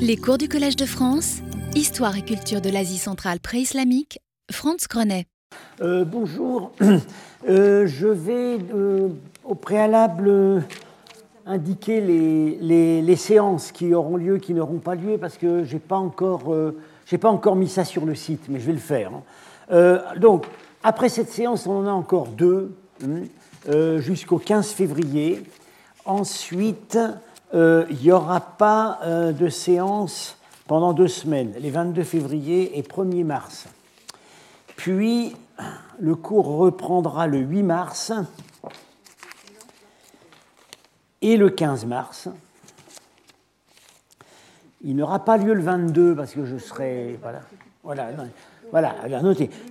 Les 0.00 0.16
cours 0.16 0.38
du 0.38 0.48
Collège 0.48 0.76
de 0.76 0.86
France, 0.86 1.38
Histoire 1.74 2.16
et 2.16 2.22
culture 2.22 2.60
de 2.60 2.70
l'Asie 2.70 2.98
centrale 2.98 3.40
pré-islamique, 3.40 4.20
Franz 4.50 4.86
Grenet. 4.88 5.26
Euh, 5.80 6.04
bonjour, 6.04 6.72
Euh, 7.46 7.86
je 7.86 8.06
vais 8.06 8.58
euh, 8.74 9.08
au 9.44 9.54
préalable 9.54 10.62
indiquer 11.44 12.00
les, 12.00 13.16
séances 13.16 13.70
qui 13.70 13.92
auront 13.92 14.16
lieu, 14.16 14.38
qui 14.38 14.54
n'auront 14.54 14.78
pas 14.78 14.94
lieu, 14.94 15.18
parce 15.18 15.36
que 15.36 15.62
je 15.62 15.74
n'ai 15.74 15.78
pas, 15.78 15.96
encore, 15.96 16.54
j'ai 17.04 17.18
pas 17.18 17.28
encore 17.28 17.54
mis 17.54 17.68
ça 17.68 17.84
sur 17.84 18.06
le 18.06 18.14
site, 18.14 18.44
mais 18.48 18.60
je 18.60 18.66
vais 18.66 18.72
le 18.72 18.78
faire. 18.78 19.10
hein. 19.70 20.00
Donc, 20.16 20.46
après 20.82 21.10
cette 21.10 21.28
séance, 21.28 21.66
on 21.66 21.80
en 21.80 21.86
a 21.86 21.92
encore 21.92 22.28
deux, 22.28 22.74
hein, 23.04 23.98
jusqu'au 23.98 24.38
15 24.38 24.68
février. 24.68 25.42
Ensuite, 26.06 26.98
euh, 27.54 27.86
il 27.90 27.98
n'y 27.98 28.10
aura 28.10 28.40
pas 28.40 28.98
euh, 29.04 29.32
de 29.32 29.48
séance 29.48 30.36
pendant 30.66 30.92
deux 30.92 31.08
semaines, 31.08 31.52
les 31.60 31.70
22 31.70 32.02
février 32.02 32.78
et 32.78 32.82
1er 32.82 33.24
mars. 33.24 33.66
Puis, 34.76 35.36
le 36.00 36.14
cours 36.16 36.46
reprendra 36.46 37.26
le 37.28 37.38
8 37.38 37.62
mars 37.62 38.12
et 41.22 41.36
le 41.36 41.48
15 41.48 41.86
mars. 41.86 42.28
Il 44.82 44.96
n'aura 44.96 45.24
pas 45.24 45.36
lieu 45.36 45.54
le 45.54 45.62
22 45.62 46.16
parce 46.16 46.32
que 46.32 46.44
je 46.44 46.58
serai. 46.58 47.18
Voilà. 47.22 47.40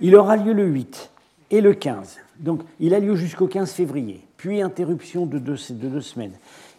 Il 0.00 0.16
aura 0.16 0.36
lieu 0.36 0.52
le 0.52 0.64
8 0.64 1.10
et 1.50 1.60
le 1.60 1.74
15. 1.74 2.18
Donc, 2.38 2.62
il 2.80 2.94
a 2.94 2.98
lieu 2.98 3.14
jusqu'au 3.14 3.46
15 3.46 3.72
février, 3.72 4.26
puis 4.36 4.62
interruption 4.62 5.26
de 5.26 5.38
deux 5.38 5.56
semaines. 6.00 6.32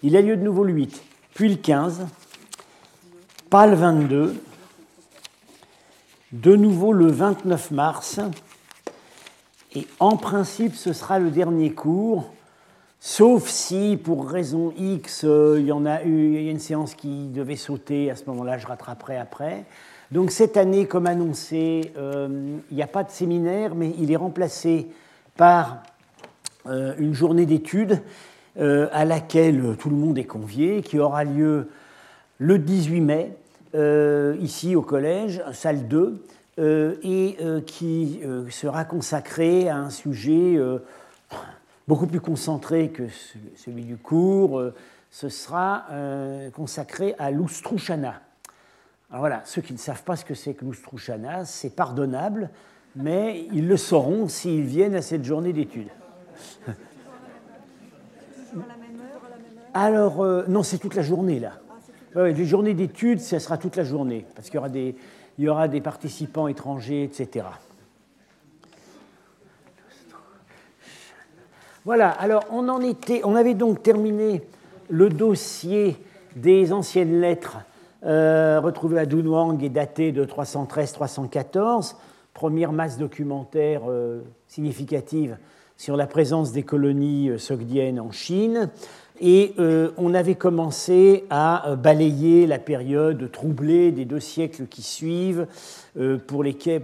Il 0.03 0.15
a 0.15 0.21
lieu 0.21 0.37
de 0.37 0.43
nouveau 0.43 0.63
le 0.63 0.73
8, 0.73 1.03
puis 1.33 1.49
le 1.49 1.55
15, 1.55 2.05
pas 3.49 3.67
le 3.67 3.75
22, 3.75 4.35
de 6.31 6.55
nouveau 6.55 6.93
le 6.93 7.07
29 7.07 7.71
mars. 7.71 8.19
Et 9.73 9.87
en 9.99 10.17
principe, 10.17 10.75
ce 10.75 10.93
sera 10.93 11.19
le 11.19 11.31
dernier 11.31 11.71
cours, 11.71 12.31
sauf 12.99 13.47
si, 13.47 13.99
pour 14.01 14.29
raison 14.29 14.73
X, 14.77 15.23
il 15.23 15.65
y 15.65 15.71
a 15.71 16.01
une 16.03 16.59
séance 16.59 16.93
qui 16.93 17.27
devait 17.27 17.55
sauter, 17.55 18.11
à 18.11 18.15
ce 18.15 18.25
moment-là, 18.27 18.57
je 18.57 18.67
rattraperai 18.67 19.17
après. 19.17 19.65
Donc 20.11 20.31
cette 20.31 20.55
année, 20.55 20.85
comme 20.85 21.07
annoncé, 21.07 21.91
euh, 21.97 22.57
il 22.69 22.75
n'y 22.75 22.83
a 22.83 22.87
pas 22.87 23.03
de 23.03 23.09
séminaire, 23.09 23.75
mais 23.75 23.93
il 23.97 24.11
est 24.11 24.15
remplacé 24.15 24.87
par 25.35 25.83
euh, 26.67 26.93
une 26.99 27.13
journée 27.13 27.45
d'études 27.45 28.01
à 28.59 29.05
laquelle 29.05 29.75
tout 29.79 29.89
le 29.89 29.95
monde 29.95 30.17
est 30.17 30.23
convié, 30.25 30.81
qui 30.81 30.99
aura 30.99 31.23
lieu 31.23 31.67
le 32.39 32.57
18 32.59 33.01
mai, 33.01 33.31
euh, 33.75 34.35
ici 34.39 34.75
au 34.75 34.81
collège, 34.81 35.41
salle 35.53 35.87
2, 35.87 36.21
euh, 36.59 36.95
et 37.03 37.35
euh, 37.41 37.59
qui 37.61 38.21
euh, 38.25 38.49
sera 38.49 38.85
consacrée 38.85 39.67
à 39.67 39.75
un 39.77 39.89
sujet 39.89 40.55
euh, 40.55 40.79
beaucoup 41.87 42.07
plus 42.07 42.21
concentré 42.21 42.89
que 42.89 43.09
ce- 43.09 43.37
celui 43.57 43.83
du 43.83 43.97
cours. 43.97 44.59
Euh, 44.59 44.73
ce 45.11 45.27
sera 45.29 45.85
euh, 45.91 46.49
consacré 46.51 47.15
à 47.19 47.31
l'Oustrouchana. 47.31 48.21
Alors 49.09 49.19
voilà, 49.21 49.41
ceux 49.45 49.61
qui 49.61 49.71
ne 49.73 49.77
savent 49.77 50.03
pas 50.03 50.15
ce 50.15 50.25
que 50.25 50.33
c'est 50.33 50.53
que 50.53 50.65
l'Oustrouchana, 50.65 51.45
c'est 51.45 51.69
pardonnable, 51.75 52.49
mais 52.95 53.47
ils 53.53 53.67
le 53.67 53.77
sauront 53.77 54.27
s'ils 54.27 54.63
viennent 54.65 54.95
à 54.95 55.01
cette 55.01 55.23
journée 55.25 55.51
d'études. 55.53 55.87
Alors, 59.77 60.23
euh, 60.23 60.45
non, 60.47 60.63
c'est 60.63 60.77
toute 60.77 60.95
la 60.95 61.01
journée 61.01 61.37
là. 61.37 61.51
Ouais, 62.15 62.31
les 62.31 62.45
journées 62.45 62.73
d'études, 62.73 63.19
ça 63.19 63.41
sera 63.41 63.57
toute 63.57 63.75
la 63.75 63.83
journée, 63.83 64.25
parce 64.33 64.47
qu'il 64.47 64.55
y 64.55 64.57
aura 64.57 64.69
des, 64.69 64.95
il 65.37 65.43
y 65.43 65.49
aura 65.49 65.67
des 65.67 65.81
participants 65.81 66.47
étrangers, 66.47 67.03
etc. 67.03 67.45
Voilà, 71.83 72.09
alors 72.09 72.45
on 72.51 72.69
en 72.69 72.79
était, 72.79 73.19
on 73.25 73.35
avait 73.35 73.53
donc 73.53 73.83
terminé 73.83 74.43
le 74.89 75.09
dossier 75.09 75.97
des 76.37 76.71
anciennes 76.71 77.19
lettres 77.19 77.57
euh, 78.05 78.61
retrouvées 78.63 78.99
à 78.99 79.05
Dunhuang 79.05 79.61
et 79.61 79.69
datées 79.69 80.13
de 80.13 80.23
313-314, 80.23 81.95
première 82.33 82.71
masse 82.71 82.97
documentaire 82.97 83.81
euh, 83.89 84.21
significative 84.47 85.37
sur 85.75 85.97
la 85.97 86.07
présence 86.07 86.53
des 86.53 86.63
colonies 86.63 87.37
sogdiennes 87.37 87.99
en 87.99 88.11
Chine. 88.11 88.69
Et 89.21 89.53
euh, 89.59 89.91
on 89.97 90.13
avait 90.13 90.35
commencé 90.35 91.23
à 91.29 91.69
euh, 91.69 91.75
balayer 91.77 92.47
la 92.47 92.59
période 92.59 93.31
troublée 93.31 93.91
des 93.93 94.03
deux 94.03 94.19
siècles 94.19 94.65
qui 94.67 94.81
suivent, 94.81 95.47
euh, 95.97 96.17
pour 96.17 96.43
lesquels, 96.43 96.81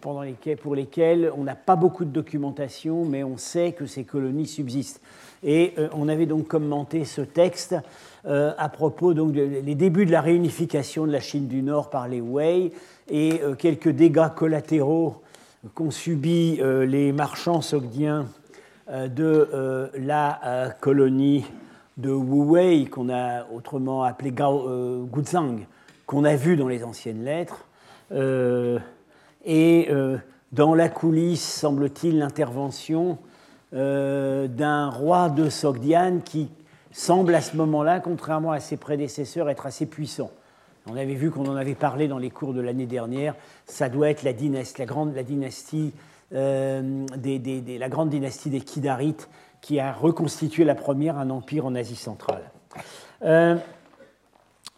pendant 0.00 0.22
lesquels, 0.22 0.56
pour 0.56 0.74
lesquels 0.74 1.30
on 1.36 1.44
n'a 1.44 1.54
pas 1.54 1.76
beaucoup 1.76 2.06
de 2.06 2.10
documentation, 2.10 3.04
mais 3.04 3.22
on 3.22 3.36
sait 3.36 3.72
que 3.72 3.84
ces 3.84 4.04
colonies 4.04 4.46
subsistent. 4.46 5.02
Et 5.46 5.74
on 5.92 6.08
avait 6.08 6.24
donc 6.24 6.48
commenté 6.48 7.04
ce 7.04 7.20
texte 7.20 7.76
à 8.24 8.68
propos 8.70 9.12
donc 9.12 9.32
des 9.32 9.74
débuts 9.74 10.06
de 10.06 10.10
la 10.10 10.22
réunification 10.22 11.06
de 11.06 11.12
la 11.12 11.20
Chine 11.20 11.48
du 11.48 11.60
Nord 11.60 11.90
par 11.90 12.08
les 12.08 12.22
Wei 12.22 12.72
et 13.10 13.42
quelques 13.58 13.90
dégâts 13.90 14.30
collatéraux 14.34 15.16
qu'ont 15.74 15.90
subis 15.90 16.58
les 16.62 17.12
marchands 17.12 17.60
sogdiens 17.60 18.24
de 18.88 19.90
la 19.98 20.74
colonie 20.80 21.44
de 21.96 22.10
Wu-Wei, 22.10 22.86
qu'on 22.86 23.08
a 23.08 23.46
autrement 23.54 24.02
appelée 24.02 24.32
Gao, 24.32 24.68
euh, 24.68 25.04
Guzhang, 25.04 25.66
qu'on 26.06 26.24
a 26.24 26.36
vu 26.36 26.56
dans 26.56 26.68
les 26.68 26.84
anciennes 26.84 27.24
lettres. 27.24 27.66
Euh, 28.12 28.78
et 29.44 29.88
euh, 29.90 30.18
dans 30.52 30.74
la 30.74 30.88
coulisse, 30.88 31.44
semble-t-il, 31.44 32.18
l'intervention 32.18 33.18
d'un 33.72 34.88
roi 34.88 35.28
de 35.30 35.48
Sogdiane 35.50 36.22
qui 36.22 36.48
semble 36.92 37.34
à 37.34 37.40
ce 37.40 37.56
moment-là, 37.56 37.98
contrairement 37.98 38.52
à 38.52 38.60
ses 38.60 38.76
prédécesseurs, 38.76 39.50
être 39.50 39.66
assez 39.66 39.84
puissant. 39.86 40.30
On 40.88 40.94
avait 40.96 41.14
vu 41.14 41.32
qu'on 41.32 41.46
en 41.46 41.56
avait 41.56 41.74
parlé 41.74 42.06
dans 42.06 42.18
les 42.18 42.30
cours 42.30 42.54
de 42.54 42.60
l'année 42.60 42.86
dernière. 42.86 43.34
Ça 43.66 43.88
doit 43.88 44.10
être 44.10 44.22
la 44.22 44.32
dynastie, 44.32 44.78
la 44.78 44.86
grande, 44.86 45.12
la 45.16 45.24
dynastie, 45.24 45.92
des- 46.30 47.78
la 47.80 47.88
grande 47.88 48.10
dynastie 48.10 48.50
des 48.50 48.60
Kidarites 48.60 49.28
qui 49.64 49.80
a 49.80 49.94
reconstitué 49.94 50.62
la 50.62 50.74
première 50.74 51.16
un 51.16 51.30
empire 51.30 51.64
en 51.64 51.74
Asie 51.74 51.96
centrale. 51.96 52.50
Euh, 53.22 53.56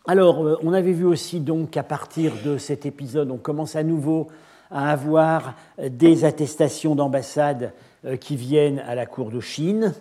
alors, 0.07 0.47
euh, 0.47 0.57
on 0.63 0.73
avait 0.73 0.93
vu 0.93 1.05
aussi 1.05 1.41
donc 1.41 1.71
qu'à 1.71 1.83
partir 1.83 2.33
de 2.45 2.57
cet 2.57 2.87
épisode, 2.87 3.33
on 3.33 3.37
commence 3.37 3.75
à 3.75 3.83
nouveau 3.83 4.29
à 4.71 4.93
avoir 4.93 5.55
des 5.83 6.25
attestations 6.25 6.95
d'ambassade 6.95 7.73
euh, 8.05 8.17
qui 8.17 8.37
viennent 8.37 8.79
à 8.79 8.95
la 8.95 9.07
cour 9.07 9.33
de 9.33 9.41
Chine. 9.41 9.93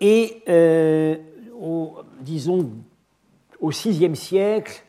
Et, 0.00 0.44
disons, 2.20 2.70
au 3.60 3.70
VIe 3.70 4.14
siècle, 4.14 4.84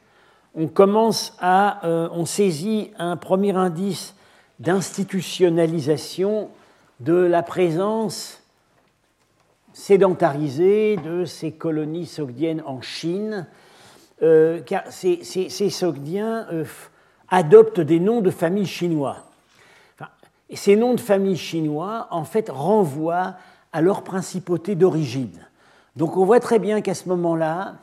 on 0.54 0.68
commence 0.68 1.36
à, 1.40 1.82
on 2.14 2.26
saisit 2.28 2.92
un 3.00 3.18
premier 3.18 3.56
indice 3.56 4.14
d'institutionnalisation 4.60 6.50
de 7.00 7.16
la 7.16 7.42
présence 7.42 8.44
sédentarisée 9.78 10.98
de 10.98 11.24
ces 11.24 11.52
colonies 11.52 12.08
sogdiennes 12.08 12.64
en 12.66 12.82
Chine, 12.82 13.46
euh, 14.24 14.60
car 14.60 14.82
ces, 14.90 15.22
Sogdiens 15.70 16.48
euh, 16.52 16.66
adoptent 17.30 17.82
des 17.82 18.00
noms 18.00 18.22
de 18.22 18.32
famille 18.32 18.66
chinois. 18.66 19.18
Ces 20.52 20.76
noms 20.76 20.96
de 20.96 21.00
famille 21.00 21.38
chinois, 21.38 22.08
en 22.10 22.24
fait, 22.24 22.50
renvoient 22.50 23.36
à 23.72 23.82
leur 23.82 24.04
principauté 24.04 24.74
d'origine. 24.74 25.46
Donc 25.96 26.18
on 26.18 26.26
voit 26.26 26.40
très 26.40 26.58
bien 26.58 26.82
qu'à 26.82 26.96
ce 26.96 27.08
moment-là, 27.10 27.76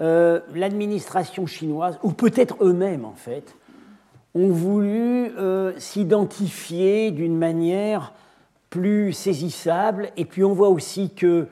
euh, 0.00 0.40
l'administration 0.54 1.46
chinoise, 1.46 2.00
ou 2.02 2.10
peut-être 2.10 2.56
eux-mêmes 2.64 3.04
en 3.04 3.14
fait, 3.14 3.54
ont 4.34 4.48
voulu 4.48 5.30
s'identifier 5.76 7.10
d'une 7.10 7.36
manière 7.36 8.12
plus 8.72 9.12
saisissable. 9.12 10.10
Et 10.16 10.24
puis 10.24 10.42
on 10.42 10.54
voit 10.54 10.70
aussi 10.70 11.10
que 11.14 11.46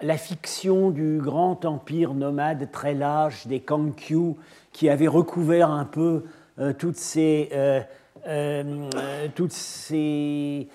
la 0.00 0.16
fiction 0.16 0.90
du 0.90 1.18
grand 1.18 1.64
empire 1.64 2.14
nomade 2.14 2.70
très 2.70 2.94
large 2.94 3.46
des 3.48 3.58
Kangkyu, 3.60 4.36
qui 4.72 4.88
avait 4.88 5.08
recouvert 5.08 5.68
un 5.68 5.84
peu 5.84 6.22
euh, 6.60 6.72
toutes 6.72 6.96
ces, 6.96 7.48
euh, 7.52 7.80
euh, 8.28 8.86
toutes 9.34 9.52
ces, 9.52 10.68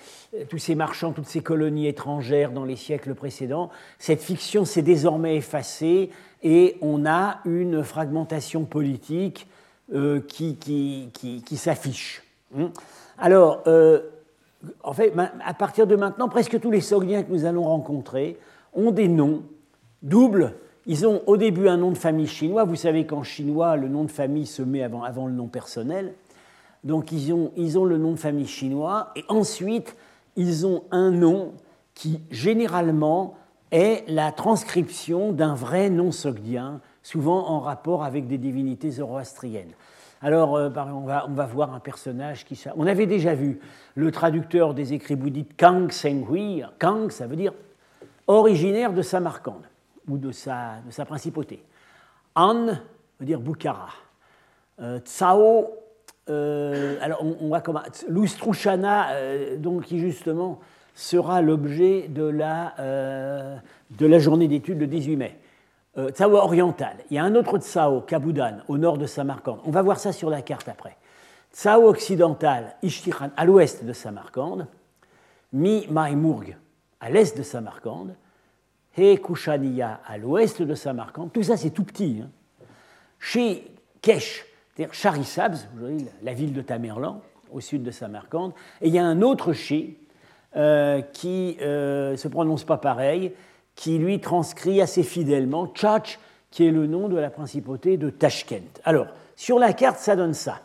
tous 0.50 0.58
ces 0.58 0.74
marchands, 0.74 1.12
toutes 1.12 1.26
ces 1.26 1.40
colonies 1.40 1.88
étrangères 1.88 2.52
dans 2.52 2.64
les 2.64 2.76
siècles 2.76 3.14
précédents, 3.14 3.70
cette 3.98 4.20
fiction 4.20 4.66
s'est 4.66 4.82
désormais 4.82 5.36
effacée 5.36 6.10
et 6.42 6.76
on 6.82 7.06
a 7.06 7.40
une 7.46 7.82
fragmentation 7.82 8.64
politique 8.64 9.48
qui, 10.28 10.56
qui, 10.56 11.08
qui- 11.14 11.42
qui 11.42 11.56
s'affiche. 11.56 12.22
Hein. 12.58 12.70
Alors, 13.18 13.62
en 14.82 14.92
fait, 14.92 15.12
à 15.44 15.54
partir 15.54 15.86
de 15.86 15.96
maintenant, 15.96 16.28
presque 16.28 16.58
tous 16.60 16.70
les 16.70 16.80
Sogdiens 16.80 17.22
que 17.22 17.32
nous 17.32 17.44
allons 17.44 17.64
rencontrer 17.64 18.38
ont 18.72 18.90
des 18.90 19.08
noms 19.08 19.42
doubles 20.02 20.54
Ils 20.86 21.06
ont 21.06 21.22
au 21.26 21.36
début 21.36 21.68
un 21.68 21.76
nom 21.76 21.90
de 21.90 21.98
famille 21.98 22.26
chinois. 22.26 22.64
Vous 22.64 22.76
savez 22.76 23.06
qu'en 23.06 23.22
chinois, 23.22 23.76
le 23.76 23.88
nom 23.88 24.04
de 24.04 24.10
famille 24.10 24.46
se 24.46 24.62
met 24.62 24.82
avant, 24.82 25.02
avant 25.02 25.26
le 25.26 25.32
nom 25.32 25.48
personnel. 25.48 26.14
Donc 26.84 27.10
ils 27.10 27.32
ont, 27.32 27.52
ils 27.56 27.78
ont 27.78 27.84
le 27.84 27.98
nom 27.98 28.12
de 28.12 28.18
famille 28.18 28.46
chinois. 28.46 29.10
Et 29.16 29.24
ensuite, 29.28 29.96
ils 30.36 30.66
ont 30.66 30.84
un 30.90 31.10
nom 31.10 31.54
qui 31.94 32.20
généralement 32.30 33.34
est 33.72 34.04
la 34.08 34.30
transcription 34.30 35.32
d'un 35.32 35.54
vrai 35.54 35.90
nom 35.90 36.12
sogdien, 36.12 36.80
souvent 37.02 37.48
en 37.48 37.58
rapport 37.58 38.04
avec 38.04 38.28
des 38.28 38.38
divinités 38.38 38.90
zoroastriennes. 38.90 39.72
Alors, 40.22 40.56
euh, 40.56 40.68
on, 40.74 41.00
va, 41.00 41.26
on, 41.28 41.32
va, 41.32 41.46
voir 41.46 41.74
un 41.74 41.80
personnage 41.80 42.44
qui. 42.44 42.62
On 42.76 42.86
avait 42.86 43.06
déjà 43.06 43.34
vu 43.34 43.60
le 43.94 44.10
traducteur 44.10 44.72
des 44.72 44.94
écrits 44.94 45.16
bouddhiques 45.16 45.56
Kang 45.56 45.90
Senghui. 45.90 46.62
Kang, 46.78 47.10
ça 47.10 47.26
veut 47.26 47.36
dire 47.36 47.52
originaire 48.26 48.92
de 48.92 49.02
Samarcande 49.02 49.64
ou 50.08 50.16
de 50.18 50.32
sa, 50.32 50.76
de 50.86 50.90
sa 50.90 51.04
principauté. 51.04 51.62
An 52.34 52.66
veut 53.20 53.26
dire 53.26 53.40
Bukhara. 53.40 53.88
Euh, 54.80 54.98
Tsao, 55.00 55.70
euh, 56.28 56.98
alors 57.00 57.22
on, 57.22 57.48
va 57.48 57.60
comment 57.60 57.82
Lustrushana, 58.08 59.56
donc 59.58 59.84
qui 59.84 59.98
justement 59.98 60.60
sera 60.94 61.40
l'objet 61.42 62.08
de, 62.08 62.24
la 62.24 62.74
de 63.90 64.06
la 64.06 64.18
journée 64.18 64.48
d'études 64.48 64.80
le 64.80 64.86
18 64.86 65.16
mai. 65.16 65.38
Euh, 65.98 66.10
Tsao 66.10 66.36
oriental. 66.36 66.96
Il 67.10 67.14
y 67.14 67.18
a 67.18 67.24
un 67.24 67.34
autre 67.34 67.58
Tsao, 67.58 68.02
Kabudan, 68.02 68.58
au 68.68 68.76
nord 68.76 68.98
de 68.98 69.06
Samarcande. 69.06 69.60
On 69.64 69.70
va 69.70 69.80
voir 69.80 69.98
ça 69.98 70.12
sur 70.12 70.28
la 70.28 70.42
carte 70.42 70.68
après. 70.68 70.96
Tsao 71.52 71.88
occidental, 71.88 72.76
Ishtiran, 72.82 73.30
à 73.36 73.44
l'ouest 73.46 73.82
de 73.84 73.94
Samarcande. 73.94 74.66
Mi 75.52 75.86
Maimurg, 75.88 76.54
à 77.00 77.08
l'est 77.08 77.36
de 77.36 77.42
Samarcande. 77.42 78.14
He 78.98 79.18
Kushaniya, 79.18 80.00
à 80.06 80.18
l'ouest 80.18 80.60
de 80.60 80.74
Samarcande. 80.74 81.32
Tout 81.32 81.42
ça, 81.42 81.56
c'est 81.56 81.70
tout 81.70 81.84
petit. 81.84 82.20
Hein. 82.22 82.28
Chez 83.18 83.66
Kesh, 84.02 84.44
c'est-à-dire 84.74 84.94
Charisabs, 84.94 85.56
la 86.22 86.34
ville 86.34 86.52
de 86.52 86.60
Tamerlan, 86.60 87.22
au 87.50 87.60
sud 87.60 87.82
de 87.82 87.90
Samarcande. 87.90 88.52
Et 88.82 88.88
il 88.88 88.94
y 88.94 88.98
a 88.98 89.04
un 89.04 89.22
autre 89.22 89.54
chez 89.54 89.98
euh, 90.56 91.00
qui 91.00 91.56
ne 91.58 91.64
euh, 91.64 92.16
se 92.16 92.28
prononce 92.28 92.64
pas 92.64 92.76
pareil, 92.76 93.32
qui 93.76 93.98
lui 93.98 94.20
transcrit 94.20 94.80
assez 94.80 95.02
fidèlement 95.02 95.68
Tchach, 95.68 96.18
qui 96.50 96.66
est 96.66 96.70
le 96.70 96.86
nom 96.86 97.08
de 97.08 97.16
la 97.16 97.30
principauté 97.30 97.96
de 97.98 98.10
Tashkent. 98.10 98.80
Alors, 98.84 99.06
sur 99.36 99.58
la 99.58 99.72
carte, 99.72 99.98
ça 99.98 100.16
donne 100.16 100.34
ça. 100.34 100.60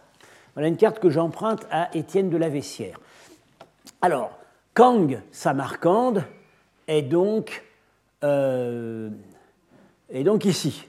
Voilà 0.55 0.69
une 0.69 0.77
carte 0.77 0.99
que 0.99 1.09
j'emprunte 1.09 1.67
à 1.69 1.95
Étienne 1.95 2.29
de 2.29 2.37
la 2.37 2.49
Vessière. 2.49 2.99
Alors, 4.01 4.31
Kang 4.73 5.21
donc, 7.09 7.63
euh, 8.23 9.09
est 10.09 10.23
donc 10.23 10.45
ici. 10.45 10.87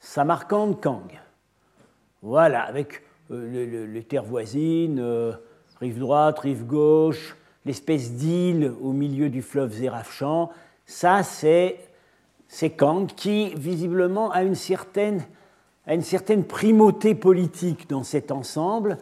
Samarkand 0.00 0.74
Kang. 0.74 1.20
Voilà, 2.22 2.62
avec 2.62 3.02
euh, 3.30 3.86
les 3.86 4.02
terres 4.02 4.24
voisines, 4.24 4.98
euh, 5.00 5.32
rive 5.80 5.98
droite, 5.98 6.38
rive 6.40 6.64
gauche, 6.64 7.36
l'espèce 7.64 8.12
d'île 8.12 8.72
au 8.80 8.92
milieu 8.92 9.28
du 9.28 9.42
fleuve 9.42 9.72
Zérafchan, 9.72 10.50
ça, 10.86 11.22
c'est 11.24 12.70
Kang 12.76 13.08
qui, 13.08 13.52
visiblement, 13.56 14.30
a 14.30 14.44
une, 14.44 14.54
certaine, 14.54 15.24
primauté 16.48 17.16
politique 17.16 17.88
dans 17.88 18.04
cet 18.04 18.30
ensemble, 18.30 18.98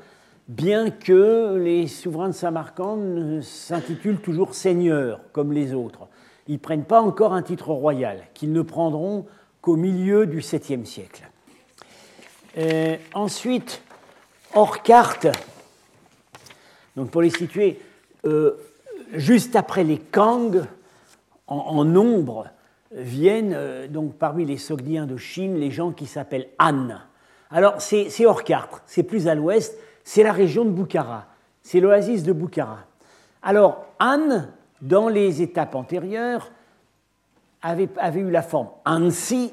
bien 0.48 0.90
que 0.90 1.56
les 1.56 1.86
souverains 1.86 2.30
de 2.30 2.34
Samarcande 2.34 3.42
s'intitulent 3.42 4.20
toujours 4.20 4.54
seigneurs, 4.54 5.20
comme 5.32 5.52
les 5.52 5.74
autres. 5.74 6.08
Ils 6.48 6.54
ne 6.54 6.58
prennent 6.58 6.84
pas 6.84 7.02
encore 7.02 7.34
un 7.34 7.42
titre 7.42 7.68
royal, 7.70 8.22
qu'ils 8.32 8.52
ne 8.52 8.62
prendront 8.62 9.26
qu'au 9.60 9.76
milieu 9.76 10.26
du 10.26 10.40
7e 10.40 10.84
siècle. 10.84 11.28
Euh, 12.56 12.96
ensuite, 13.14 13.82
hors 14.54 14.82
carte, 14.82 15.26
donc 16.96 17.10
pour 17.10 17.20
les 17.20 17.30
situer, 17.30 17.80
euh, 18.24 18.52
juste 19.12 19.56
après 19.56 19.84
les 19.84 19.98
Kang, 19.98 20.64
en, 21.46 21.84
nombre 21.84 22.48
viennent 22.92 23.54
euh, 23.54 23.88
donc 23.88 24.14
parmi 24.14 24.44
les 24.44 24.56
Sogdiens 24.56 25.06
de 25.06 25.16
Chine 25.16 25.56
les 25.56 25.70
gens 25.70 25.92
qui 25.92 26.06
s'appellent 26.06 26.48
Han. 26.58 26.88
Alors 27.50 27.80
c'est 27.80 28.26
hors 28.26 28.44
carte, 28.44 28.82
c'est 28.86 29.02
plus 29.02 29.28
à 29.28 29.34
l'ouest, 29.34 29.78
c'est 30.02 30.22
la 30.22 30.32
région 30.32 30.64
de 30.64 30.70
Bukhara, 30.70 31.26
c'est 31.62 31.80
l'oasis 31.80 32.22
de 32.22 32.32
Bukhara. 32.32 32.80
Alors 33.42 33.84
Han, 34.00 34.46
dans 34.82 35.08
les 35.08 35.42
étapes 35.42 35.74
antérieures, 35.74 36.50
avait, 37.62 37.88
avait 37.96 38.20
eu 38.20 38.30
la 38.30 38.42
forme 38.42 38.68
Ansi, 38.84 39.52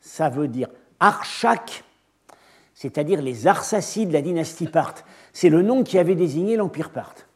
ça 0.00 0.28
veut 0.28 0.48
dire 0.48 0.68
Archak, 1.00 1.84
c'est-à-dire 2.74 3.22
les 3.22 3.46
Arsacides 3.46 4.08
de 4.08 4.12
la 4.12 4.22
dynastie 4.22 4.68
Parthe. 4.68 5.04
C'est 5.32 5.48
le 5.48 5.62
nom 5.62 5.82
qui 5.82 5.98
avait 5.98 6.14
désigné 6.14 6.56
l'empire 6.56 6.90
Parthe. 6.90 7.26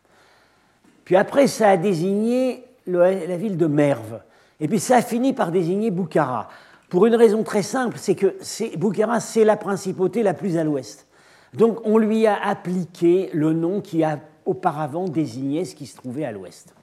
Puis 1.04 1.16
après, 1.16 1.48
ça 1.48 1.70
a 1.70 1.76
désigné 1.76 2.64
la 2.86 3.36
ville 3.36 3.56
de 3.56 3.66
Merve. 3.66 4.20
Et 4.60 4.68
puis 4.68 4.78
ça 4.78 4.96
a 4.96 5.02
fini 5.02 5.32
par 5.32 5.50
désigner 5.50 5.90
Boukhara. 5.90 6.48
Pour 6.88 7.06
une 7.06 7.14
raison 7.14 7.42
très 7.42 7.62
simple, 7.62 7.96
c'est 7.98 8.14
que 8.14 8.36
Boukhara, 8.76 9.18
c'est 9.18 9.44
la 9.44 9.56
principauté 9.56 10.22
la 10.22 10.34
plus 10.34 10.56
à 10.56 10.64
l'ouest. 10.64 11.06
Donc 11.54 11.80
on 11.84 11.98
lui 11.98 12.26
a 12.26 12.40
appliqué 12.42 13.30
le 13.32 13.52
nom 13.52 13.80
qui 13.80 14.04
a 14.04 14.20
auparavant 14.44 15.08
désigné 15.08 15.64
ce 15.64 15.74
qui 15.74 15.86
se 15.86 15.96
trouvait 15.96 16.24
à 16.24 16.32
l'ouest. 16.32 16.74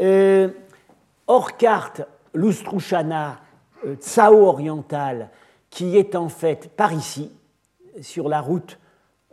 Euh, 0.00 0.48
hors 1.26 1.56
carte, 1.56 2.02
l'Ustrushana, 2.34 3.40
euh, 3.86 3.94
Tsao 3.96 4.46
oriental, 4.46 5.30
qui 5.70 5.96
est 5.96 6.14
en 6.14 6.28
fait 6.28 6.70
par 6.76 6.92
ici, 6.92 7.32
sur 8.00 8.28
la 8.28 8.40
route, 8.40 8.78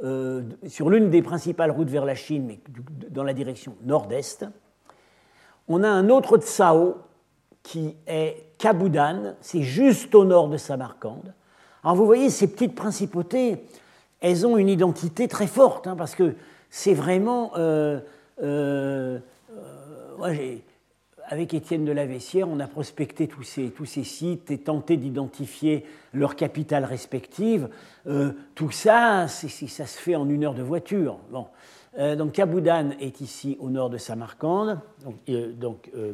euh, 0.03 0.43
sur 0.67 0.89
l'une 0.89 1.09
des 1.09 1.21
principales 1.21 1.71
routes 1.71 1.89
vers 1.89 2.05
la 2.05 2.15
Chine, 2.15 2.45
mais 2.47 2.59
dans 3.09 3.23
la 3.23 3.33
direction 3.33 3.75
nord-est. 3.83 4.45
On 5.67 5.83
a 5.83 5.89
un 5.89 6.09
autre 6.09 6.37
Tsao 6.37 6.97
qui 7.63 7.95
est 8.05 8.45
Kabudan, 8.57 9.35
c'est 9.41 9.63
juste 9.63 10.13
au 10.15 10.23
nord 10.23 10.49
de 10.49 10.57
Samarcande. 10.57 11.33
Alors 11.83 11.95
vous 11.95 12.05
voyez, 12.05 12.29
ces 12.29 12.47
petites 12.47 12.75
principautés, 12.75 13.63
elles 14.21 14.45
ont 14.45 14.57
une 14.57 14.69
identité 14.69 15.27
très 15.27 15.47
forte, 15.47 15.87
hein, 15.87 15.95
parce 15.95 16.15
que 16.15 16.35
c'est 16.69 16.93
vraiment... 16.93 17.51
Euh, 17.57 17.99
euh, 18.41 19.19
euh, 20.21 20.57
avec 21.27 21.55
Étienne 21.55 21.85
de 21.85 21.91
la 21.91 22.05
Vessière, 22.05 22.47
on 22.47 22.59
a 22.59 22.67
prospecté 22.67 23.27
tous 23.27 23.41
ces, 23.41 23.71
tous 23.71 23.85
ces 23.85 24.03
sites 24.03 24.51
et 24.51 24.59
tenté 24.59 24.95
d'identifier 24.95 25.83
leurs 26.13 26.35
capitales 26.35 26.85
respectives. 26.85 27.67
tout 28.53 28.69
ça, 28.69 29.27
ça 29.27 29.85
se 29.87 29.97
fait 29.97 30.15
en 30.15 30.29
une 30.29 30.43
heure 30.43 30.53
de 30.53 30.61
voiture. 30.61 31.17
Bon. 31.31 31.47
Euh, 31.97 32.15
donc 32.15 32.33
Kaboudan 32.33 32.91
est 32.99 33.21
ici 33.21 33.57
au 33.59 33.69
nord 33.69 33.89
de 33.89 33.97
Samarcande, 33.97 34.79
donc, 35.05 35.15
euh, 35.29 35.53
euh, 35.95 36.13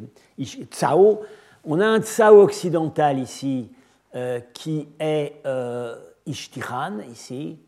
Tsao. 0.70 1.22
On 1.64 1.80
a 1.80 1.86
un 1.86 2.00
Tsao 2.00 2.40
occidental 2.40 3.18
ici 3.18 3.70
qui 4.52 4.88
est 5.00 5.42
Ishtiran, 6.26 6.98
ici, 7.10 7.58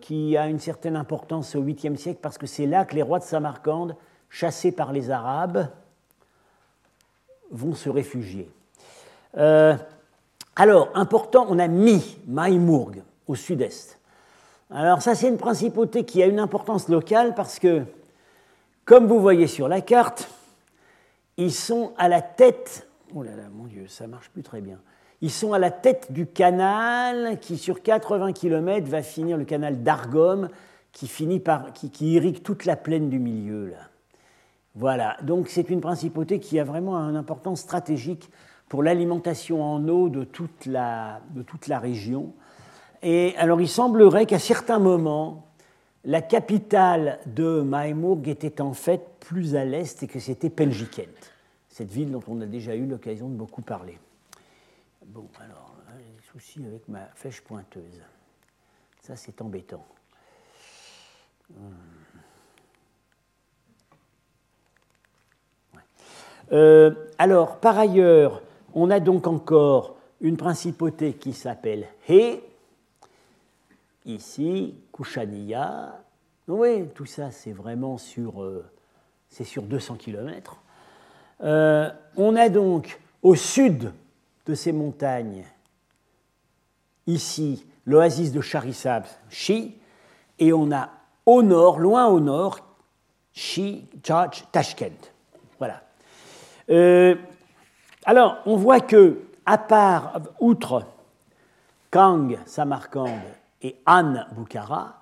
qui 0.00 0.36
a 0.36 0.48
une 0.48 0.58
certaine 0.58 0.96
importance 0.96 1.54
au 1.54 1.62
8e 1.62 1.94
siècle 1.94 2.18
parce 2.20 2.36
que 2.36 2.48
c'est 2.48 2.66
là 2.66 2.84
que 2.84 2.96
les 2.96 3.02
rois 3.02 3.20
de 3.20 3.24
Samarcande, 3.24 3.94
chassés 4.28 4.72
par 4.72 4.92
les 4.92 5.12
Arabes, 5.12 5.68
vont 7.52 7.74
se 7.74 7.88
réfugier. 7.88 8.50
alors, 10.56 10.90
important, 10.94 11.46
on 11.48 11.60
a 11.60 11.68
Mi, 11.68 12.18
Maïmourg, 12.26 12.90
au 13.28 13.36
sud-est. 13.36 14.00
Alors 14.76 15.02
ça, 15.02 15.14
c'est 15.14 15.28
une 15.28 15.36
principauté 15.36 16.04
qui 16.04 16.20
a 16.20 16.26
une 16.26 16.40
importance 16.40 16.88
locale 16.88 17.36
parce 17.36 17.60
que, 17.60 17.84
comme 18.84 19.06
vous 19.06 19.20
voyez 19.20 19.46
sur 19.46 19.68
la 19.68 19.80
carte, 19.80 20.28
ils 21.36 21.52
sont 21.52 21.92
à 21.96 22.08
la 22.08 22.20
tête... 22.20 22.88
Oh 23.14 23.22
là 23.22 23.36
là, 23.36 23.44
mon 23.52 23.66
Dieu, 23.66 23.86
ça 23.86 24.08
marche 24.08 24.30
plus 24.30 24.42
très 24.42 24.60
bien. 24.60 24.80
Ils 25.20 25.30
sont 25.30 25.52
à 25.52 25.60
la 25.60 25.70
tête 25.70 26.10
du 26.10 26.26
canal 26.26 27.38
qui, 27.38 27.56
sur 27.56 27.82
80 27.82 28.32
km, 28.32 28.88
va 28.88 29.02
finir 29.02 29.36
le 29.36 29.44
canal 29.44 29.84
d'Argom, 29.84 30.48
qui, 30.90 31.06
finit 31.06 31.40
irrigue 32.00 32.42
toute 32.42 32.64
la 32.64 32.74
plaine 32.74 33.08
du 33.08 33.20
milieu. 33.20 33.68
Là. 33.68 33.90
Voilà, 34.74 35.16
donc 35.22 35.50
c'est 35.50 35.70
une 35.70 35.80
principauté 35.80 36.40
qui 36.40 36.58
a 36.58 36.64
vraiment 36.64 36.96
une 36.96 37.16
importance 37.16 37.60
stratégique 37.60 38.28
pour 38.68 38.82
l'alimentation 38.82 39.62
en 39.62 39.86
eau 39.86 40.08
toute 40.24 40.66
la, 40.66 41.20
de 41.30 41.42
toute 41.42 41.68
la 41.68 41.78
région. 41.78 42.34
Et 43.04 43.36
alors 43.36 43.60
il 43.60 43.68
semblerait 43.68 44.24
qu'à 44.24 44.38
certains 44.38 44.78
moments, 44.78 45.46
la 46.04 46.22
capitale 46.22 47.20
de 47.26 47.60
Maïmourg 47.60 48.22
était 48.26 48.60
en 48.60 48.72
fait 48.72 49.02
plus 49.20 49.54
à 49.54 49.64
l'est 49.64 50.02
et 50.02 50.06
que 50.06 50.18
c'était 50.18 50.50
Pelgikent, 50.50 51.30
cette 51.68 51.90
ville 51.90 52.10
dont 52.10 52.22
on 52.26 52.40
a 52.40 52.46
déjà 52.46 52.74
eu 52.74 52.86
l'occasion 52.86 53.28
de 53.28 53.34
beaucoup 53.34 53.62
parler. 53.62 53.98
Bon, 55.06 55.28
alors, 55.38 55.76
j'ai 55.98 56.12
des 56.12 56.26
soucis 56.32 56.64
avec 56.66 56.88
ma 56.88 57.06
flèche 57.14 57.42
pointeuse. 57.42 58.02
Ça, 59.02 59.16
c'est 59.16 59.40
embêtant. 59.42 59.84
Hmm. 61.50 61.54
Euh, 66.52 66.94
alors, 67.18 67.58
par 67.58 67.78
ailleurs, 67.78 68.42
On 68.74 68.90
a 68.90 68.98
donc 68.98 69.26
encore 69.28 69.96
une 70.20 70.36
principauté 70.36 71.14
qui 71.14 71.32
s'appelle 71.32 71.86
He, 72.08 72.40
ici, 74.04 74.74
Kushaniya. 74.92 76.00
Oui, 76.48 76.88
tout 76.94 77.06
ça, 77.06 77.30
c'est 77.30 77.52
vraiment 77.52 77.96
sur, 77.98 78.42
euh, 78.42 78.64
c'est 79.28 79.44
sur 79.44 79.62
200 79.62 79.96
km. 79.96 80.60
Euh, 81.42 81.90
on 82.16 82.36
a 82.36 82.48
donc 82.48 83.00
au 83.22 83.34
sud 83.34 83.92
de 84.46 84.54
ces 84.54 84.72
montagnes, 84.72 85.44
ici, 87.06 87.66
l'oasis 87.86 88.32
de 88.32 88.40
Charisab, 88.40 89.04
Shi, 89.30 89.78
et 90.38 90.52
on 90.52 90.70
a 90.70 90.90
au 91.26 91.42
nord, 91.42 91.78
loin 91.78 92.06
au 92.06 92.20
nord, 92.20 92.60
Shi, 93.32 93.88
Tashkent. 94.52 95.12
Voilà. 95.58 95.82
Euh, 96.70 97.16
alors, 98.04 98.38
on 98.46 98.56
voit 98.56 98.80
que, 98.80 99.22
à 99.46 99.58
part, 99.58 100.20
outre 100.40 100.86
Kang, 101.90 102.38
Samarkand 102.46 103.18
et 103.64 103.74
An, 103.86 104.14
Bukhara, 104.36 105.00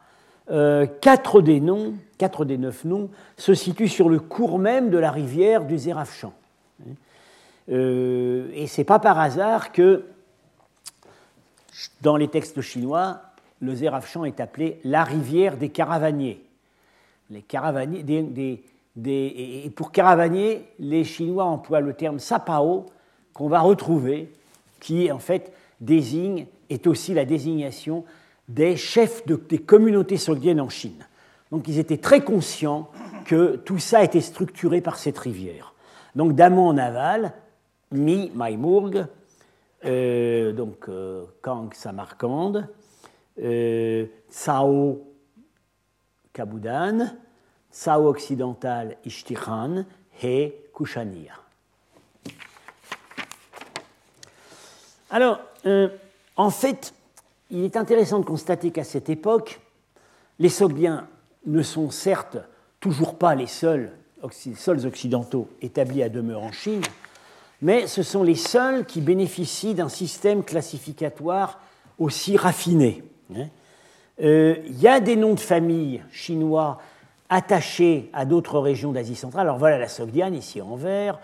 euh, 0.50 0.86
quatre 0.86 1.42
des 1.42 1.60
noms, 1.60 1.94
quatre 2.16 2.46
des 2.46 2.56
neuf 2.56 2.84
noms, 2.84 3.10
se 3.36 3.52
situent 3.52 3.88
sur 3.88 4.08
le 4.08 4.20
cours 4.20 4.58
même 4.58 4.88
de 4.88 4.96
la 4.96 5.10
rivière 5.10 5.64
du 5.64 5.76
Zerafshan. 5.76 6.32
Euh, 7.68 8.48
et 8.54 8.66
c'est 8.66 8.84
pas 8.84 8.98
par 8.98 9.18
hasard 9.18 9.72
que 9.72 10.04
dans 12.00 12.16
les 12.16 12.28
textes 12.28 12.60
chinois, 12.60 13.20
le 13.60 13.74
Zerafshan 13.74 14.24
est 14.24 14.40
appelé 14.40 14.80
la 14.84 15.04
rivière 15.04 15.56
des 15.56 15.68
caravaniers. 15.68 16.42
Les 17.30 17.42
caravaniers 17.42 18.04
et 19.06 19.70
pour 19.74 19.90
caravanier, 19.90 20.66
les 20.78 21.04
Chinois 21.04 21.44
emploient 21.44 21.80
le 21.80 21.94
terme 21.94 22.18
sapao 22.18 22.86
qu'on 23.32 23.48
va 23.48 23.60
retrouver, 23.60 24.30
qui 24.80 25.10
en 25.10 25.18
fait 25.18 25.52
désigne, 25.80 26.46
est 26.68 26.86
aussi 26.86 27.14
la 27.14 27.24
désignation 27.24 28.04
des 28.48 28.76
chefs 28.76 29.26
de, 29.26 29.36
des 29.36 29.58
communautés 29.58 30.16
sogdiennes 30.16 30.60
en 30.60 30.68
Chine. 30.68 31.06
Donc 31.50 31.68
ils 31.68 31.78
étaient 31.78 31.98
très 31.98 32.22
conscients 32.22 32.90
que 33.24 33.56
tout 33.56 33.78
ça 33.78 34.02
était 34.02 34.20
structuré 34.20 34.80
par 34.80 34.98
cette 34.98 35.18
rivière. 35.18 35.74
Donc 36.14 36.34
d'amont 36.34 36.68
en 36.68 36.78
aval, 36.78 37.32
Mi, 37.90 38.30
Maimurg, 38.34 39.06
euh, 39.84 40.52
donc 40.52 40.88
euh, 40.88 41.24
Kang, 41.42 41.72
Samarkand, 41.74 42.64
euh, 43.40 44.06
Sao, 44.28 45.02
Kaboudan, 46.32 47.16
Sao 47.70 48.08
occidental, 48.08 48.96
Ishtikhan, 49.04 49.84
He, 50.22 50.52
Kushanir. 50.74 51.42
Alors, 55.10 55.40
euh, 55.66 55.88
en 56.36 56.50
fait, 56.50 56.94
il 57.52 57.64
est 57.64 57.76
intéressant 57.76 58.18
de 58.18 58.24
constater 58.24 58.70
qu'à 58.70 58.82
cette 58.82 59.10
époque, 59.10 59.60
les 60.38 60.48
Sogdiens 60.48 61.06
ne 61.46 61.62
sont 61.62 61.90
certes 61.90 62.38
toujours 62.80 63.16
pas 63.16 63.34
les 63.34 63.46
seuls, 63.46 63.92
occidentaux 64.22 65.48
établis 65.60 66.02
à 66.02 66.08
demeure 66.08 66.42
en 66.42 66.50
Chine, 66.52 66.80
mais 67.60 67.86
ce 67.86 68.02
sont 68.02 68.22
les 68.22 68.34
seuls 68.34 68.86
qui 68.86 69.00
bénéficient 69.00 69.74
d'un 69.74 69.88
système 69.88 70.42
classificatoire 70.42 71.60
aussi 71.98 72.36
raffiné. 72.36 73.04
Hein. 73.36 73.46
Euh, 74.22 74.56
il 74.66 74.80
y 74.80 74.88
a 74.88 75.00
des 75.00 75.16
noms 75.16 75.34
de 75.34 75.40
famille 75.40 76.02
chinois 76.10 76.80
attachés 77.28 78.10
à 78.12 78.24
d'autres 78.24 78.58
régions 78.58 78.92
d'Asie 78.92 79.16
centrale. 79.16 79.46
Alors 79.46 79.58
voilà 79.58 79.78
la 79.78 79.88
Sogdiane 79.88 80.34
ici 80.34 80.60
en 80.60 80.76
vert, 80.76 81.18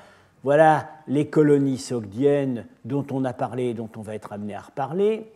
voilà 0.44 0.90
les 1.06 1.26
colonies 1.26 1.78
sogdiennes 1.78 2.66
dont 2.84 3.06
on 3.10 3.24
a 3.24 3.32
parlé, 3.32 3.74
dont 3.74 3.90
on 3.96 4.02
va 4.02 4.14
être 4.14 4.32
amené 4.32 4.54
à 4.54 4.60
reparler. 4.60 5.32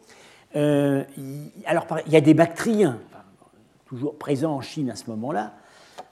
Euh, 0.55 1.05
alors 1.67 1.87
il 2.07 2.13
y 2.13 2.17
a 2.17 2.21
des 2.21 2.35
Bactriens, 2.35 2.99
toujours 3.87 4.17
présents 4.17 4.55
en 4.55 4.61
Chine 4.61 4.91
à 4.91 4.97
ce 4.97 5.09
moment-là. 5.11 5.55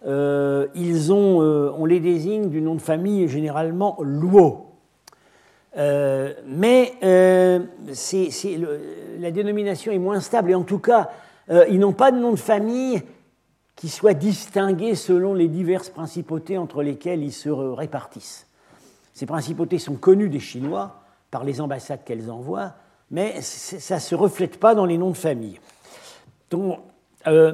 Euh, 0.06 0.66
ils 0.74 1.12
ont, 1.12 1.40
on 1.40 1.84
les 1.84 2.00
désigne 2.00 2.48
du 2.48 2.62
nom 2.62 2.74
de 2.74 2.80
famille 2.80 3.28
généralement 3.28 3.98
Luo. 4.02 4.70
Euh, 5.76 6.34
mais 6.46 6.94
euh, 7.04 7.60
la 9.18 9.30
dénomination 9.30 9.92
est 9.92 9.98
moins 9.98 10.20
stable 10.20 10.50
et 10.50 10.54
en 10.54 10.64
tout 10.64 10.78
cas, 10.78 11.10
euh, 11.50 11.64
ils 11.68 11.78
n'ont 11.78 11.92
pas 11.92 12.10
de 12.10 12.18
nom 12.18 12.32
de 12.32 12.36
famille 12.36 13.02
qui 13.76 13.88
soit 13.88 14.14
distingué 14.14 14.94
selon 14.94 15.32
les 15.32 15.48
diverses 15.48 15.88
principautés 15.88 16.58
entre 16.58 16.82
lesquelles 16.82 17.22
ils 17.22 17.32
se 17.32 17.48
répartissent. 17.48 18.46
Ces 19.14 19.26
principautés 19.26 19.78
sont 19.78 19.94
connues 19.94 20.28
des 20.28 20.40
Chinois 20.40 21.02
par 21.30 21.44
les 21.44 21.60
ambassades 21.60 22.04
qu'elles 22.04 22.30
envoient, 22.30 22.74
mais 23.10 23.40
ça 23.40 23.96
ne 23.96 24.00
se 24.00 24.14
reflète 24.14 24.58
pas 24.58 24.74
dans 24.74 24.86
les 24.86 24.98
noms 24.98 25.10
de 25.10 25.16
famille. 25.16 25.58
Donc, 26.50 26.78
en 27.26 27.52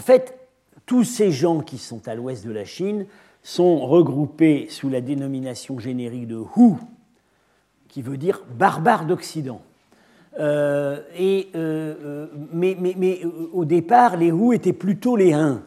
fait, 0.00 0.38
tous 0.86 1.04
ces 1.04 1.30
gens 1.30 1.60
qui 1.60 1.78
sont 1.78 2.08
à 2.08 2.14
l'ouest 2.14 2.46
de 2.46 2.50
la 2.50 2.64
Chine 2.64 3.06
sont 3.42 3.78
regroupés 3.86 4.66
sous 4.70 4.88
la 4.88 5.00
dénomination 5.00 5.78
générique 5.78 6.26
de 6.26 6.38
Hu, 6.56 6.74
qui 7.88 8.02
veut 8.02 8.16
dire 8.16 8.42
barbare 8.58 9.06
d'Occident. 9.06 9.62
Euh, 10.38 11.00
et, 11.16 11.48
euh, 11.54 11.94
euh, 12.04 12.26
mais, 12.52 12.76
mais, 12.78 13.20
au 13.52 13.64
départ, 13.64 14.16
les 14.16 14.28
Hu 14.28 14.54
étaient 14.54 14.72
plutôt 14.72 15.16
les 15.16 15.32
Huns. 15.32 15.62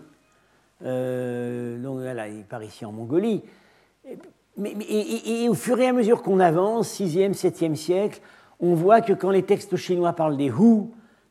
donc 0.82 2.00
voilà, 2.00 2.28
il 2.28 2.44
part 2.44 2.64
ici 2.64 2.86
en 2.86 2.92
Mongolie. 2.92 3.42
Et, 4.66 5.48
au 5.50 5.54
fur 5.54 5.80
et 5.80 5.88
à 5.88 5.94
mesure 5.94 6.22
qu'on 6.22 6.40
avance, 6.40 7.00
6e, 7.00 7.34
7e 7.34 7.76
siècle, 7.76 8.22
on 8.60 8.74
voit 8.74 9.02
que 9.02 9.14
quand 9.14 9.32
les 9.32 9.44
textes 9.44 9.76
chinois 9.76 10.14
parlent 10.14 10.38
des 10.38 10.50
Hu, 10.50 10.84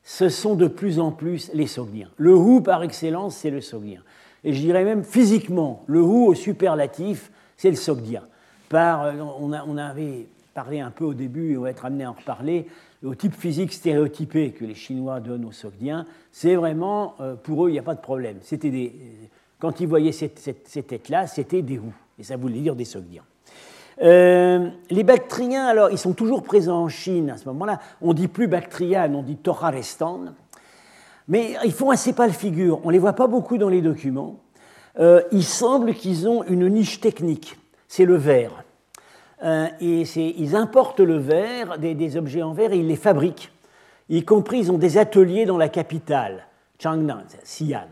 ce 0.02 0.28
sont 0.28 0.54
de 0.54 0.66
plus 0.66 0.98
en 0.98 1.12
plus 1.12 1.50
les 1.54 1.66
Sogdiens. 1.66 2.10
Le 2.16 2.34
Hu, 2.34 2.62
par 2.62 2.82
excellence, 2.82 3.36
c'est 3.36 3.50
le 3.50 3.60
Sogdien 3.60 4.00
et 4.44 4.52
je 4.52 4.60
dirais 4.60 4.84
même 4.84 5.04
physiquement. 5.04 5.84
Le 5.86 6.00
Hu 6.00 6.26
au 6.28 6.34
superlatif, 6.34 7.30
c'est 7.56 7.70
le 7.70 7.76
Sogdien. 7.76 8.22
Euh, 8.72 9.12
on, 9.40 9.76
avait 9.76 10.26
parlé 10.54 10.80
un 10.80 10.90
peu 10.90 11.04
au 11.04 11.14
début, 11.14 11.52
et 11.52 11.58
on 11.58 11.62
va 11.62 11.70
être 11.70 11.84
amené 11.84 12.04
à 12.04 12.10
en 12.10 12.14
reparler, 12.14 12.66
au 13.04 13.14
type 13.14 13.34
physique 13.34 13.72
stéréotypé 13.72 14.52
que 14.52 14.64
les 14.64 14.74
Chinois 14.74 15.20
donnent 15.20 15.44
aux 15.44 15.52
Sogdiens, 15.52 16.06
c'est 16.30 16.54
vraiment, 16.54 17.14
euh, 17.20 17.34
pour 17.34 17.64
eux, 17.64 17.70
il 17.70 17.72
n'y 17.72 17.78
a 17.78 17.82
pas 17.82 17.94
de 17.94 18.00
problème. 18.00 18.38
C'était 18.42 18.70
des, 18.70 18.94
quand 19.58 19.80
ils 19.80 19.88
voyaient 19.88 20.12
cette, 20.12 20.40
tête-là, 20.86 21.26
c'était 21.26 21.62
des 21.62 21.74
Hu, 21.74 21.92
et 22.20 22.22
ça 22.22 22.36
voulait 22.36 22.60
dire 22.60 22.76
des 22.76 22.84
Sogdiens. 22.84 23.24
Euh, 24.02 24.68
les 24.90 25.04
Bactriens, 25.04 25.66
alors, 25.66 25.90
ils 25.90 25.98
sont 25.98 26.12
toujours 26.12 26.42
présents 26.42 26.82
en 26.82 26.88
Chine 26.88 27.30
à 27.30 27.38
ce 27.38 27.46
moment-là. 27.46 27.80
On 28.02 28.12
dit 28.12 28.28
plus 28.28 28.46
Bactrian, 28.46 29.12
on 29.14 29.22
dit 29.22 29.36
Torarestan. 29.36 30.26
Mais 31.28 31.54
ils 31.64 31.72
font 31.72 31.90
assez 31.90 32.12
pâle 32.12 32.32
figure, 32.32 32.80
on 32.84 32.88
ne 32.88 32.92
les 32.92 32.98
voit 32.98 33.14
pas 33.14 33.26
beaucoup 33.26 33.56
dans 33.56 33.68
les 33.68 33.80
documents. 33.80 34.36
Euh, 34.98 35.22
il 35.32 35.44
semble 35.44 35.94
qu'ils 35.94 36.28
ont 36.28 36.42
une 36.44 36.68
niche 36.68 37.00
technique, 37.00 37.56
c'est 37.88 38.04
le 38.04 38.16
verre. 38.16 38.64
Euh, 39.42 39.68
et 39.80 40.02
ils 40.16 40.56
importent 40.56 41.00
le 41.00 41.16
verre, 41.16 41.78
des, 41.78 42.16
objets 42.16 42.42
en 42.42 42.52
verre, 42.52 42.72
et 42.72 42.78
ils 42.78 42.88
les 42.88 42.96
fabriquent. 42.96 43.50
Y 44.10 44.24
compris, 44.24 44.58
ils 44.58 44.72
ont 44.72 44.78
des 44.78 44.98
ateliers 44.98 45.46
dans 45.46 45.56
la 45.56 45.68
capitale, 45.68 46.46
Changnan, 46.78 47.22
Xi'an. 47.44 47.88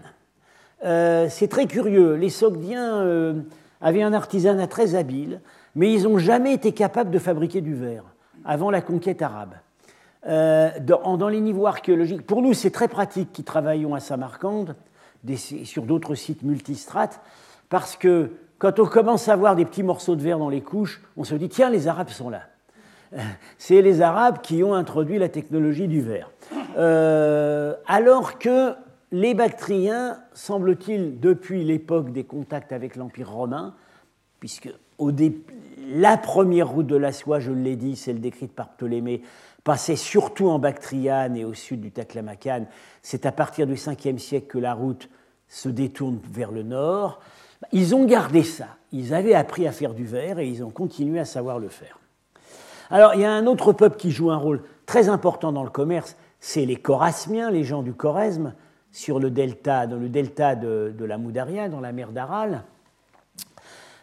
C'est 0.83 1.49
très 1.49 1.67
curieux, 1.67 2.15
les 2.15 2.31
Sogdiens 2.31 3.35
avaient 3.81 4.03
un 4.03 4.13
artisanat 4.13 4.67
très 4.67 4.95
habile, 4.95 5.41
mais 5.75 5.93
ils 5.93 6.05
n'ont 6.05 6.19
jamais 6.19 6.53
été 6.53 6.73
capables 6.73 7.11
de 7.11 7.19
fabriquer 7.19 7.61
du 7.61 7.75
verre 7.75 8.05
avant 8.45 8.71
la 8.71 8.81
conquête 8.81 9.23
arabe. 9.23 9.55
Euh, 10.27 10.71
dans, 10.81 11.29
les 11.29 11.41
niveaux 11.41 11.67
archéologiques. 11.67 12.27
Pour 12.27 12.43
nous, 12.43 12.53
c'est 12.53 12.71
très 12.71 12.89
pratique 12.89 13.33
qui 13.33 13.45
travaillons 13.45 13.95
à 13.95 14.01
Samarcande, 14.01 14.75
sur 15.65 15.85
d'autres 15.85 16.15
sites 16.15 16.43
multistrates, 16.43 17.21
parce 17.69 17.97
que 17.97 18.33
quand 18.59 18.81
on 18.81 18.87
commence 18.87 19.29
à 19.29 19.37
voir 19.37 19.55
des 19.55 19.65
petits 19.65 19.83
morceaux 19.83 20.17
de 20.17 20.23
verre 20.23 20.39
dans 20.39 20.49
les 20.49 20.61
couches, 20.61 21.01
on 21.17 21.25
se 21.25 21.35
dit 21.37 21.49
tiens, 21.49 21.71
les 21.71 21.87
Arabes 21.87 22.09
sont 22.09 22.31
là. 22.31 22.43
C'est 23.59 23.81
les 23.81 24.03
Arabes 24.03 24.39
qui 24.43 24.65
ont 24.65 24.75
introduit 24.75 25.19
la 25.19 25.29
technologie 25.29 25.87
du 25.87 26.01
verre. 26.01 26.31
Euh, 26.77 27.75
alors 27.87 28.39
que 28.39 28.75
les 29.11 29.35
Bactriens, 29.35 30.19
semble-t-il, 30.35 31.21
depuis 31.21 31.65
l'époque 31.65 32.13
des 32.13 32.25
contacts 32.25 32.73
avec 32.73 32.97
l'Empire 32.97 33.31
romain, 33.31 33.75
puisque 34.41 34.71
la 35.91 36.17
première 36.17 36.69
route 36.69 36.87
de 36.87 36.97
la 36.97 37.13
soie, 37.13 37.41
je 37.41 37.53
l'ai 37.53 37.77
dit, 37.77 37.97
celle 37.97 38.21
décrite 38.21 38.53
par 38.53 38.71
Ptolémée, 38.71 39.23
passait 39.65 39.97
surtout 39.97 40.49
en 40.49 40.59
Bactriane 40.59 41.37
et 41.37 41.45
au 41.45 41.55
sud 41.55 41.81
du 41.81 41.91
Taklamakan. 41.91 42.67
C'est 43.03 43.27
à 43.27 43.33
partir 43.33 43.67
du 43.67 43.75
5e 43.75 44.19
siècle 44.19 44.47
que 44.47 44.59
la 44.59 44.75
route 44.75 45.09
se 45.49 45.69
détourne 45.69 46.21
vers 46.31 46.53
le 46.53 46.63
nord. 46.63 47.21
Ils 47.73 47.95
ont 47.95 48.05
gardé 48.05 48.43
ça. 48.43 48.69
Ils 48.93 49.15
avaient 49.15 49.35
appris 49.35 49.67
à 49.67 49.73
faire 49.73 49.95
du 49.95 50.05
verre 50.05 50.39
et 50.39 50.49
ils 50.49 50.65
ont 50.65 50.71
continué 50.71 51.19
à 51.19 51.25
savoir 51.25 51.59
le 51.59 51.69
faire. 51.69 51.99
Alors, 52.91 53.15
il 53.15 53.21
y 53.21 53.25
a 53.25 53.33
un 53.33 53.47
autre 53.47 53.73
peuple 53.73 53.97
qui 53.97 54.11
joue 54.11 54.31
un 54.31 54.37
rôle 54.37 54.63
très 54.87 55.09
important 55.09 55.53
dans 55.53 55.65
le 55.65 55.71
commerce, 55.71 56.17
c'est 56.41 56.65
les 56.65 56.77
Chorasmiens, 56.77 57.51
les 57.51 57.65
gens 57.65 57.83
du 57.83 57.93
Choresme, 57.93 58.55
sur 58.99 59.21
le 59.21 59.31
delta, 59.31 59.87
dans 59.87 59.97
le 59.97 60.09
delta 60.09 60.57
de, 60.57 60.93
la 61.05 61.19
Moudaria, 61.19 61.69
dans 61.69 61.79
la 61.79 61.93
mer 61.93 62.11
d'Aral. 62.11 62.65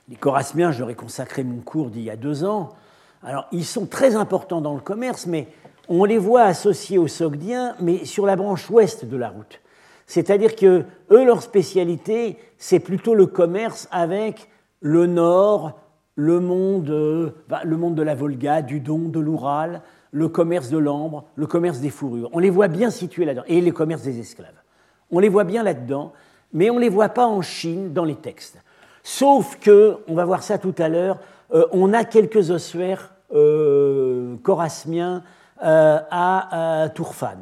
Les 0.07 0.15
Chorasmiens, 0.15 0.71
je 0.71 0.79
leur 0.79 0.89
ai 0.89 0.95
consacré 0.95 1.43
mon 1.43 1.59
cours 1.59 1.89
d'il 1.89 2.03
y 2.03 2.09
a 2.09 2.15
deux 2.15 2.45
ans. 2.45 2.69
Alors, 3.21 3.45
ils 3.51 3.65
sont 3.65 3.87
très 3.87 4.15
importants 4.15 4.61
dans 4.61 4.73
le 4.73 4.79
commerce, 4.79 5.25
mais 5.25 5.49
on 5.89 6.05
les 6.05 6.17
voit 6.17 6.43
associés 6.43 6.97
aux 6.97 7.09
Sogdiens, 7.09 7.75
mais 7.81 8.05
sur 8.05 8.25
la 8.25 8.37
branche 8.37 8.69
ouest 8.69 9.03
de 9.03 9.17
la 9.17 9.27
route. 9.27 9.59
C'est-à-dire 10.07 10.55
que 10.55 10.85
eux, 11.11 11.25
leur 11.25 11.41
spécialité, 11.41 12.37
c'est 12.57 12.79
plutôt 12.79 13.15
le 13.15 13.25
commerce 13.25 13.89
avec 13.91 14.47
le 14.79 15.07
nord, 15.07 15.77
le 16.15 16.39
monde, 16.39 16.89
euh, 16.89 17.31
le 17.65 17.75
monde 17.75 17.95
de 17.95 18.01
la 18.01 18.15
Volga, 18.15 18.61
du 18.61 18.79
Don, 18.79 19.09
de 19.09 19.19
l'Oural, 19.19 19.81
le 20.11 20.29
commerce 20.29 20.69
de 20.69 20.77
l'ambre, 20.77 21.25
le 21.35 21.47
commerce 21.47 21.79
des 21.81 21.89
fourrures. 21.89 22.29
On 22.31 22.39
les 22.39 22.49
voit 22.49 22.69
bien 22.69 22.91
situés 22.91 23.25
là-dedans, 23.25 23.43
et 23.47 23.59
le 23.59 23.73
commerce 23.73 24.03
des 24.03 24.19
esclaves. 24.21 24.55
On 25.12 25.19
les 25.19 25.29
voit 25.29 25.43
bien 25.43 25.63
là-dedans, 25.63 26.13
mais 26.53 26.69
on 26.69 26.75
ne 26.75 26.81
les 26.81 26.89
voit 26.89 27.09
pas 27.09 27.27
en 27.27 27.41
Chine 27.41 27.93
dans 27.93 28.05
les 28.05 28.15
textes. 28.15 28.57
Sauf 29.03 29.59
que, 29.59 29.97
on 30.07 30.15
va 30.15 30.25
voir 30.25 30.41
ça 30.41 30.57
tout 30.57 30.74
à 30.79 30.89
l'heure, 30.89 31.19
euh, 31.53 31.67
on 31.71 31.93
a 31.93 32.03
quelques 32.03 32.50
ossuaires 32.50 33.13
euh, 33.33 34.35
chorasmiens 34.41 35.24
euh, 35.63 36.00
à, 36.09 36.89
Tourfan, 36.93 37.38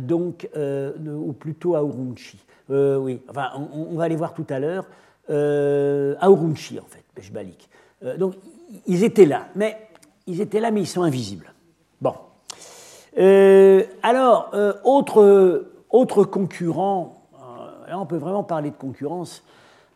donc, 0.00 0.48
ou 0.56 1.32
plutôt 1.32 1.76
à 1.76 1.80
Urumqi. 1.80 2.38
oui, 2.68 3.20
enfin, 3.28 3.50
on, 3.72 3.94
va 3.96 4.08
les 4.08 4.16
voir 4.16 4.34
tout 4.34 4.46
à 4.48 4.58
l'heure, 4.58 4.86
à 5.28 6.28
Urumqi 6.28 6.80
en 6.80 6.86
fait, 6.88 7.04
Peshbalik. 7.14 7.68
donc, 8.18 8.34
ils 8.86 9.04
étaient 9.04 9.26
là, 9.26 9.48
mais 9.54 9.76
ils 10.26 10.40
étaient 10.40 10.60
là, 10.60 10.70
mais 10.70 10.80
ils 10.80 10.88
sont 10.88 11.02
invisibles. 11.02 11.52
Bon. 12.00 12.14
alors, 14.02 14.52
autre, 14.82 15.66
autre 15.90 16.24
concurrent, 16.24 17.22
là 17.88 17.98
on 17.98 18.06
peut 18.06 18.16
vraiment 18.16 18.44
parler 18.44 18.70
de 18.70 18.76
concurrence, 18.76 19.42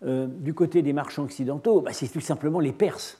euh, 0.05 0.29
du 0.29 0.55
côté 0.55 0.83
des 0.83 0.93
marchands 0.93 1.25
occidentaux, 1.25 1.81
bah, 1.81 1.91
c'est 1.93 2.07
tout 2.07 2.21
simplement 2.21 2.61
les 2.61 2.73
Perses. 2.73 3.19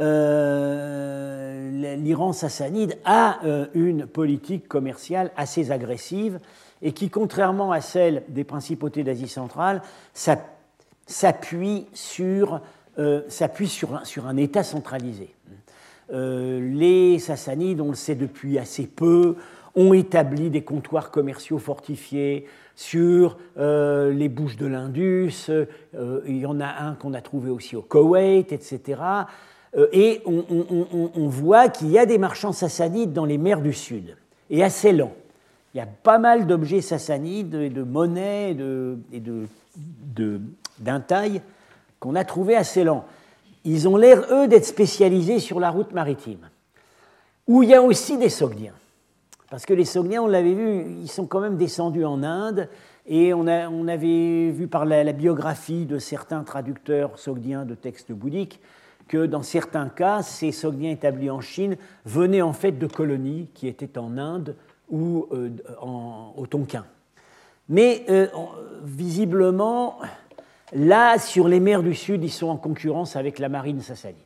Euh, 0.00 1.96
L'Iran 1.96 2.32
sassanide 2.32 2.98
a 3.04 3.38
euh, 3.44 3.66
une 3.74 4.06
politique 4.06 4.66
commerciale 4.66 5.30
assez 5.36 5.70
agressive 5.70 6.40
et 6.82 6.92
qui, 6.92 7.10
contrairement 7.10 7.70
à 7.70 7.80
celle 7.80 8.24
des 8.28 8.42
principautés 8.42 9.04
d'Asie 9.04 9.28
centrale, 9.28 9.82
s'appuie 11.06 11.86
sur, 11.92 12.60
sur, 13.28 14.00
sur, 14.04 14.26
un 14.26 14.36
État 14.36 14.62
centralisé. 14.62 15.34
les 16.10 17.18
Sassanides, 17.18 17.80
on 17.80 17.90
le 17.90 17.96
sait 17.96 18.14
depuis 18.14 18.58
assez 18.58 18.86
peu, 18.86 19.36
ont 19.74 19.92
établi 19.92 20.50
des 20.50 20.62
comptoirs 20.62 21.10
commerciaux 21.10 21.58
fortifiés, 21.58 22.46
sur 22.78 23.38
euh, 23.58 24.12
les 24.12 24.28
bouches 24.28 24.56
de 24.56 24.66
l'Indus, 24.66 25.46
euh, 25.48 25.66
il 26.28 26.36
y 26.36 26.46
en 26.46 26.60
a 26.60 26.84
un 26.84 26.94
qu'on 26.94 27.12
a 27.12 27.20
trouvé 27.20 27.50
aussi 27.50 27.74
au 27.74 27.82
Koweït, 27.82 28.52
etc. 28.52 29.02
Euh, 29.76 29.88
et 29.92 30.22
on, 30.24 31.26
voit 31.26 31.68
qu'il 31.68 31.90
y 31.90 31.98
a 31.98 32.06
des 32.06 32.18
marchands 32.18 32.52
sassanides 32.52 33.12
dans 33.12 33.24
les 33.24 33.36
mers 33.36 33.62
du 33.62 33.72
Sud, 33.72 34.16
et 34.48 34.62
assez 34.62 34.92
lents. 34.92 35.12
Il 35.74 35.78
y 35.78 35.80
a 35.80 35.86
pas 35.86 36.18
mal 36.18 36.46
d'objets 36.46 36.80
sassanides 36.80 37.56
et 37.56 37.68
de 37.68 37.82
monnaies 37.82 38.52
et 38.52 39.20
de, 39.20 40.40
qu'on 41.98 42.14
a 42.14 42.24
trouvés 42.24 42.54
assez 42.54 42.84
lents. 42.84 43.06
Ils 43.64 43.88
ont 43.88 43.96
l'air, 43.96 44.24
eux, 44.30 44.46
d'être 44.46 44.66
spécialisés 44.66 45.40
sur 45.40 45.58
la 45.58 45.70
route 45.70 45.90
maritime, 45.90 46.48
où 47.48 47.64
il 47.64 47.70
y 47.70 47.74
a 47.74 47.82
aussi 47.82 48.18
des 48.18 48.28
Sogdiens. 48.28 48.74
Parce 49.50 49.64
que 49.64 49.72
les 49.72 49.84
Sogdiens, 49.84 50.22
on 50.22 50.26
l'avait 50.26 50.54
vu, 50.54 50.84
ils 51.00 51.10
sont 51.10 51.26
quand 51.26 51.40
même 51.40 51.56
descendus 51.56 52.04
en 52.04 52.22
Inde, 52.22 52.68
et 53.10 53.32
on, 53.32 53.46
avait 53.88 54.50
vu 54.50 54.68
par 54.68 54.84
la, 54.84 55.12
biographie 55.12 55.86
de 55.86 55.98
certains 55.98 56.44
traducteurs 56.44 57.18
sogdiens 57.18 57.64
de 57.64 57.74
textes 57.74 58.12
bouddhiques 58.12 58.60
que 59.08 59.24
dans 59.24 59.42
certains 59.42 59.88
cas, 59.88 60.22
ces 60.22 60.52
Sogdiens 60.52 60.90
établis 60.90 61.30
en 61.30 61.40
Chine 61.40 61.78
venaient 62.04 62.42
en 62.42 62.52
fait 62.52 62.72
de 62.72 62.86
colonies 62.86 63.48
qui 63.54 63.66
étaient 63.66 63.96
en 63.96 64.18
Inde 64.18 64.54
ou 64.90 65.26
euh, 65.32 65.48
au 66.36 66.46
Tonkin. 66.46 66.84
Mais 67.70 68.04
euh, 68.10 68.26
visiblement, 68.84 69.98
là, 70.74 71.18
sur 71.18 71.48
les 71.48 71.60
mers 71.60 71.82
du 71.82 71.94
Sud, 71.94 72.22
ils 72.22 72.30
sont 72.30 72.48
en 72.48 72.58
concurrence 72.58 73.16
avec 73.16 73.38
la 73.38 73.48
marine 73.48 73.80
sassanide. 73.80 74.18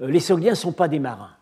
Euh, 0.00 0.06
les 0.06 0.20
Sogdiens 0.20 0.50
ne 0.50 0.56
sont 0.56 0.72
pas 0.72 0.86
des 0.86 1.00
marins 1.00 1.32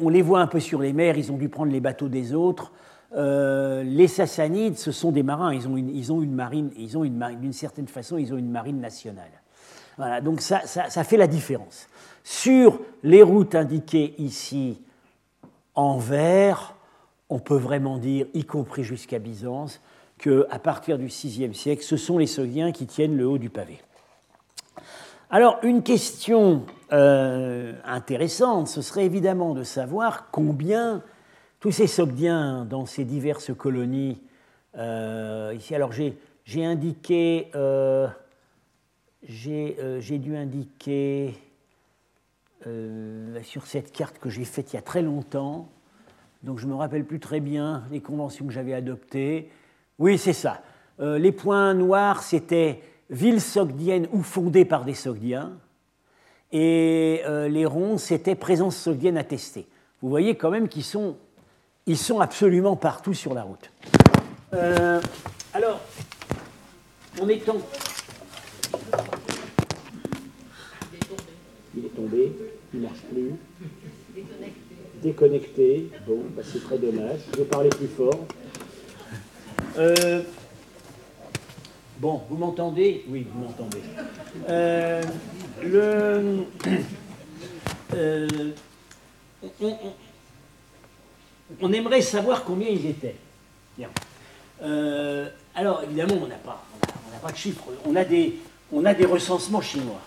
on, 0.00 0.08
les 0.08 0.22
voit 0.22 0.40
un 0.40 0.46
peu 0.46 0.60
sur 0.60 0.80
les 0.80 0.92
mers, 0.92 1.16
ils 1.16 1.30
ont 1.32 1.36
dû 1.36 1.48
prendre 1.48 1.72
les 1.72 1.80
bateaux 1.80 2.08
des 2.08 2.34
autres. 2.34 2.72
Euh, 3.14 3.82
les 3.82 4.08
Sassanides, 4.08 4.78
ce 4.78 4.92
sont 4.92 5.12
des 5.12 5.22
marins, 5.22 5.54
ils 5.54 5.68
ont 5.68 5.76
une, 5.76 5.94
ils 5.94 6.12
ont 6.12 6.22
une 6.22 6.34
marine, 6.34 6.70
ils 6.76 6.98
ont 6.98 7.04
une 7.04 7.36
d'une 7.40 7.52
certaine 7.52 7.88
façon, 7.88 8.18
ils 8.18 8.34
ont 8.34 8.36
une 8.36 8.50
marine 8.50 8.80
nationale. 8.80 9.30
Voilà, 9.96 10.20
donc 10.20 10.40
ça, 10.40 10.66
ça, 10.66 11.04
fait 11.04 11.16
la 11.16 11.26
différence. 11.26 11.88
Sur 12.22 12.80
les 13.02 13.22
routes 13.22 13.54
indiquées 13.54 14.14
ici 14.18 14.78
en 15.74 15.96
vert, 15.96 16.74
on 17.30 17.38
peut 17.38 17.56
vraiment 17.56 17.96
dire, 17.96 18.26
y 18.34 18.44
compris 18.44 18.84
jusqu'à 18.84 19.18
Byzance, 19.18 19.80
qu'à 20.18 20.58
partir 20.58 20.98
du 20.98 21.06
VIe 21.06 21.54
siècle, 21.54 21.82
ce 21.82 21.96
sont 21.96 22.18
les 22.18 22.26
Sogdiens 22.26 22.72
qui 22.72 22.86
tiennent 22.86 23.16
le 23.16 23.26
haut 23.26 23.38
du 23.38 23.48
pavé. 23.48 23.78
Alors, 25.30 25.58
une 25.62 25.82
question 25.82 26.64
euh, 26.92 27.72
intéressante, 27.84 28.68
ce 28.68 28.80
serait 28.80 29.04
évidemment 29.04 29.54
de 29.54 29.64
savoir 29.64 30.30
combien 30.30 31.02
tous 31.58 31.72
ces 31.72 31.88
Sogdiens 31.88 32.64
dans 32.64 32.86
ces 32.86 33.04
diverses 33.04 33.52
colonies, 33.52 34.20
euh, 34.76 35.52
ici, 35.56 35.74
alors 35.74 35.90
j'ai 35.90 36.64
indiqué, 36.64 37.50
euh, 37.56 38.06
j'ai 39.24 40.18
dû 40.18 40.36
indiquer 40.36 41.34
sur 43.42 43.66
cette 43.66 43.92
carte 43.92 44.18
que 44.18 44.28
j'ai 44.28 44.44
faite 44.44 44.72
il 44.72 44.76
y 44.76 44.78
a 44.78 44.82
très 44.82 45.02
longtemps, 45.02 45.68
donc 46.42 46.58
je 46.58 46.66
ne 46.66 46.72
me 46.72 46.76
rappelle 46.76 47.04
plus 47.04 47.20
très 47.20 47.40
bien 47.40 47.84
les 47.90 48.00
conventions 48.00 48.46
que 48.46 48.52
j'avais 48.52 48.74
adoptées. 48.74 49.50
Oui, 49.98 50.18
c'est 50.18 50.32
ça. 50.32 50.62
les 50.98 51.32
points 51.32 51.74
noirs, 51.74 52.22
c'était 52.22 52.80
ville 53.10 53.40
sogdienne 53.40 54.08
ou 54.12 54.22
fondée 54.22 54.64
par 54.64 54.84
des 54.84 54.94
Sogdiens, 54.94 55.52
et 56.52 57.22
euh, 57.26 57.48
les 57.48 57.66
ronds, 57.66 57.98
c'était 57.98 58.34
présence 58.34 58.76
sogdienne 58.76 59.18
attestée. 59.18 59.66
Vous 60.02 60.08
voyez 60.08 60.36
quand 60.36 60.50
même 60.50 60.68
qu'ils 60.68 60.84
sont, 60.84 61.16
ils 61.86 61.98
sont 61.98 62.20
absolument 62.20 62.76
partout 62.76 63.14
sur 63.14 63.34
la 63.34 63.42
route. 63.42 63.70
Euh, 64.54 65.00
alors, 65.52 65.80
en 67.20 67.28
étant. 67.28 67.56
Il 71.76 71.84
est 71.84 71.94
tombé, 71.94 72.32
il 72.72 72.80
ne 72.80 72.86
marche 72.86 73.02
plus. 73.12 73.34
Déconnecté. 75.02 75.90
Bon, 76.06 76.22
bah, 76.34 76.42
c'est 76.44 76.62
très 76.62 76.78
dommage. 76.78 77.20
Je 77.32 77.38
vais 77.38 77.44
parler 77.44 77.68
plus 77.68 77.88
fort. 77.88 78.24
Euh, 79.78 80.22
Bon, 81.98 82.20
vous 82.28 82.36
m'entendez? 82.36 83.04
Oui, 83.08 83.26
vous 83.32 83.40
m'entendez. 83.40 83.80
Euh, 84.50 85.02
euh, 87.94 88.50
on, 91.60 91.72
aimerait 91.72 92.02
savoir 92.02 92.44
combien 92.44 92.68
ils 92.68 92.84
étaient. 92.86 93.16
Euh, 94.62 95.28
alors, 95.54 95.82
évidemment, 95.84 96.16
on 96.22 96.26
n'a 96.26 96.36
pas, 96.36 96.62
pas 97.22 97.32
de 97.32 97.36
chiffres. 97.36 97.64
On 97.86 97.96
a, 97.96 98.04
des, 98.04 98.40
on 98.72 98.84
a 98.84 98.92
des 98.92 99.06
recensements 99.06 99.62
chinois. 99.62 100.00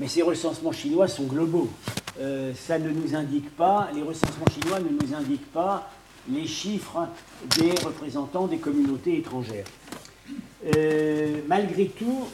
Mais 0.00 0.08
ces 0.08 0.22
recensements 0.22 0.72
chinois 0.72 1.08
sont 1.08 1.24
globaux. 1.24 1.68
ça 2.54 2.78
ne 2.78 2.88
nous 2.90 3.14
indique 3.14 3.54
pas, 3.56 3.90
les 3.94 4.02
recensements 4.02 4.46
chinois 4.52 4.80
ne 4.80 4.88
nous 4.88 5.14
indiquent 5.14 5.52
pas 5.52 5.90
les 6.30 6.46
chiffres 6.46 7.08
des 7.58 7.72
représentants 7.84 8.46
des 8.46 8.58
communautés 8.58 9.18
étrangères. 9.18 9.66
Euh, 10.74 11.40
malgré 11.46 11.86
tout, 11.86 12.26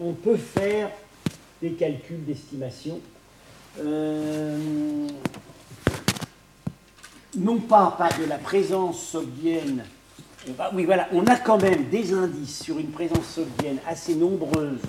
on 0.00 0.12
peut 0.12 0.36
faire 0.36 0.90
des 1.60 1.72
calculs 1.72 2.24
d'estimation. 2.24 3.00
Euh, 3.80 4.58
non 7.36 7.58
pas, 7.58 7.94
pas 7.98 8.10
de 8.18 8.24
la 8.26 8.38
présence 8.38 9.02
sogdienne. 9.02 9.84
oui, 10.72 10.84
voilà, 10.84 11.08
on 11.12 11.26
a 11.26 11.36
quand 11.36 11.60
même 11.60 11.88
des 11.88 12.12
indices 12.12 12.62
sur 12.62 12.78
une 12.78 12.90
présence 12.90 13.26
sogdienne 13.26 13.78
assez 13.86 14.14
nombreuse 14.14 14.80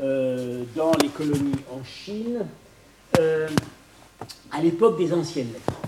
euh, 0.00 0.64
dans 0.76 0.92
les 1.02 1.08
colonies 1.08 1.52
en 1.72 1.82
Chine 1.84 2.46
à 4.52 4.62
l'époque 4.62 4.96
des 4.96 5.12
anciennes 5.12 5.52
lettres. 5.52 5.80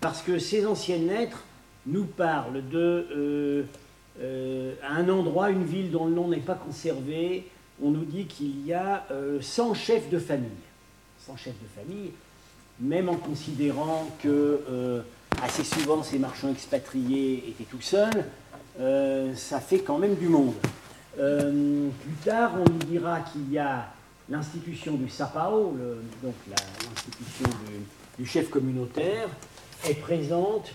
Parce 0.00 0.20
que 0.20 0.38
ces 0.40 0.66
anciennes 0.66 1.06
lettres 1.06 1.44
nous 1.86 2.06
parlent 2.06 2.66
de 2.68 3.66
euh, 4.20 4.74
à 4.82 4.94
un 4.96 5.08
endroit, 5.08 5.50
une 5.50 5.64
ville 5.64 5.90
dont 5.90 6.06
le 6.06 6.12
nom 6.12 6.28
n'est 6.28 6.38
pas 6.38 6.54
conservé, 6.54 7.48
on 7.82 7.90
nous 7.90 8.04
dit 8.04 8.26
qu'il 8.26 8.66
y 8.66 8.74
a 8.74 9.06
100 9.40 9.70
euh, 9.70 9.74
chefs 9.74 10.10
de 10.10 10.18
famille. 10.18 10.50
100 11.26 11.36
chefs 11.36 11.54
de 11.54 11.80
famille, 11.80 12.10
même 12.80 13.08
en 13.08 13.16
considérant 13.16 14.08
que 14.22 14.60
euh, 14.70 15.02
assez 15.42 15.64
souvent 15.64 16.02
ces 16.02 16.18
marchands 16.18 16.50
expatriés 16.50 17.44
étaient 17.48 17.64
tout 17.64 17.80
seuls, 17.80 18.24
ça 19.36 19.60
fait 19.60 19.80
quand 19.80 19.98
même 19.98 20.14
du 20.14 20.28
monde. 20.28 20.54
plus 21.14 22.16
tard, 22.24 22.52
on 22.54 22.70
nous 22.70 22.78
dira 22.90 23.20
qu'il 23.20 23.52
y 23.52 23.58
a 23.58 23.86
l'institution 24.28 24.94
du 24.94 25.08
SAPAO, 25.08 25.76
donc 26.22 26.34
l'institution 26.48 27.46
du, 28.18 28.26
chef 28.26 28.48
communautaire, 28.50 29.28
est 29.84 29.94
présente 29.94 30.72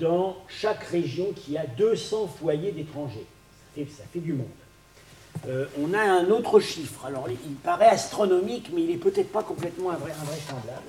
dans 0.00 0.36
chaque 0.48 0.82
région 0.84 1.32
qui 1.34 1.56
a 1.56 1.66
200 1.66 2.28
foyers 2.38 2.72
d'étrangers. 2.72 3.26
Ça, 3.76 4.02
fait, 4.12 4.18
du 4.18 4.32
monde. 4.32 4.46
Euh, 5.46 5.66
on 5.80 5.94
a 5.94 6.00
un 6.00 6.28
autre 6.30 6.58
chiffre. 6.60 7.06
Alors, 7.06 7.26
il 7.30 7.54
paraît 7.54 7.88
astronomique, 7.88 8.70
mais 8.74 8.82
il 8.82 8.88
n'est 8.88 8.96
peut-être 8.96 9.30
pas 9.30 9.42
complètement 9.42 9.90
invraisemblable. 9.90 10.88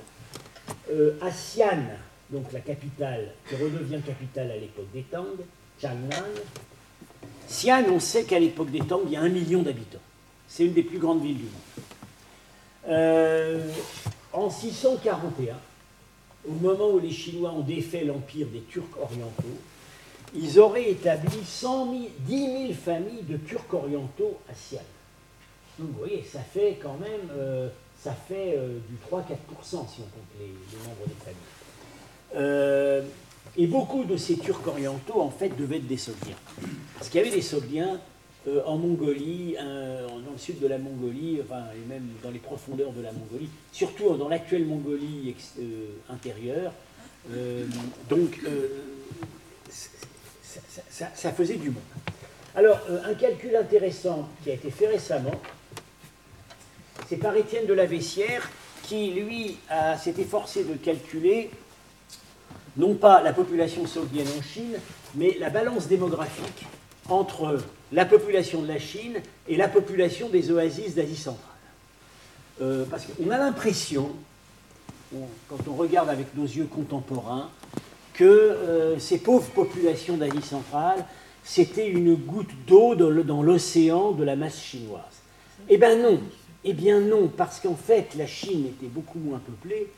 Euh, 0.92 1.14
à 1.22 1.30
Xi'an, 1.30 1.84
donc 2.30 2.52
la 2.52 2.60
capitale, 2.60 3.34
qui 3.48 3.56
redevient 3.56 4.02
capitale 4.02 4.52
à 4.52 4.58
l'époque 4.58 4.92
des 4.94 5.04
Tang, 5.04 5.38
Changnan, 5.80 6.26
Xi'an, 7.48 7.84
on 7.92 8.00
sait 8.00 8.24
qu'à 8.24 8.40
l'époque 8.40 8.72
des 8.72 8.80
Tang, 8.80 9.02
il 9.06 9.12
y 9.12 9.16
a 9.16 9.22
un 9.22 9.30
million 9.30 9.62
d'habitants. 9.62 10.00
C'est 10.48 10.66
une 10.66 10.74
des 10.74 10.84
plus 10.84 11.00
grandes 11.00 11.22
villes 11.22 11.38
du 11.38 11.44
monde. 11.44 11.86
Euh, 12.90 13.70
en 14.34 14.50
641, 14.50 15.56
au 16.48 16.54
moment 16.54 16.90
où 16.92 17.00
les 17.00 17.12
Chinois 17.12 17.52
ont 17.52 17.62
défait 17.62 18.04
l'empire 18.04 18.48
des 18.48 18.62
Turcs 18.62 18.98
orientaux, 19.00 19.58
ils 20.34 20.60
auraient 20.60 20.92
établi 20.92 21.44
100 21.44 21.94
10 22.20 22.30
000 22.30 22.74
familles 22.74 23.24
de 23.24 23.38
Turcs 23.38 23.74
orientaux 23.74 24.40
à 24.50 24.54
Xi'an. 24.54 24.82
Donc 25.80 25.90
vous 25.90 26.00
voyez, 26.00 26.24
ça 26.24 26.40
fait 26.40 26.78
quand 26.82 26.98
même 27.00 27.30
euh, 27.32 27.70
ça 28.02 28.14
fait 28.14 28.56
euh, 28.58 28.80
du 28.90 28.96
3-4% 28.96 29.24
si 29.70 29.76
on 29.76 29.78
compte 29.78 30.32
les, 30.40 30.48
membres 30.84 31.06
des 31.08 31.16
familles. 32.34 33.10
et 33.58 33.68
beaucoup 33.68 34.06
de 34.06 34.18
ces 34.18 34.38
Turcs 34.38 34.66
orientaux, 34.68 35.22
en 35.22 35.30
fait, 35.30 35.50
devaient 35.56 35.78
être 35.78 35.88
des 35.88 35.98
Sogdiens. 35.98 36.38
Parce 36.96 37.10
qu'il 37.10 37.22
y 37.22 37.24
avait 37.24 37.36
des 37.36 37.44
Sogdiens 37.44 38.00
euh, 38.48 38.64
en 38.66 38.76
Mongolie, 38.76 39.56
dans 39.56 40.32
le 40.32 40.38
sud 40.38 40.60
de 40.60 40.68
la 40.68 40.80
Mongolie, 40.80 41.40
enfin, 41.44 41.62
et 41.76 41.88
même 41.88 42.08
dans 42.24 42.32
les 42.32 42.40
profondeurs 42.40 42.92
de 42.92 43.02
la 43.02 43.12
Mongolie, 43.12 43.50
surtout 43.72 44.16
dans 44.18 44.30
l'actuelle 44.30 44.66
Mongolie 44.66 45.36
euh, 45.60 45.86
intérieure. 46.10 46.74
Euh, 47.32 47.66
donc, 48.10 48.40
ça, 49.70 51.32
faisait 51.32 51.58
du 51.58 51.70
monde. 51.70 51.84
Alors, 52.56 52.80
un 53.06 53.14
calcul 53.14 53.56
intéressant 53.56 54.28
qui 54.44 54.50
a 54.50 54.54
été 54.56 54.72
fait 54.72 54.88
récemment, 54.88 55.40
c'est 57.08 57.18
par 57.18 57.36
Étienne 57.36 57.68
de 57.68 57.74
la 57.74 57.86
Vessière, 57.86 58.50
qui, 58.84 59.12
lui, 59.12 59.58
s'est 60.02 60.16
efforcé 60.18 60.64
de 60.64 60.74
calculer 60.74 61.52
non 62.76 62.96
pas 62.96 63.22
la 63.22 63.34
population 63.34 63.86
saoudienne 63.86 64.28
en 64.38 64.42
Chine, 64.42 64.78
mais 65.14 65.38
la 65.40 65.52
balance 65.52 65.88
démographique 65.88 66.66
entre 67.12 67.60
la 67.92 68.06
population 68.06 68.62
de 68.62 68.68
la 68.68 68.80
Chine 68.80 69.18
et 69.48 69.56
la 69.56 69.68
population 69.68 70.30
des 70.30 70.52
oasis 70.52 70.96
d'Asie 70.96 71.16
centrale. 71.16 71.48
Euh, 72.62 72.86
parce 72.90 73.06
qu'on 73.06 73.30
a 73.30 73.38
l'impression, 73.38 74.12
quand 75.50 75.68
on 75.68 75.74
regarde 75.74 76.10
avec 76.10 76.36
nos 76.36 76.46
yeux 76.46 76.68
contemporains, 76.74 77.50
que 78.14 78.24
euh, 78.24 79.00
ces 79.00 79.18
pauvres 79.18 79.50
populations 79.50 80.18
d'Asie 80.18 80.42
centrale, 80.42 81.06
c'était 81.44 81.88
une 81.88 82.16
goutte 82.16 82.52
d'eau 82.68 82.96
dans 82.96 83.42
l'océan 83.42 84.12
de 84.12 84.24
la 84.24 84.36
masse 84.36 84.62
chinoise. 84.62 85.02
Eh 85.70 85.78
bien 85.78 85.96
non, 85.98 86.20
eh 86.64 86.74
bien 86.74 87.00
non, 87.00 87.30
parce 87.36 87.60
qu'en 87.60 87.76
fait 87.76 88.16
la 88.16 88.28
Chine 88.28 88.68
était 88.68 88.88
beaucoup 88.88 89.20
moins 89.20 89.40
peuplée, 89.40 89.92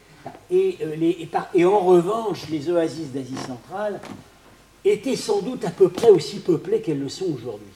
et, 0.50 0.78
euh, 0.82 1.66
en 1.66 1.80
revanche 1.80 2.48
les 2.50 2.70
oasis 2.70 3.12
d'Asie 3.12 3.36
centrale 3.36 4.00
étaient 4.86 5.16
sans 5.16 5.42
doute 5.42 5.66
à 5.66 5.72
peu 5.72 5.90
près 5.90 6.10
aussi 6.10 6.40
peuplées 6.40 6.82
qu'elles 6.82 7.00
le 7.00 7.10
sont 7.10 7.26
aujourd'hui. 7.26 7.68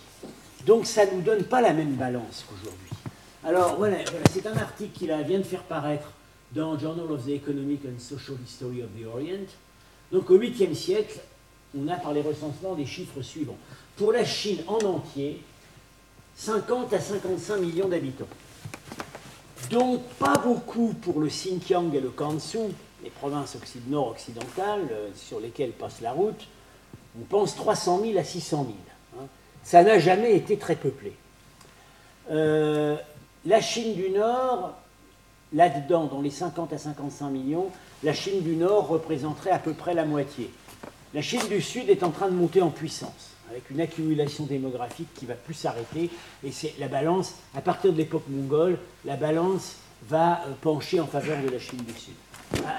Donc 0.66 0.86
ça 0.86 1.06
ne 1.06 1.12
nous 1.12 1.22
donne 1.22 1.44
pas 1.44 1.62
la 1.62 1.74
même 1.74 1.96
balance 1.96 2.46
qu'aujourd'hui. 2.48 2.90
Alors 3.44 3.78
voilà, 3.78 3.98
c'est 4.34 4.46
un 4.46 4.58
article 4.58 4.92
qu'il 4.98 5.14
vient 5.26 5.40
de 5.40 5.44
faire 5.44 5.64
paraître 5.64 6.12
dans 6.52 6.78
Journal 6.78 7.10
of 7.12 7.26
the 7.26 7.30
Economic 7.30 7.82
and 7.86 8.00
Social 8.00 8.38
History 8.46 8.82
of 8.82 8.90
the 9.00 9.06
Orient. 9.06 9.48
Donc 10.12 10.30
au 10.30 10.38
8e 10.38 10.74
siècle, 10.74 11.20
on 11.78 11.88
a 11.88 11.96
par 11.96 12.14
les 12.14 12.22
recensements 12.22 12.76
des 12.76 12.86
chiffres 12.86 13.22
suivants. 13.22 13.58
Pour 13.96 14.12
la 14.12 14.26
Chine 14.26 14.60
en 14.68 14.80
entier, 14.86 15.42
50 16.36 16.94
à 16.94 17.00
55 17.00 17.58
millions 17.58 17.88
d'habitants. 17.88 18.28
Donc 19.72 20.04
pas 20.20 20.38
beaucoup 20.38 20.94
pour 21.02 21.20
le 21.20 21.28
Xinjiang 21.28 21.94
et 21.94 22.00
le 22.00 22.10
Gansu, 22.10 22.60
les 23.04 23.10
provinces 23.10 23.58
nord-occidentales 23.88 24.88
euh, 24.92 25.10
sur 25.16 25.40
lesquelles 25.40 25.72
passe 25.72 26.02
la 26.02 26.12
route, 26.12 26.48
on 27.20 27.24
pense 27.26 27.56
300 27.56 28.02
000 28.02 28.18
à 28.18 28.24
600 28.24 28.66
000. 28.66 28.78
Hein. 29.20 29.28
Ça 29.64 29.84
n'a 29.84 30.00
jamais 30.00 30.36
été 30.36 30.58
très 30.58 30.76
peuplé. 30.76 31.14
Euh, 32.32 32.98
la 33.46 33.62
Chine 33.62 33.96
du 33.96 34.10
Nord, 34.10 34.74
là-dedans, 35.54 36.06
dans 36.06 36.22
les 36.22 36.30
50 36.30 36.74
à 36.74 36.78
55 36.78 37.30
millions, 37.30 37.70
la 38.04 38.14
Chine 38.14 38.42
du 38.42 38.56
Nord 38.56 38.88
représenterait 38.88 39.52
à 39.52 39.60
peu 39.60 39.74
près 39.74 39.94
la 39.94 40.06
moitié. 40.06 40.52
La 41.14 41.22
Chine 41.22 41.48
du 41.50 41.62
Sud 41.62 41.90
est 41.90 42.04
en 42.04 42.12
train 42.12 42.28
de 42.28 42.36
monter 42.36 42.62
en 42.62 42.70
puissance, 42.70 43.32
avec 43.50 43.70
une 43.70 43.80
accumulation 43.80 44.46
démographique 44.46 45.08
qui 45.16 45.26
va 45.26 45.36
plus 45.36 45.54
s'arrêter. 45.54 46.10
Et 46.44 46.52
c'est 46.52 46.74
la 46.80 46.88
balance, 46.90 47.36
à 47.56 47.62
partir 47.62 47.94
de 47.94 47.98
l'époque 47.98 48.26
mongole, 48.28 48.78
la 49.06 49.16
balance 49.16 49.78
va 50.10 50.42
euh, 50.46 50.52
pencher 50.62 51.00
en 51.00 51.08
faveur 51.08 51.42
de 51.42 51.50
la 51.50 51.60
Chine 51.60 51.80
du 51.80 51.94
Sud. 51.94 52.14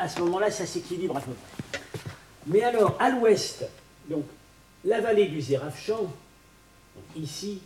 À, 0.01 0.09
ce 0.09 0.20
moment-là, 0.20 0.51
ça 0.51 0.66
s'équilibre 0.66 1.16
à 1.16 1.20
peu 1.20 1.33
près. 1.33 1.81
Mais 2.46 2.62
alors, 2.62 2.96
à 3.01 3.11
l'ouest, 3.11 3.64
donc, 4.09 4.25
la 4.85 5.01
vallée 5.01 5.27
du 5.27 5.40
Zérafchan, 5.40 6.12
ici, 7.16 7.61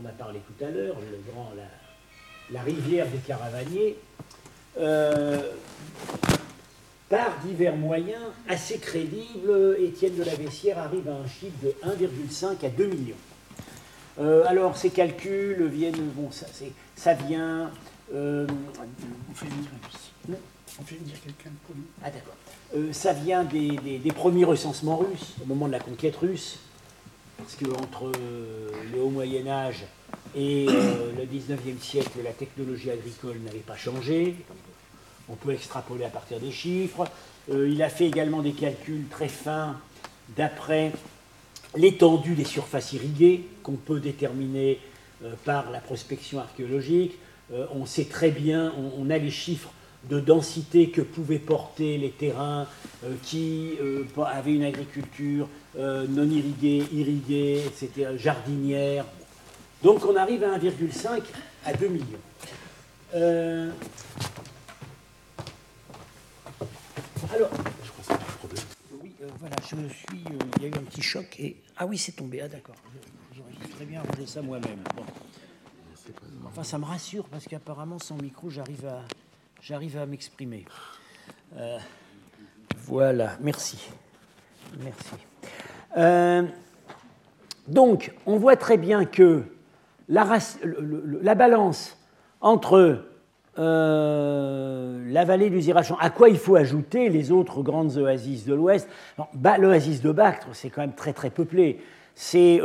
on 0.00 0.06
a 0.06 0.10
parlé 0.12 0.40
tout 0.40 0.64
à 0.64 0.70
l'heure, 0.70 0.96
la, 2.50 2.62
rivière 2.62 3.06
des 3.08 3.18
Caravaniers, 3.18 3.96
euh, 4.78 5.50
par 7.08 7.38
divers 7.44 7.76
moyens 7.76 8.22
assez 8.48 8.78
crédibles, 8.78 9.76
Étienne 9.78 10.16
de 10.16 10.24
la 10.24 10.34
Vessière 10.34 10.78
arrive 10.78 11.08
à 11.08 11.14
un 11.14 11.26
chiffre 11.26 11.56
de 11.62 11.74
1,5 11.84 12.64
à 12.64 12.70
2 12.70 12.86
millions. 12.86 13.14
Euh, 14.18 14.44
alors, 14.46 14.76
ces 14.76 14.90
calculs 14.90 15.66
viennent, 15.66 16.10
bon, 16.14 16.30
ça, 16.30 16.46
ça 16.96 17.14
vient. 17.14 17.70
Euh, 18.14 18.46
Ah, 22.02 22.10
d'accord. 22.10 22.34
Euh, 22.76 22.92
ça 22.92 23.12
vient 23.12 23.44
des, 23.44 24.00
premiers 24.14 24.44
recensements 24.44 24.96
russes, 24.96 25.34
au 25.42 25.46
moment 25.46 25.66
de 25.66 25.72
la 25.72 25.78
conquête 25.78 26.16
russe, 26.16 26.58
parce 27.38 27.56
qu'entre 27.56 28.06
euh, 28.06 28.70
le 28.92 29.00
haut 29.00 29.10
Moyen 29.10 29.46
Âge 29.46 29.84
et 30.34 30.66
euh, 30.68 31.12
le 31.16 31.24
19e 31.24 31.78
siècle, 31.80 32.18
la 32.24 32.32
technologie 32.32 32.90
agricole 32.90 33.38
n'avait 33.44 33.58
pas 33.58 33.76
changé. 33.76 34.34
On 35.28 35.36
peut 35.36 35.52
extrapoler 35.52 36.04
à 36.04 36.08
partir 36.08 36.40
des 36.40 36.50
chiffres. 36.50 37.06
il 37.48 37.82
a 37.82 37.88
fait 37.88 38.06
également 38.06 38.42
des 38.42 38.52
calculs 38.52 39.06
très 39.08 39.28
fins 39.28 39.76
d'après 40.36 40.92
l'étendue 41.76 42.34
des 42.34 42.44
surfaces 42.44 42.92
irriguées 42.92 43.46
qu'on 43.62 43.76
peut 43.76 44.00
déterminer 44.00 44.80
par 45.44 45.70
la 45.70 45.78
prospection 45.78 46.40
archéologique. 46.40 47.14
on 47.50 47.86
sait 47.86 48.04
très 48.04 48.30
bien, 48.30 48.74
on 48.98 49.08
a 49.08 49.16
les 49.16 49.30
chiffres 49.30 49.70
de 50.08 50.20
densité 50.20 50.90
que 50.90 51.00
pouvaient 51.00 51.38
porter 51.38 51.98
les 51.98 52.10
terrains 52.10 52.66
euh, 53.04 53.14
qui 53.22 53.74
euh, 53.80 54.04
avaient 54.26 54.54
une 54.54 54.64
agriculture 54.64 55.48
euh, 55.78 56.06
non 56.08 56.28
irriguée, 56.28 56.84
irriguée, 56.92 57.62
etc., 57.66 58.10
jardinière. 58.16 59.04
Donc 59.82 60.04
on 60.04 60.16
arrive 60.16 60.44
à 60.44 60.58
1,5 60.58 61.22
à 61.64 61.72
2 61.72 61.88
millions. 61.88 62.04
alors, 67.32 67.50
je 67.82 67.90
crois 67.90 68.00
que 68.00 68.06
c'est 68.06 68.12
un 68.12 68.16
problème. 68.38 68.64
Oui, 69.02 69.12
voilà, 69.38 69.56
je 69.62 69.76
suis. 69.88 70.24
Il 70.58 70.62
y 70.62 70.66
a 70.66 70.68
eu 70.68 70.74
un 70.74 70.84
petit 70.84 71.02
choc 71.02 71.36
et. 71.38 71.56
Ah 71.76 71.86
oui, 71.86 71.98
c'est 71.98 72.12
tombé. 72.12 72.40
Ah 72.40 72.48
d'accord. 72.48 72.76
J'aurais 73.36 73.52
très 73.74 73.84
bien 73.84 74.00
arrangé 74.00 74.26
ça 74.26 74.42
moi-même. 74.42 74.84
Enfin, 76.46 76.62
ça 76.62 76.78
me 76.78 76.84
rassure 76.84 77.24
parce 77.28 77.46
qu'apparemment, 77.46 77.98
sans 77.98 78.16
micro, 78.16 78.50
j'arrive 78.50 78.86
à, 78.86 79.02
j'arrive 79.66 79.96
à 79.96 80.04
m'exprimer. 80.04 80.66
Euh, 81.56 81.78
voilà, 82.86 83.30
merci. 83.40 83.78
Merci. 84.78 85.14
Euh, 85.96 86.42
donc, 87.66 88.12
on 88.26 88.36
voit 88.36 88.56
très 88.56 88.76
bien 88.76 89.06
que 89.06 89.44
la, 90.08 90.38
la 91.22 91.34
balance 91.34 91.96
entre 92.42 93.06
euh, 93.58 95.10
la 95.10 95.24
vallée 95.24 95.48
du 95.48 95.62
Zirachan, 95.62 95.96
à 95.98 96.10
quoi 96.10 96.28
il 96.28 96.36
faut 96.36 96.56
ajouter 96.56 97.08
les 97.08 97.32
autres 97.32 97.62
grandes 97.62 97.96
oasis 97.96 98.44
de 98.44 98.52
l'Ouest 98.52 98.86
L'oasis 99.58 100.02
de 100.02 100.12
Bactre, 100.12 100.48
c'est 100.52 100.68
quand 100.68 100.82
même 100.82 100.94
très 100.94 101.14
très 101.14 101.30
peuplé. 101.30 101.80
C'est, 102.14 102.60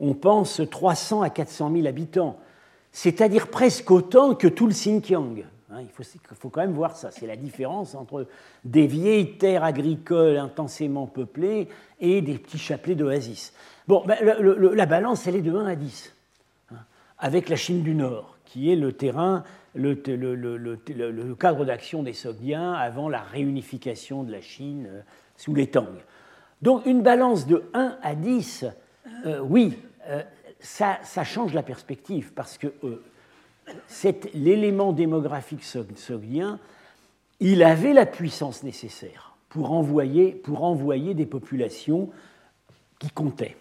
on 0.00 0.14
pense, 0.14 0.62
300 0.70 1.22
à 1.22 1.30
400 1.30 1.72
000 1.74 1.86
habitants, 1.86 2.38
c'est-à-dire 2.90 3.48
presque 3.48 3.90
autant 3.90 4.34
que 4.34 4.48
tout 4.48 4.66
le 4.66 4.72
Xinjiang. 4.72 5.44
Hein, 5.70 5.82
il, 5.82 5.88
faut, 5.88 6.48
quand 6.48 6.62
même 6.62 6.72
voir 6.72 6.96
ça. 6.96 7.10
C'est 7.10 7.26
la 7.26 7.36
différence 7.36 7.94
entre 7.94 8.26
des 8.64 8.86
vieilles 8.86 9.36
terres 9.36 9.64
agricoles 9.64 10.38
intensément 10.38 11.06
peuplées 11.06 11.68
et 12.00 12.22
des 12.22 12.38
petits 12.38 12.58
chapelets 12.58 12.94
d'oasis. 12.94 13.52
Bon, 13.86 14.02
ben, 14.06 14.18
la 14.22 14.86
balance, 14.86 15.26
elle 15.26 15.36
est 15.36 15.42
de 15.42 15.54
1 15.54 15.66
à 15.66 15.76
10. 15.76 16.14
Hein. 16.72 16.76
avec 17.18 17.48
la 17.48 17.56
Chine 17.56 17.82
du 17.82 17.94
Nord, 17.94 18.38
qui 18.46 18.72
est 18.72 18.76
le 18.76 18.92
terrain, 18.92 19.44
le, 19.74 19.94
cadre 21.34 21.64
d'action 21.64 22.02
des 22.02 22.14
Sogdiens 22.14 22.72
avant 22.72 23.08
la 23.08 23.20
réunification 23.20 24.24
de 24.24 24.32
la 24.32 24.40
Chine 24.40 24.88
euh, 24.90 25.00
sous 25.36 25.54
les 25.54 25.68
Tang. 25.68 25.86
Donc 26.62 26.86
une 26.86 27.02
balance 27.02 27.46
de 27.46 27.64
1 27.74 27.98
à 28.02 28.14
10, 28.14 28.64
euh, 29.26 29.40
oui, 29.40 29.78
euh, 30.08 30.22
ça, 30.60 30.98
change 31.24 31.54
la 31.54 31.62
perspective 31.62 32.32
parce 32.32 32.58
que 32.58 32.72
l'élément 34.34 34.92
démographique 34.92 35.64
sogdien, 35.64 36.58
il 37.40 37.62
avait 37.62 37.92
la 37.92 38.06
puissance 38.06 38.62
nécessaire 38.62 39.36
pour 39.48 39.72
envoyer, 39.72 41.14
des 41.14 41.26
populations 41.26 42.10
qui 42.98 43.10
comptaient. 43.10 43.56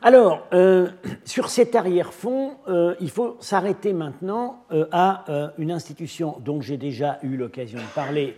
Alors, 0.00 0.46
euh, 0.52 0.88
sur 1.24 1.48
cet 1.48 1.74
arrière-fond, 1.74 2.52
euh, 2.68 2.94
il 3.00 3.10
faut 3.10 3.36
s'arrêter 3.40 3.92
maintenant 3.92 4.64
euh, 4.70 4.86
à 4.92 5.24
une 5.58 5.72
institution 5.72 6.36
dont 6.44 6.60
j'ai 6.60 6.76
déjà 6.76 7.18
eu 7.22 7.36
l'occasion 7.36 7.78
de 7.78 7.94
parler 7.94 8.36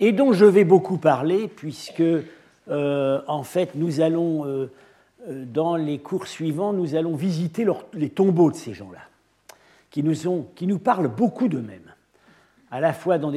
et 0.00 0.12
dont 0.12 0.32
je 0.32 0.46
vais 0.46 0.64
beaucoup 0.64 0.96
parler, 0.96 1.48
puisque, 1.48 2.02
en 2.68 3.42
fait, 3.42 3.74
nous 3.74 4.00
allons, 4.00 4.68
dans 5.28 5.76
les 5.76 5.98
cours 5.98 6.26
suivants, 6.26 6.72
nous 6.72 6.94
allons 6.94 7.14
visiter 7.14 7.66
les 7.92 8.10
tombeaux 8.10 8.50
de 8.50 8.56
ces 8.56 8.74
gens-là, 8.74 9.00
qui, 9.90 10.02
nous 10.02 10.78
parlent 10.78 11.08
beaucoup 11.08 11.48
d'eux-mêmes, 11.48 11.92
à 12.70 12.80
la 12.80 12.92
fois 12.92 13.18
dans, 13.18 13.30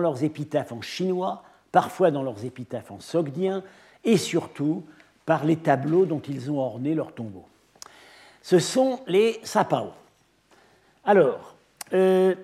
leurs 0.00 0.24
épitaphes 0.24 0.72
en 0.72 0.80
chinois, 0.80 1.42
parfois 1.70 2.10
dans 2.10 2.22
leurs 2.22 2.44
épitaphes 2.44 2.90
en 2.90 3.00
sogdien, 3.00 3.62
et 4.04 4.16
surtout 4.16 4.84
par 5.26 5.44
les 5.44 5.56
tableaux 5.56 6.06
dont 6.06 6.20
ils 6.20 6.50
ont 6.50 6.58
orné 6.58 6.94
leurs 6.94 7.12
tombeaux. 7.12 7.46
Ce 8.42 8.58
sont 8.58 9.00
les 9.06 9.38
sapao. 9.42 9.92
Alors, 11.04 11.54
euh, 11.92 12.34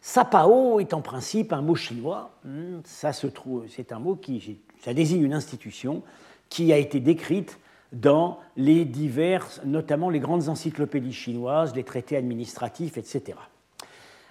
sapao 0.00 0.80
est 0.80 0.94
en 0.94 1.02
principe 1.02 1.52
un 1.52 1.60
mot 1.60 1.74
chinois. 1.74 2.30
Hmm, 2.44 2.80
c'est 2.84 3.92
un 3.92 3.98
mot 3.98 4.16
qui, 4.16 4.58
désigne 4.86 5.22
une 5.22 5.34
institution 5.34 6.02
qui 6.50 6.72
a 6.72 6.76
été 6.76 7.00
décrite 7.00 7.58
dans 7.92 8.38
les 8.56 8.84
diverses, 8.84 9.60
notamment 9.64 10.10
les 10.10 10.20
grandes 10.20 10.48
encyclopédies 10.48 11.12
chinoises, 11.12 11.74
les 11.74 11.84
traités 11.84 12.16
administratifs, 12.16 12.98
etc. 12.98 13.38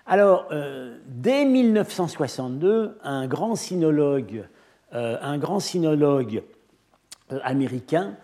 Alors, 0.05 0.47
euh, 0.51 0.97
dès 1.05 1.45
1962, 1.45 2.97
un 3.03 3.27
grand 3.27 3.55
sinologue, 3.55 4.43
euh, 4.93 5.17
un 5.21 5.37
grand 5.37 5.59
sinologue 5.59 6.43
euh, 7.31 7.39
américain 7.43 8.15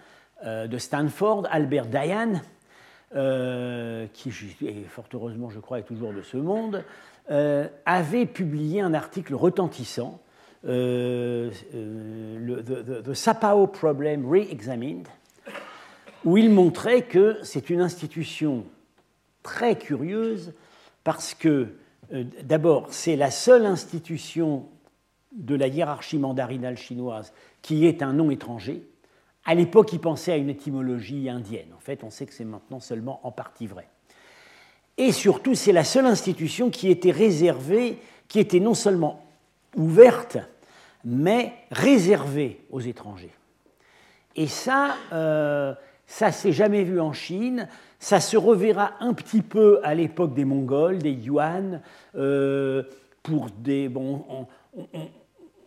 de 0.44 0.78
Stanford, 0.78 1.48
Albert 1.50 1.88
Dayan, 1.88 2.34
qui 4.14 4.32
fort 4.90 5.06
heureusement, 5.14 5.50
je 5.50 5.60
crois, 5.60 5.80
est 5.80 5.84
toujours 5.84 6.14
de 6.14 6.22
ce 6.22 6.38
monde, 6.38 6.84
avait 7.86 8.28
publié 8.28 8.82
un 8.82 8.94
article 8.94 9.34
retentissant, 9.34 10.20
le, 10.66 11.52
the, 13.04 13.14
Sapao 13.14 13.68
Problem 13.68 14.26
Re-Examined, 14.26 15.08
où 16.24 16.38
il 16.38 16.50
montrait 16.50 17.04
que 17.04 17.38
c'est 17.44 17.70
une 17.70 17.82
institution 17.82 18.66
très 19.44 19.78
curieuse 19.78 20.54
parce 21.04 21.36
que, 21.36 21.68
d'abord, 22.44 22.88
c'est 22.90 23.16
la 23.16 23.30
seule 23.32 23.66
institution 23.66 24.66
de 25.32 25.56
la 25.56 25.68
hiérarchie 25.68 26.18
mandarinale 26.18 26.78
chinoise 26.78 27.34
qui 27.62 27.86
est 27.86 28.02
un 28.02 28.14
nom 28.14 28.32
étranger. 28.32 28.88
À 29.44 29.54
l'époque, 29.54 29.94
il 29.94 30.00
pensait 30.00 30.32
à 30.32 30.38
une 30.38 30.50
étymologie 30.50 31.30
indienne. 31.30 31.68
En 31.76 31.80
fait, 31.80 32.04
on 32.04 32.10
sait 32.10 32.26
que 32.26 32.34
c'est 32.34 32.46
maintenant 32.46 32.80
seulement 32.80 33.20
en 33.24 33.32
partie 33.32 33.68
vrai. 33.68 33.88
Et 34.98 35.12
surtout, 35.12 35.56
c'est 35.56 35.74
la 35.74 35.84
seule 35.84 36.06
institution 36.06 36.70
qui 36.70 36.90
était 36.90 37.12
réservée, 37.12 38.00
qui 38.28 38.40
était 38.40 38.60
non 38.60 38.74
seulement 38.74 39.24
ouverte, 39.76 40.38
mais 41.06 41.54
réservée 41.72 42.66
aux 42.72 42.82
étrangers. 42.82 43.34
Et 44.36 44.48
ça, 44.48 44.96
euh, 45.14 45.74
ça 46.08 46.32
s'est 46.32 46.52
jamais 46.52 46.84
vu 46.84 47.00
en 47.00 47.14
Chine. 47.14 47.70
Ça 48.00 48.20
se 48.20 48.36
reverra 48.36 48.94
un 49.00 49.14
petit 49.14 49.42
peu 49.42 49.80
à 49.84 49.96
l'époque 49.96 50.34
des 50.34 50.46
Mongols, 50.46 50.98
des 50.98 51.14
Yuan, 51.14 51.82
euh, 52.16 52.84
pour 53.24 53.50
des 53.50 53.88
bon, 53.88 54.48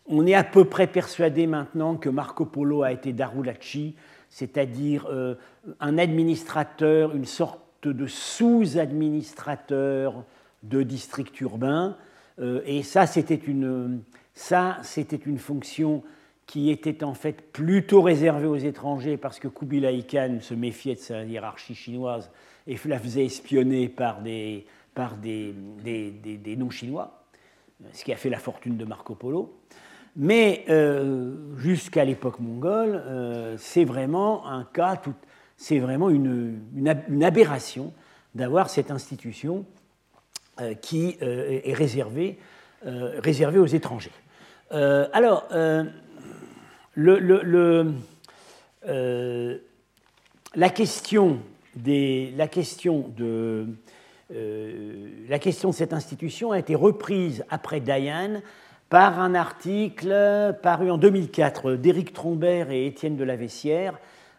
on 0.08 0.26
est 0.26 0.34
à 0.34 0.44
peu 0.44 0.64
près 0.64 0.86
persuadé 0.86 1.46
maintenant 1.46 1.96
que 1.96 2.08
Marco 2.08 2.46
Polo 2.46 2.82
a 2.82 2.92
été 2.92 3.12
Darulachi, 3.12 3.94
c'est-à-dire 4.30 5.06
euh, 5.10 5.34
un 5.80 5.98
administrateur, 5.98 7.14
une 7.14 7.26
sorte 7.26 7.60
de 7.82 8.06
sous-administrateur 8.06 10.24
de 10.62 10.82
district 10.82 11.38
urbain. 11.40 11.96
Euh, 12.40 12.62
et 12.66 12.82
ça, 12.82 13.06
c'était 13.06 13.34
une, 13.34 14.00
ça, 14.38 14.78
c'était 14.84 15.16
une 15.16 15.38
fonction 15.38 16.04
qui 16.46 16.70
était 16.70 17.02
en 17.02 17.12
fait 17.12 17.52
plutôt 17.52 18.02
réservée 18.02 18.46
aux 18.46 18.56
étrangers 18.56 19.16
parce 19.16 19.40
que 19.40 19.48
Kubilai 19.48 20.04
Khan 20.04 20.38
se 20.40 20.54
méfiait 20.54 20.94
de 20.94 21.00
sa 21.00 21.24
hiérarchie 21.24 21.74
chinoise 21.74 22.30
et 22.68 22.78
la 22.84 23.00
faisait 23.00 23.24
espionner 23.24 23.88
par 23.88 24.20
des, 24.22 24.64
non-chinois, 26.56 27.24
ce 27.92 28.04
qui 28.04 28.12
a 28.12 28.16
fait 28.16 28.30
la 28.30 28.38
fortune 28.38 28.76
de 28.76 28.84
Marco 28.84 29.16
Polo. 29.16 29.58
Mais 30.14 30.64
euh, 30.68 31.34
jusqu'à 31.56 32.04
l'époque 32.04 32.38
mongole, 32.38 33.02
euh, 33.06 33.56
c'est 33.58 33.84
vraiment 33.84 34.46
un 34.46 34.62
cas, 34.62 35.02
c'est 35.56 35.80
vraiment 35.80 36.10
une, 36.10 36.60
aberration 37.24 37.92
d'avoir 38.36 38.70
cette 38.70 38.92
institution 38.92 39.66
euh, 40.60 40.74
qui 40.74 41.16
est 41.20 41.74
réservée, 41.74 42.38
aux 42.84 43.66
étrangers. 43.66 44.12
Alors, 44.70 45.48
le, 46.94 47.84
la, 50.54 50.70
question 50.70 51.38
des, 51.76 52.32
la, 52.36 52.48
question 52.48 53.12
de, 53.16 53.66
la 54.30 55.38
question 55.38 55.70
de 55.70 55.74
cette 55.74 55.92
institution 55.92 56.52
a 56.52 56.58
été 56.58 56.74
reprise 56.74 57.44
après 57.50 57.80
Dayan 57.80 58.40
par 58.88 59.20
un 59.20 59.34
article 59.34 60.56
paru 60.62 60.90
en 60.90 60.98
2004 60.98 61.74
d'Éric 61.74 62.12
Trombert 62.12 62.70
et 62.70 62.86
Étienne 62.86 63.16
de 63.16 63.24
la 63.24 63.36
Vessière 63.36 63.98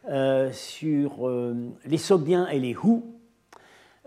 euh, 0.09 0.51
sur 0.51 1.27
euh, 1.27 1.55
les 1.85 1.97
Sogdiens 1.97 2.47
et 2.47 2.59
les 2.59 2.71
Hu, 2.71 3.01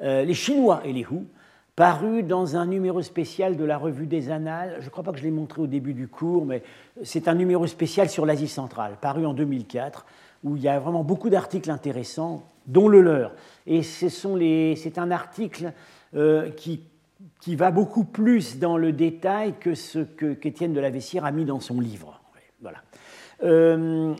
euh, 0.02 0.24
les 0.24 0.34
Chinois 0.34 0.80
et 0.84 0.92
les 0.92 1.02
Hu, 1.02 1.28
paru 1.76 2.22
dans 2.22 2.56
un 2.56 2.66
numéro 2.66 3.02
spécial 3.02 3.56
de 3.56 3.64
la 3.64 3.78
revue 3.78 4.06
des 4.06 4.30
Annales. 4.30 4.76
Je 4.80 4.86
ne 4.86 4.90
crois 4.90 5.04
pas 5.04 5.12
que 5.12 5.18
je 5.18 5.24
l'ai 5.24 5.30
montré 5.30 5.62
au 5.62 5.66
début 5.66 5.94
du 5.94 6.08
cours, 6.08 6.44
mais 6.44 6.62
c'est 7.02 7.28
un 7.28 7.34
numéro 7.34 7.66
spécial 7.66 8.08
sur 8.08 8.26
l'Asie 8.26 8.48
centrale, 8.48 8.96
paru 9.00 9.26
en 9.26 9.34
2004, 9.34 10.04
où 10.44 10.56
il 10.56 10.62
y 10.62 10.68
a 10.68 10.78
vraiment 10.78 11.04
beaucoup 11.04 11.30
d'articles 11.30 11.70
intéressants, 11.70 12.44
dont 12.66 12.88
le 12.88 13.00
leur. 13.00 13.32
Et 13.66 13.82
c'est 13.82 14.98
un 14.98 15.10
article 15.10 15.72
qui 16.56 16.82
qui 17.40 17.56
va 17.56 17.70
beaucoup 17.70 18.04
plus 18.04 18.58
dans 18.58 18.76
le 18.76 18.92
détail 18.92 19.54
que 19.58 19.74
ce 19.74 19.98
que 20.00 20.32
qu'Étienne 20.34 20.72
de 20.72 20.80
la 20.80 20.90
Vessière 20.90 21.24
a 21.24 21.32
mis 21.32 21.44
dans 21.44 21.60
son 21.60 21.80
livre. 21.80 22.20
Voilà. 22.60 22.78
Euh, 23.42 24.14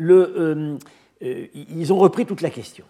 euh, 0.00 0.78
euh, 1.22 1.46
ils 1.54 1.92
ont 1.92 1.98
repris 1.98 2.24
toute 2.24 2.40
la 2.40 2.50
question. 2.50 2.84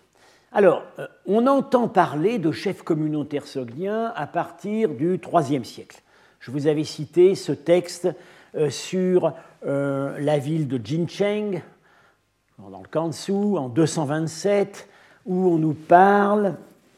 Alors, 0.54 0.82
on 1.24 1.46
entend 1.46 1.88
parler 1.88 2.38
de 2.38 2.52
chefs 2.52 2.82
communautaires 2.82 3.46
sogdiens 3.46 4.12
à 4.14 4.26
partir 4.26 4.90
du 4.90 5.18
IIIe 5.18 5.64
siècle. 5.64 6.02
Je 6.40 6.50
vous 6.50 6.66
avais 6.66 6.84
cité 6.84 7.34
ce 7.34 7.52
texte 7.52 8.08
sur 8.68 9.32
la 9.62 10.38
ville 10.38 10.68
de 10.68 10.78
Jincheng, 10.84 11.62
dans 12.58 12.80
le 12.80 12.88
Kansu, 12.88 13.32
en 13.32 13.70
227, 13.70 14.90
où 15.24 15.48
on 15.48 15.56
nous 15.56 15.72
parle 15.72 16.56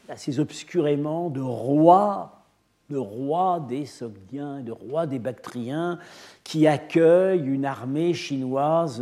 assez 0.09 0.41
obscurément 0.41 1.29
de 1.29 1.39
rois, 1.39 2.41
de 2.89 2.97
rois 2.97 3.65
des 3.69 3.85
Sogdiens, 3.85 4.59
de 4.59 4.73
rois 4.73 5.07
des 5.07 5.19
Bactriens, 5.19 5.97
qui 6.43 6.67
accueillent 6.67 7.47
une 7.47 7.63
armée 7.63 8.13
chinoise 8.13 9.01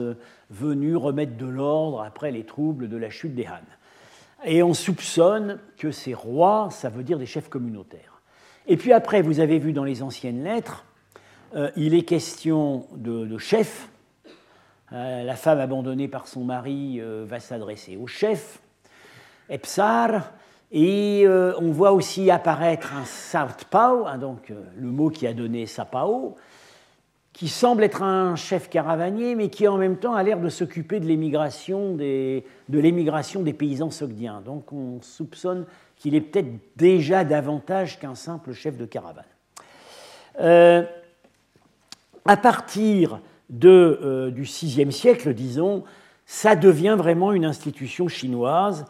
venue 0.51 0.95
remettre 0.95 1.37
de 1.37 1.47
l'ordre 1.47 2.03
après 2.03 2.29
les 2.29 2.45
troubles 2.45 2.87
de 2.87 2.97
la 2.97 3.09
chute 3.09 3.33
des 3.33 3.47
Han. 3.47 3.65
Et 4.45 4.61
on 4.61 4.73
soupçonne 4.73 5.59
que 5.77 5.91
ces 5.91 6.13
rois, 6.13 6.69
ça 6.71 6.89
veut 6.89 7.03
dire 7.03 7.17
des 7.17 7.25
chefs 7.25 7.49
communautaires. 7.49 8.21
Et 8.67 8.77
puis 8.77 8.93
après, 8.93 9.21
vous 9.21 9.39
avez 9.39 9.59
vu 9.59 9.73
dans 9.73 9.83
les 9.83 10.03
anciennes 10.03 10.43
lettres, 10.43 10.85
euh, 11.55 11.69
il 11.75 11.93
est 11.93 12.03
question 12.03 12.87
de, 12.95 13.37
chefs. 13.37 13.89
Euh, 14.91 15.23
la 15.23 15.35
femme 15.35 15.59
abandonnée 15.59 16.07
par 16.07 16.27
son 16.27 16.43
mari 16.43 16.99
euh, 16.99 17.25
va 17.27 17.39
s'adresser 17.39 17.97
au 17.97 18.07
chef. 18.07 18.59
Epsar, 19.49 20.31
et 20.71 21.25
on 21.27 21.69
voit 21.71 21.91
aussi 21.91 22.31
apparaître 22.31 22.93
un 22.95 23.05
Southpaw, 23.05 24.07
hein, 24.07 24.17
donc 24.17 24.51
le 24.75 24.87
mot 24.87 25.09
qui 25.09 25.27
a 25.27 25.33
donné 25.33 25.67
Sapao. 25.67 26.35
Qui 27.33 27.47
semble 27.47 27.83
être 27.83 28.03
un 28.03 28.35
chef 28.35 28.69
caravanier, 28.69 29.33
mais 29.33 29.49
qui 29.49 29.67
en 29.67 29.77
même 29.77 29.97
temps 29.97 30.13
a 30.13 30.21
l'air 30.21 30.39
de 30.39 30.49
s'occuper 30.49 30.99
de 30.99 31.07
l'émigration 31.07 31.95
des, 31.95 32.45
de 32.69 32.79
l'émigration 32.79 33.41
des 33.41 33.53
paysans 33.53 33.89
sogdiens. 33.89 34.41
Donc 34.45 34.71
on 34.71 35.01
soupçonne 35.01 35.65
qu'il 35.97 36.13
est 36.13 36.21
peut-être 36.21 36.51
déjà 36.75 37.23
davantage 37.23 37.99
qu'un 37.99 38.13
simple 38.13 38.53
chef 38.53 38.77
de 38.77 38.85
caravane. 38.85 39.25
Euh, 40.39 40.83
à 42.25 42.37
partir 42.37 43.19
de, 43.49 43.99
euh, 44.01 44.31
du 44.31 44.43
VIe 44.43 44.91
siècle, 44.91 45.33
disons, 45.33 45.83
ça 46.25 46.55
devient 46.55 46.95
vraiment 46.97 47.33
une 47.33 47.45
institution 47.45 48.07
chinoise, 48.07 48.85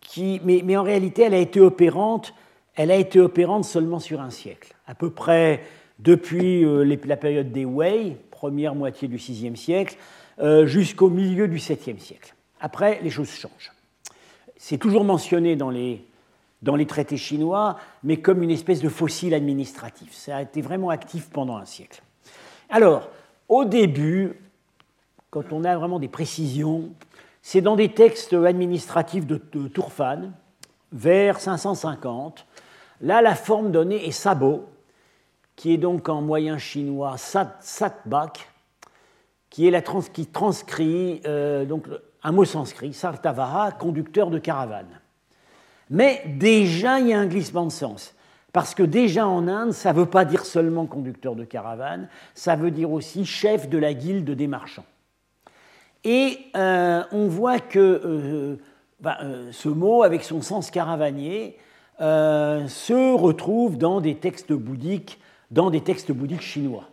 qui, 0.00 0.40
mais, 0.44 0.62
mais, 0.64 0.76
en 0.76 0.82
réalité, 0.82 1.22
elle 1.22 1.34
a 1.34 1.38
été 1.38 1.60
opérante, 1.60 2.32
elle 2.76 2.90
a 2.90 2.96
été 2.96 3.18
opérante 3.20 3.64
seulement 3.64 3.98
sur 3.98 4.20
un 4.20 4.30
siècle, 4.30 4.74
à 4.86 4.94
peu 4.94 5.10
près 5.10 5.62
depuis 5.98 6.64
euh, 6.64 6.82
la 7.04 7.16
période 7.16 7.52
des 7.52 7.64
Wei, 7.64 8.16
première 8.30 8.74
moitié 8.74 9.08
du 9.08 9.16
VIe 9.16 9.56
siècle, 9.56 9.96
euh, 10.38 10.66
jusqu'au 10.66 11.08
milieu 11.08 11.48
du 11.48 11.56
VIIe 11.56 11.98
siècle. 11.98 12.34
Après, 12.60 13.00
les 13.02 13.10
choses 13.10 13.30
changent. 13.30 13.72
C'est 14.56 14.78
toujours 14.78 15.04
mentionné 15.04 15.56
dans 15.56 15.70
les, 15.70 16.04
dans 16.62 16.76
les 16.76 16.86
traités 16.86 17.16
chinois, 17.16 17.78
mais 18.02 18.18
comme 18.18 18.42
une 18.42 18.50
espèce 18.50 18.80
de 18.80 18.88
fossile 18.88 19.34
administratif. 19.34 20.12
Ça 20.12 20.36
a 20.36 20.42
été 20.42 20.60
vraiment 20.60 20.90
actif 20.90 21.30
pendant 21.30 21.56
un 21.56 21.64
siècle. 21.64 22.02
Alors, 22.68 23.08
au 23.48 23.64
début, 23.64 24.34
quand 25.30 25.52
on 25.52 25.64
a 25.64 25.76
vraiment 25.76 25.98
des 25.98 26.08
précisions, 26.08 26.90
c'est 27.42 27.60
dans 27.60 27.76
des 27.76 27.90
textes 27.90 28.32
administratifs 28.32 29.26
de, 29.26 29.40
de 29.52 29.68
Tourfan, 29.68 30.32
vers 30.92 31.40
550. 31.40 32.46
Là, 33.02 33.22
la 33.22 33.34
forme 33.34 33.70
donnée 33.70 34.06
est 34.06 34.12
sabot, 34.12 34.66
qui 35.56 35.72
est 35.72 35.78
donc 35.78 36.08
en 36.08 36.20
moyen 36.20 36.58
chinois 36.58 37.16
sat, 37.16 37.56
satbak, 37.60 38.48
qui, 39.48 39.66
est 39.66 39.70
la 39.70 39.80
qui 39.80 40.26
transcrit 40.26 41.22
euh, 41.26 41.64
donc, 41.64 41.86
un 42.22 42.32
mot 42.32 42.44
sanskrit, 42.44 42.92
sartavaha, 42.92 43.72
conducteur 43.72 44.30
de 44.30 44.38
caravane. 44.38 45.00
Mais 45.88 46.22
déjà, 46.26 47.00
il 47.00 47.08
y 47.08 47.14
a 47.14 47.18
un 47.18 47.26
glissement 47.26 47.64
de 47.64 47.72
sens. 47.72 48.14
Parce 48.52 48.74
que 48.74 48.82
déjà 48.82 49.26
en 49.26 49.48
Inde, 49.48 49.72
ça 49.72 49.92
ne 49.92 49.98
veut 49.98 50.06
pas 50.06 50.24
dire 50.24 50.44
seulement 50.44 50.86
conducteur 50.86 51.36
de 51.36 51.44
caravane, 51.44 52.08
ça 52.34 52.56
veut 52.56 52.70
dire 52.70 52.90
aussi 52.90 53.24
chef 53.24 53.68
de 53.68 53.78
la 53.78 53.94
guilde 53.94 54.30
des 54.30 54.46
marchands. 54.46 54.84
Et 56.04 56.38
euh, 56.54 57.02
on 57.12 57.28
voit 57.28 57.60
que 57.60 57.78
euh, 57.78 58.56
bah, 59.00 59.18
ce 59.52 59.68
mot, 59.68 60.02
avec 60.02 60.22
son 60.22 60.42
sens 60.42 60.70
caravanier, 60.70 61.58
se 61.98 63.16
retrouve 63.16 63.78
dans 63.78 64.02
des 64.02 64.16
textes 64.16 64.52
bouddhiques 64.52 65.18
dans 65.50 65.70
des 65.70 65.80
textes 65.80 66.12
bouddhiques 66.12 66.42
chinois. 66.42 66.84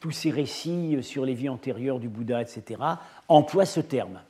Tous 0.00 0.10
ces 0.10 0.30
récits 0.30 0.98
sur 1.02 1.24
les 1.24 1.34
vies 1.34 1.48
antérieures 1.48 1.98
du 1.98 2.08
Bouddha, 2.08 2.40
etc., 2.40 2.80
emploient 3.28 3.66
ce 3.66 3.80
terme. 3.80 4.20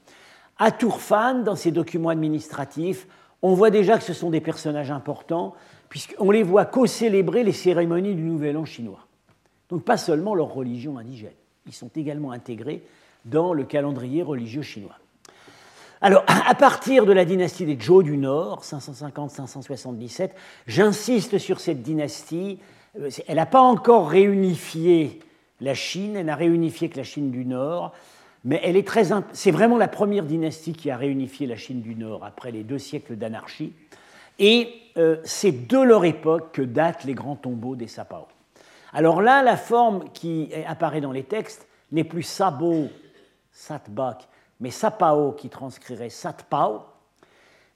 À 0.58 0.70
Tourfan, 0.70 1.42
dans 1.42 1.56
ces 1.56 1.70
documents 1.70 2.08
administratifs, 2.08 3.06
on 3.42 3.54
voit 3.54 3.70
déjà 3.70 3.98
que 3.98 4.04
ce 4.04 4.12
sont 4.12 4.30
des 4.30 4.40
personnages 4.40 4.90
importants, 4.90 5.54
puisqu'on 5.88 6.30
les 6.30 6.42
voit 6.42 6.64
co-célébrer 6.64 7.42
les 7.42 7.52
cérémonies 7.52 8.14
du 8.14 8.22
Nouvel 8.22 8.56
An 8.56 8.64
chinois. 8.64 9.06
Donc 9.68 9.84
pas 9.84 9.96
seulement 9.96 10.34
leur 10.34 10.52
religion 10.52 10.98
indigène, 10.98 11.32
ils 11.66 11.72
sont 11.72 11.90
également 11.96 12.32
intégrés 12.32 12.82
dans 13.24 13.52
le 13.52 13.64
calendrier 13.64 14.22
religieux 14.22 14.62
chinois. 14.62 14.98
Alors, 16.00 16.24
à 16.26 16.54
partir 16.56 17.06
de 17.06 17.12
la 17.12 17.24
dynastie 17.24 17.64
des 17.64 17.78
Zhou 17.80 18.02
du 18.02 18.16
Nord, 18.16 18.64
550-577, 18.64 20.30
j'insiste 20.66 21.38
sur 21.38 21.60
cette 21.60 21.82
dynastie 21.82 22.58
elle 22.94 23.36
n'a 23.36 23.46
pas 23.46 23.60
encore 23.60 24.08
réunifié 24.08 25.20
la 25.60 25.74
Chine, 25.74 26.16
elle 26.16 26.26
n'a 26.26 26.36
réunifié 26.36 26.88
que 26.88 26.96
la 26.96 27.04
Chine 27.04 27.30
du 27.30 27.44
Nord, 27.44 27.92
mais 28.44 28.60
elle 28.64 28.76
est 28.76 28.86
très, 28.86 29.04
c'est 29.32 29.50
vraiment 29.50 29.78
la 29.78 29.88
première 29.88 30.24
dynastie 30.24 30.72
qui 30.72 30.90
a 30.90 30.96
réunifié 30.96 31.46
la 31.46 31.56
Chine 31.56 31.80
du 31.80 31.94
Nord 31.94 32.24
après 32.24 32.50
les 32.50 32.64
deux 32.64 32.78
siècles 32.78 33.16
d'anarchie. 33.16 33.72
Et 34.38 34.72
euh, 34.96 35.18
c'est 35.24 35.68
de 35.68 35.78
leur 35.78 36.04
époque 36.04 36.52
que 36.52 36.62
datent 36.62 37.04
les 37.04 37.14
grands 37.14 37.36
tombeaux 37.36 37.76
des 37.76 37.86
Sapao. 37.86 38.26
Alors 38.92 39.22
là, 39.22 39.42
la 39.42 39.56
forme 39.56 40.10
qui 40.12 40.50
apparaît 40.66 41.00
dans 41.00 41.12
les 41.12 41.22
textes 41.22 41.66
n'est 41.92 42.04
plus 42.04 42.24
Sabo, 42.24 42.88
Satbak, 43.52 44.28
mais 44.60 44.70
Sapao 44.70 45.32
qui 45.32 45.48
transcrirait 45.48 46.10
Satpao. 46.10 46.82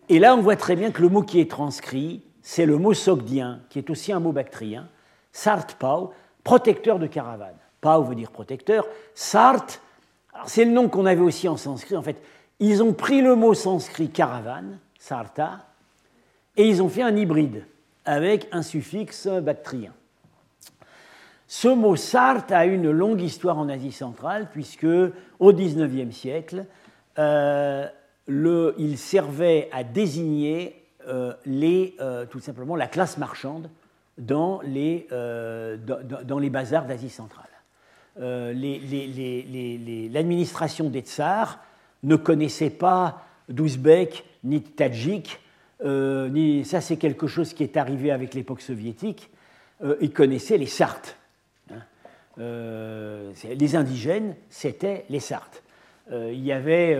Et 0.08 0.18
là, 0.18 0.34
on 0.34 0.42
voit 0.42 0.56
très 0.56 0.76
bien 0.76 0.90
que 0.90 1.02
le 1.02 1.08
mot 1.08 1.22
qui 1.22 1.40
est 1.40 1.50
transcrit, 1.50 2.22
c'est 2.42 2.66
le 2.66 2.76
mot 2.78 2.94
sogdien, 2.94 3.60
qui 3.70 3.78
est 3.78 3.90
aussi 3.90 4.12
un 4.12 4.20
mot 4.20 4.32
bactrien, 4.32 4.88
Sart 5.36 5.66
Pau, 5.78 6.14
protecteur 6.44 6.98
de 6.98 7.06
caravane. 7.06 7.58
Pau 7.82 8.02
veut 8.02 8.14
dire 8.14 8.30
protecteur. 8.30 8.86
Sart, 9.14 9.66
c'est 10.46 10.64
le 10.64 10.70
nom 10.70 10.88
qu'on 10.88 11.04
avait 11.04 11.20
aussi 11.20 11.46
en 11.46 11.58
sanskrit. 11.58 11.94
En 11.94 12.00
fait, 12.00 12.16
ils 12.58 12.82
ont 12.82 12.94
pris 12.94 13.20
le 13.20 13.36
mot 13.36 13.52
sanskrit 13.52 14.08
caravane, 14.08 14.78
sarta, 14.98 15.66
et 16.56 16.66
ils 16.66 16.82
ont 16.82 16.88
fait 16.88 17.02
un 17.02 17.14
hybride 17.14 17.66
avec 18.06 18.48
un 18.50 18.62
suffixe 18.62 19.26
bactrien. 19.26 19.92
Ce 21.46 21.68
mot 21.68 21.96
Sart 21.96 22.46
a 22.48 22.64
une 22.64 22.90
longue 22.90 23.20
histoire 23.20 23.58
en 23.58 23.68
Asie 23.68 23.92
centrale, 23.92 24.48
puisque 24.50 24.86
au 25.38 25.52
XIXe 25.52 26.16
siècle, 26.16 26.64
euh, 27.18 27.86
il 28.26 28.96
servait 28.96 29.68
à 29.70 29.84
désigner 29.84 30.82
euh, 31.06 31.34
euh, 31.46 32.24
tout 32.24 32.40
simplement 32.40 32.74
la 32.74 32.86
classe 32.86 33.18
marchande 33.18 33.68
dans 34.18 34.60
les, 34.62 35.06
euh, 35.12 35.76
dans, 35.76 36.38
les 36.38 36.50
bazars 36.50 36.86
d'Asie 36.86 37.10
centrale. 37.10 37.44
Euh, 38.20 38.52
L'administration 40.10 40.88
des 40.88 41.00
tsars 41.00 41.60
ne 42.02 42.16
connaissait 42.16 42.70
pas 42.70 43.24
d'ouzbek 43.48 44.24
ni 44.44 44.60
de 44.60 44.68
tadjik, 44.68 45.38
euh, 45.84 46.28
ni, 46.28 46.64
ça 46.64 46.80
c'est 46.80 46.96
quelque 46.96 47.26
chose 47.26 47.52
qui 47.52 47.62
est 47.62 47.76
arrivé 47.76 48.10
avec 48.10 48.32
l'époque 48.34 48.62
soviétique, 48.62 49.30
ils 50.00 50.12
connaissaient 50.12 50.56
les 50.56 50.64
sartes. 50.64 51.18
Hein. 51.70 51.82
les 52.38 53.76
indigènes, 53.76 54.34
c'était 54.48 55.04
les 55.10 55.20
sartes. 55.20 55.62
il 56.10 56.42
y 56.42 56.50
avait, 56.50 56.98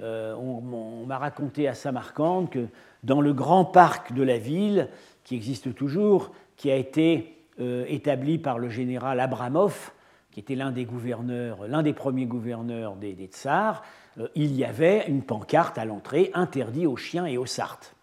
on, 0.00 0.62
on 0.72 1.06
m'a 1.06 1.18
raconté 1.18 1.66
à 1.66 1.74
Samarcande 1.74 2.50
que 2.50 2.68
dans 3.02 3.20
le 3.20 3.32
grand 3.32 3.64
parc 3.64 4.12
de 4.12 4.22
la 4.22 4.38
ville, 4.38 4.88
qui 5.24 5.34
existe 5.36 5.74
toujours, 5.74 6.32
qui 6.56 6.70
a 6.70 6.76
été 6.76 7.36
euh, 7.60 7.84
établi 7.88 8.38
par 8.38 8.58
le 8.58 8.70
général 8.70 9.20
Abramov, 9.20 9.90
qui 10.30 10.40
était 10.40 10.54
l'un 10.54 10.70
des 10.70 10.84
gouverneurs, 10.84 11.66
l'un 11.66 11.82
des 11.82 11.92
premiers 11.92 12.26
gouverneurs 12.26 12.96
des, 12.96 13.14
tsars, 13.26 13.82
euh, 14.18 14.28
il 14.34 14.54
y 14.54 14.64
avait 14.64 15.04
une 15.08 15.22
pancarte 15.22 15.78
à 15.78 15.84
l'entrée 15.84 16.30
interdit 16.34 16.86
aux 16.86 16.96
chiens 16.96 17.26
et 17.26 17.36
aux 17.36 17.46
sartes. 17.46 17.94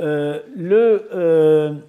Euh, 0.00 0.40
le, 0.56 1.80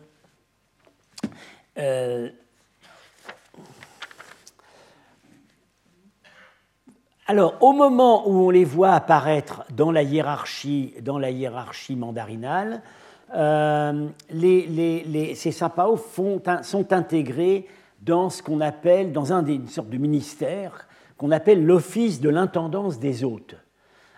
alors, 7.27 7.55
au 7.61 7.73
moment 7.73 8.29
où 8.29 8.45
on 8.45 8.49
les 8.51 8.65
voit 8.65 8.91
apparaître 8.91 9.63
dans 9.75 9.91
la 9.91 10.03
hiérarchie, 10.03 10.93
dans 11.01 11.17
la 11.17 11.31
hiérarchie 11.31 11.95
mandarinale, 11.95 12.83
euh, 13.35 14.07
ces 14.29 15.51
sapao 15.51 15.97
sont 15.97 16.93
intégrés 16.93 17.67
dans 18.01 18.29
ce 18.29 18.43
qu'on 18.43 18.61
appelle, 18.61 19.11
dans 19.11 19.33
un 19.33 19.41
des, 19.41 19.55
une 19.55 19.67
sorte 19.67 19.89
de 19.89 19.97
ministère 19.97 20.87
qu'on 21.17 21.31
appelle 21.31 21.65
l'office 21.65 22.21
de 22.21 22.29
l'intendance 22.29 22.99
des 22.99 23.23
hôtes. 23.23 23.55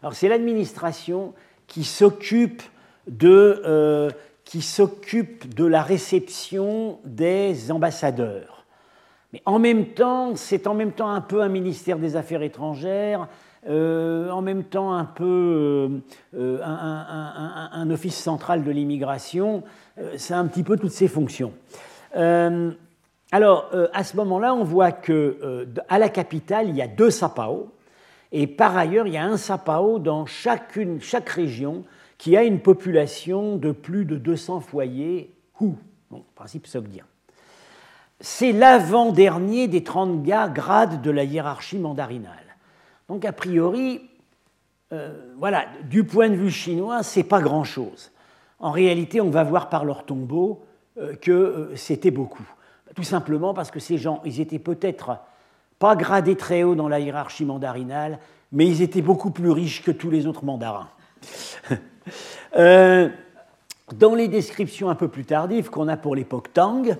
Alors 0.01 0.13
c'est 0.13 0.27
l'administration 0.27 1.33
qui 1.67 1.85
s'occupe 1.85 2.61
de, 3.07 3.61
euh, 3.65 4.09
qui 4.43 4.61
s'occupe 4.61 5.53
de 5.53 5.65
la 5.65 5.81
réception 5.81 6.99
des 7.05 7.71
ambassadeurs. 7.71 8.56
Mais 9.33 9.41
en 9.45 9.59
même 9.59 9.87
temps, 9.87 10.35
c'est 10.35 10.67
en 10.67 10.73
même 10.73 10.93
temps 10.93 11.09
un 11.09 11.21
peu 11.21 11.41
un 11.41 11.49
ministère 11.49 11.99
des 11.99 12.15
Affaires 12.15 12.43
étrangères, 12.43 13.27
euh, 13.67 14.29
en 14.29 14.41
même 14.41 14.63
temps 14.63 14.93
un 14.93 15.03
peu 15.03 16.01
euh, 16.35 16.59
euh, 16.59 16.63
un, 16.63 17.89
office 17.89 18.15
central 18.15 18.63
de 18.63 18.71
l'immigration, 18.71 19.63
c'est 20.15 20.33
un 20.33 20.45
petit 20.47 20.63
peu 20.63 20.77
toutes 20.77 20.91
ces 20.91 21.07
fonctions. 21.07 21.53
alors, 22.13 23.71
à 23.93 24.03
ce 24.03 24.15
moment-là, 24.17 24.53
on 24.53 24.63
voit 24.63 24.91
que 24.91 25.67
à 25.89 25.99
la 25.99 26.09
capitale, 26.09 26.69
il 26.69 26.75
y 26.75 26.81
a 26.81 26.87
deux 26.87 27.09
SAPAO, 27.09 27.71
et 28.31 28.47
par 28.47 28.77
ailleurs, 28.77 29.07
il 29.07 29.13
y 29.13 29.17
a 29.17 29.25
un 29.25 29.37
SAPAO 29.37 29.99
dans 29.99 30.25
chaque 30.25 31.29
région 31.29 31.83
qui 32.17 32.37
a 32.37 32.43
une 32.43 32.59
population 32.59 33.57
de 33.57 33.71
plus 33.71 34.05
de 34.05 34.17
200 34.17 34.59
foyers, 34.61 35.33
ou, 35.59 35.75
bon, 36.09 36.23
principe 36.35 36.67
sogdien. 36.67 37.05
C'est 38.19 38.51
l'avant-dernier 38.51 39.67
des 39.67 39.83
30 39.83 40.23
grades 40.23 41.01
de 41.01 41.11
la 41.11 41.23
hiérarchie 41.23 41.77
mandarinale. 41.77 42.33
Donc 43.09 43.25
a 43.25 43.31
priori, 43.31 44.01
euh, 44.91 45.33
voilà, 45.37 45.65
du 45.89 46.03
point 46.03 46.29
de 46.29 46.35
vue 46.35 46.51
chinois, 46.51 47.03
c'est 47.03 47.23
pas 47.23 47.41
grand-chose. 47.41 48.11
En 48.59 48.71
réalité, 48.71 49.21
on 49.21 49.29
va 49.29 49.43
voir 49.43 49.69
par 49.69 49.85
leur 49.85 50.05
tombeau 50.05 50.63
euh, 50.97 51.13
que 51.15 51.31
euh, 51.31 51.75
c'était 51.75 52.11
beaucoup. 52.11 52.47
tout 52.95 53.03
simplement 53.03 53.53
parce 53.53 53.69
que 53.69 53.79
ces 53.79 53.97
gens, 53.97 54.21
ils 54.25 54.41
étaient 54.41 54.59
peut-être 54.59 55.19
pas 55.77 55.95
gradés 55.95 56.35
très 56.35 56.63
haut 56.63 56.73
dans 56.73 56.87
la 56.87 56.99
hiérarchie 56.99 57.45
mandarinale, 57.45 58.17
mais 58.51 58.65
ils 58.65 58.81
étaient 58.81 59.03
beaucoup 59.03 59.29
plus 59.29 59.51
riches 59.51 59.83
que 59.83 59.91
tous 59.91 60.09
les 60.09 60.25
autres 60.25 60.43
mandarins. 60.45 60.89
Dans 63.95 64.15
les 64.15 64.27
descriptions 64.27 64.89
un 64.89 64.95
peu 64.95 65.07
plus 65.07 65.23
tardives 65.23 65.69
qu'on 65.69 65.87
a 65.87 65.95
pour 65.95 66.13
l'époque 66.13 66.51
Tang, 66.53 66.97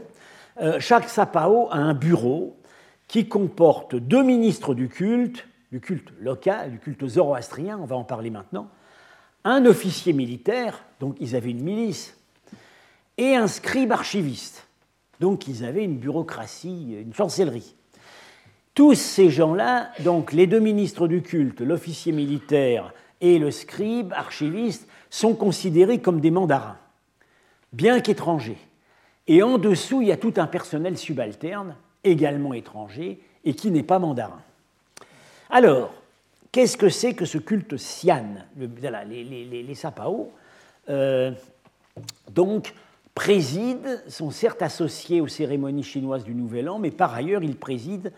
chaque 0.80 1.10
sapao 1.10 1.68
a 1.72 1.78
un 1.78 1.94
bureau 1.94 2.58
qui 3.08 3.28
comporte 3.28 3.96
deux 3.96 4.24
ministres 4.24 4.74
du 4.74 4.90
culte, 4.90 5.48
du 5.72 5.80
culte 5.80 6.10
local, 6.20 6.72
du 6.72 6.80
culte 6.80 7.08
zoroastrien, 7.08 7.78
on 7.82 7.86
va 7.86 7.96
en 7.96 8.04
parler 8.04 8.30
maintenant, 8.30 8.70
un 9.44 9.66
officier 9.66 10.14
militaire, 10.14 10.84
donc 11.00 11.16
ils 11.20 11.36
avaient 11.36 11.52
une 11.52 11.64
milice, 11.64 12.18
et 13.18 13.36
un 13.36 13.48
scribe 13.48 13.92
archiviste, 13.92 14.68
donc 15.20 15.48
ils 15.48 15.66
avaient 15.66 15.84
une 15.84 15.98
bureaucratie, 15.98 16.98
une 17.00 17.14
chancellerie. 17.14 17.76
Tous 18.74 18.94
ces 18.94 19.30
gens-là, 19.30 19.92
donc 20.04 20.34
les 20.34 20.46
deux 20.46 20.60
ministres 20.60 21.08
du 21.08 21.22
culte, 21.22 21.62
l'officier 21.62 22.12
militaire 22.12 22.94
et 23.22 23.40
le 23.40 23.50
scribe 23.50 24.14
archiviste, 24.14 24.88
sont 25.10 25.34
considérés 25.34 26.00
comme 26.00 26.22
des 26.22 26.30
mandarins, 26.30 26.78
bien 27.74 28.02
qu'étrangers. 28.02 28.60
Et 29.28 29.44
en 29.44 29.58
dessous, 29.58 30.02
il 30.02 30.08
y 30.08 30.12
a 30.12 30.18
tout 30.18 30.34
un 30.38 30.48
personnel 30.48 30.98
subalterne, 30.98 31.76
également 32.04 32.54
étranger, 32.54 33.20
et 33.44 33.54
qui 33.54 33.72
n'est 33.72 33.84
pas 33.84 34.00
mandarin. 34.00 34.42
Alors, 35.50 35.94
qu'est-ce 36.52 36.78
que 36.78 36.90
c'est 36.90 37.14
que 37.14 37.26
ce 37.26 37.38
culte 37.38 37.78
Sian 37.78 38.36
les, 38.58 39.76
Sapao, 39.76 40.32
euh, 40.90 41.32
donc, 42.32 42.74
président, 43.14 43.98
sont 44.08 44.32
certes 44.32 44.62
associés 44.62 45.22
aux 45.22 45.28
cérémonies 45.28 45.84
chinoises 45.84 46.24
du 46.24 46.34
Nouvel 46.34 46.70
An, 46.70 46.80
mais 46.80 46.92
par 46.92 47.14
ailleurs, 47.14 47.44
ils 47.44 47.58
président 47.58 48.10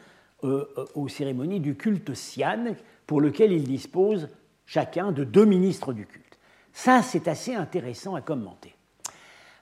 euh, 0.44 0.66
aux 0.94 1.08
cérémonies 1.08 1.60
du 1.60 1.76
culte 1.76 2.14
Sian, 2.14 2.76
pour 3.08 3.22
lequel 3.22 3.52
ils 3.52 3.64
disposent 3.64 4.30
chacun 4.66 5.12
de 5.12 5.24
deux 5.24 5.46
ministres 5.46 5.94
du 5.94 6.06
culte. 6.06 6.38
Ça, 6.72 7.02
c'est 7.02 7.28
assez 7.28 7.56
intéressant 7.56 8.14
à 8.14 8.22
commenter. 8.22 8.76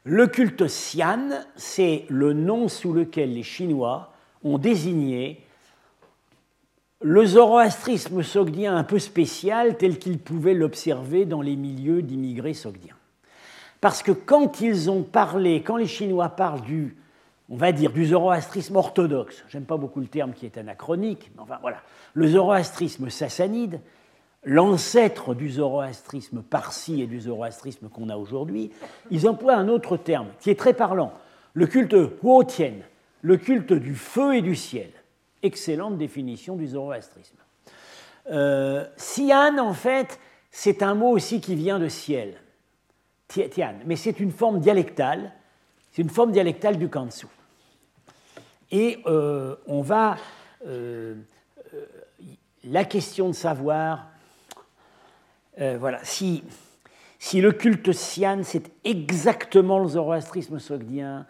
Le 0.10 0.28
culte 0.28 0.70
Sian, 0.70 1.32
c'est 1.58 2.06
le 2.08 2.32
nom 2.32 2.70
sous 2.70 2.94
lequel 2.94 3.34
les 3.34 3.44
Chinois 3.44 4.14
ont 4.42 4.58
désigné 4.58 5.44
le 7.02 7.26
zoroastrisme 7.26 8.24
sogdien 8.24 8.78
un 8.78 8.86
peu 8.86 9.00
spécial 9.00 9.76
tel 9.76 10.00
qu'ils 10.00 10.20
pouvaient 10.20 10.54
l'observer 10.54 11.26
dans 11.26 11.42
les 11.42 11.58
milieux 11.58 12.02
d'immigrés 12.02 12.54
sogdiens. 12.54 12.96
Parce 13.82 14.02
que 14.02 14.14
quand 14.14 14.62
ils 14.62 14.90
ont 14.90 15.04
parlé, 15.04 15.62
quand 15.62 15.76
les 15.76 15.88
Chinois 15.88 16.30
parlent 16.30 16.62
du 16.62 16.96
on 17.50 17.58
va 17.58 17.74
dire, 17.74 17.92
du 17.92 18.06
zoroastrisme 18.06 18.78
orthodoxe, 18.78 19.44
j'aime 19.50 19.66
pas 19.66 19.78
beaucoup 19.78 20.00
le 20.00 20.08
terme 20.08 20.32
qui 20.32 20.46
est 20.46 20.58
anachronique, 20.58 21.32
mais 21.36 21.42
enfin 21.42 21.58
voilà, 21.62 21.82
le 22.14 22.28
zoroastrisme 22.30 23.10
sassanide, 23.10 23.82
l'ancêtre 24.48 25.36
du 25.36 25.52
zoroastrisme 25.52 26.42
parsi 26.42 27.02
et 27.02 27.08
du 27.08 27.20
zoroastrisme 27.20 27.90
qu'on 27.90 28.10
a 28.10 28.16
aujourd'hui, 28.16 28.72
ils 29.12 29.28
emploient 29.28 29.56
un 29.56 29.68
autre 29.68 29.98
terme 29.98 30.30
qui 30.40 30.50
est 30.50 30.58
très 30.58 30.74
parlant, 30.74 31.12
le 31.54 31.68
culte 31.68 31.96
Huotien, 32.24 32.76
le 33.22 33.38
culte 33.38 33.74
du 33.74 33.94
feu 33.94 34.36
et 34.36 34.42
du 34.42 34.56
ciel. 34.56 34.90
Excellente 35.44 35.98
définition 35.98 36.56
du 36.56 36.68
zoroastrisme. 36.68 37.36
Euh, 38.32 38.86
Sian, 38.96 39.58
en 39.58 39.74
fait, 39.74 40.20
c'est 40.50 40.82
un 40.82 40.96
mot 40.96 41.10
aussi 41.10 41.42
qui 41.42 41.56
vient 41.56 41.78
de 41.78 41.90
ciel, 41.90 42.36
Tian, 43.28 43.76
mais 43.86 43.98
c'est 43.98 44.20
une 44.20 44.32
forme 44.32 44.60
dialectale, 44.62 45.34
c'est 45.92 46.02
une 46.02 46.10
forme 46.10 46.32
dialectale 46.32 46.78
du 46.78 46.90
Kansu. 46.90 47.28
Et 48.72 49.00
euh, 49.06 49.56
on 49.68 49.82
va. 49.82 50.18
Euh, 50.66 51.16
euh, 51.74 51.86
la 52.64 52.86
question 52.86 53.28
de 53.28 53.34
savoir. 53.34 54.08
Voilà, 55.58 56.00
si, 56.04 56.44
si 57.20 57.42
le 57.42 57.52
culte 57.52 57.92
sian, 57.92 58.42
c'est 58.44 58.72
exactement 58.84 59.80
le 59.80 59.88
zoroastrisme 59.88 60.60
sogdien, 60.60 61.26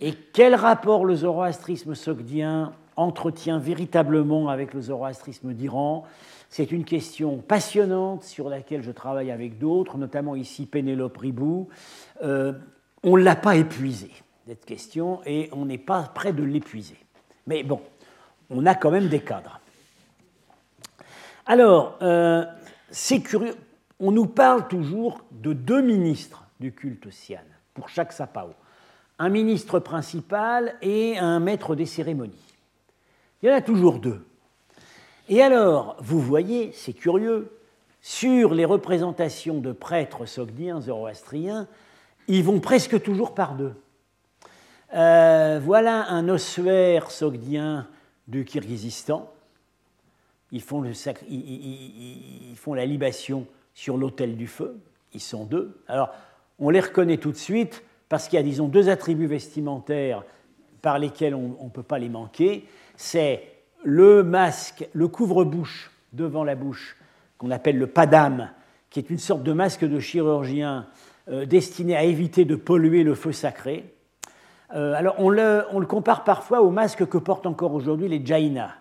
et 0.00 0.14
quel 0.32 0.54
rapport 0.54 1.04
le 1.04 1.14
zoroastrisme 1.14 1.94
sogdien 1.94 2.72
entretient 2.96 3.58
véritablement 3.58 4.48
avec 4.48 4.74
le 4.74 4.82
zoroastrisme 4.82 5.52
d'Iran, 5.54 6.04
c'est 6.48 6.72
une 6.72 6.84
question 6.84 7.38
passionnante 7.38 8.24
sur 8.24 8.48
laquelle 8.48 8.82
je 8.82 8.90
travaille 8.90 9.30
avec 9.30 9.58
d'autres, 9.58 9.96
notamment 9.96 10.34
ici 10.36 10.66
Pénélope 10.66 11.16
Ribou. 11.16 11.68
on 12.22 13.16
ne 13.16 13.22
l'a 13.22 13.36
pas 13.36 13.56
épuisée 13.56 14.10
cette 14.50 14.64
question 14.64 15.20
et 15.26 15.48
on 15.52 15.64
n'est 15.64 15.78
pas 15.78 16.02
prêt 16.02 16.32
de 16.32 16.42
l'épuiser. 16.42 16.96
Mais 17.46 17.62
bon, 17.62 17.80
on 18.50 18.66
a 18.66 18.74
quand 18.74 18.90
même 18.90 19.06
des 19.06 19.20
cadres. 19.20 19.60
Alors, 21.46 21.96
euh, 22.02 22.44
c'est 22.90 23.20
curieux, 23.20 23.54
on 24.00 24.10
nous 24.10 24.26
parle 24.26 24.66
toujours 24.66 25.20
de 25.30 25.52
deux 25.52 25.82
ministres 25.82 26.44
du 26.58 26.72
culte 26.72 27.10
sian 27.10 27.40
pour 27.74 27.88
chaque 27.88 28.12
sapao. 28.12 28.54
Un 29.18 29.28
ministre 29.28 29.78
principal 29.78 30.74
et 30.80 31.18
un 31.18 31.40
maître 31.40 31.76
des 31.76 31.86
cérémonies. 31.86 32.32
Il 33.42 33.48
y 33.48 33.52
en 33.52 33.56
a 33.56 33.60
toujours 33.60 33.98
deux. 33.98 34.24
Et 35.28 35.42
alors, 35.42 35.96
vous 36.00 36.20
voyez, 36.20 36.72
c'est 36.72 36.94
curieux, 36.94 37.52
sur 38.02 38.54
les 38.54 38.64
représentations 38.64 39.60
de 39.60 39.72
prêtres 39.72 40.24
sogdiens, 40.24 40.80
zoroastriens, 40.80 41.68
ils 42.28 42.42
vont 42.42 42.60
presque 42.60 43.02
toujours 43.02 43.34
par 43.34 43.54
deux. 43.54 43.74
Euh, 44.94 45.60
voilà 45.62 46.08
un 46.08 46.28
ossuaire 46.28 47.10
sogdien 47.10 47.86
du 48.26 48.44
Kirghizistan. 48.44 49.30
Ils 50.50 50.62
font, 50.62 50.82
ils, 51.28 52.56
font 52.56 52.74
la 52.74 52.86
libation 52.86 53.46
sur 53.80 53.96
l'autel 53.96 54.36
du 54.36 54.46
feu. 54.46 54.78
Ils 55.14 55.22
sont 55.22 55.46
deux. 55.46 55.80
Alors, 55.88 56.10
on 56.58 56.68
les 56.68 56.80
reconnaît 56.80 57.16
tout 57.16 57.32
de 57.32 57.36
suite 57.38 57.82
parce 58.10 58.28
qu'il 58.28 58.36
y 58.36 58.40
a, 58.40 58.42
disons, 58.42 58.68
deux 58.68 58.90
attributs 58.90 59.26
vestimentaires 59.26 60.22
par 60.82 60.98
lesquels 60.98 61.34
on 61.34 61.56
ne 61.64 61.70
peut 61.70 61.82
pas 61.82 61.98
les 61.98 62.10
manquer. 62.10 62.66
C'est 62.96 63.42
le 63.82 64.22
masque, 64.22 64.86
le 64.92 65.08
couvre-bouche 65.08 65.90
devant 66.12 66.44
la 66.44 66.56
bouche, 66.56 66.98
qu'on 67.38 67.50
appelle 67.50 67.78
le 67.78 67.86
padam, 67.86 68.50
qui 68.90 68.98
est 68.98 69.08
une 69.08 69.18
sorte 69.18 69.44
de 69.44 69.52
masque 69.54 69.86
de 69.86 69.98
chirurgien 69.98 70.86
euh, 71.30 71.46
destiné 71.46 71.96
à 71.96 72.02
éviter 72.02 72.44
de 72.44 72.56
polluer 72.56 73.02
le 73.02 73.14
feu 73.14 73.32
sacré. 73.32 73.94
Euh, 74.74 74.92
alors, 74.92 75.14
on 75.16 75.30
le, 75.30 75.64
compare 75.88 76.24
parfois 76.24 76.60
au 76.60 76.70
masque 76.70 77.06
que 77.06 77.16
portent 77.16 77.46
encore 77.46 77.72
aujourd'hui 77.72 78.08
les 78.08 78.20
Jaina. 78.22 78.74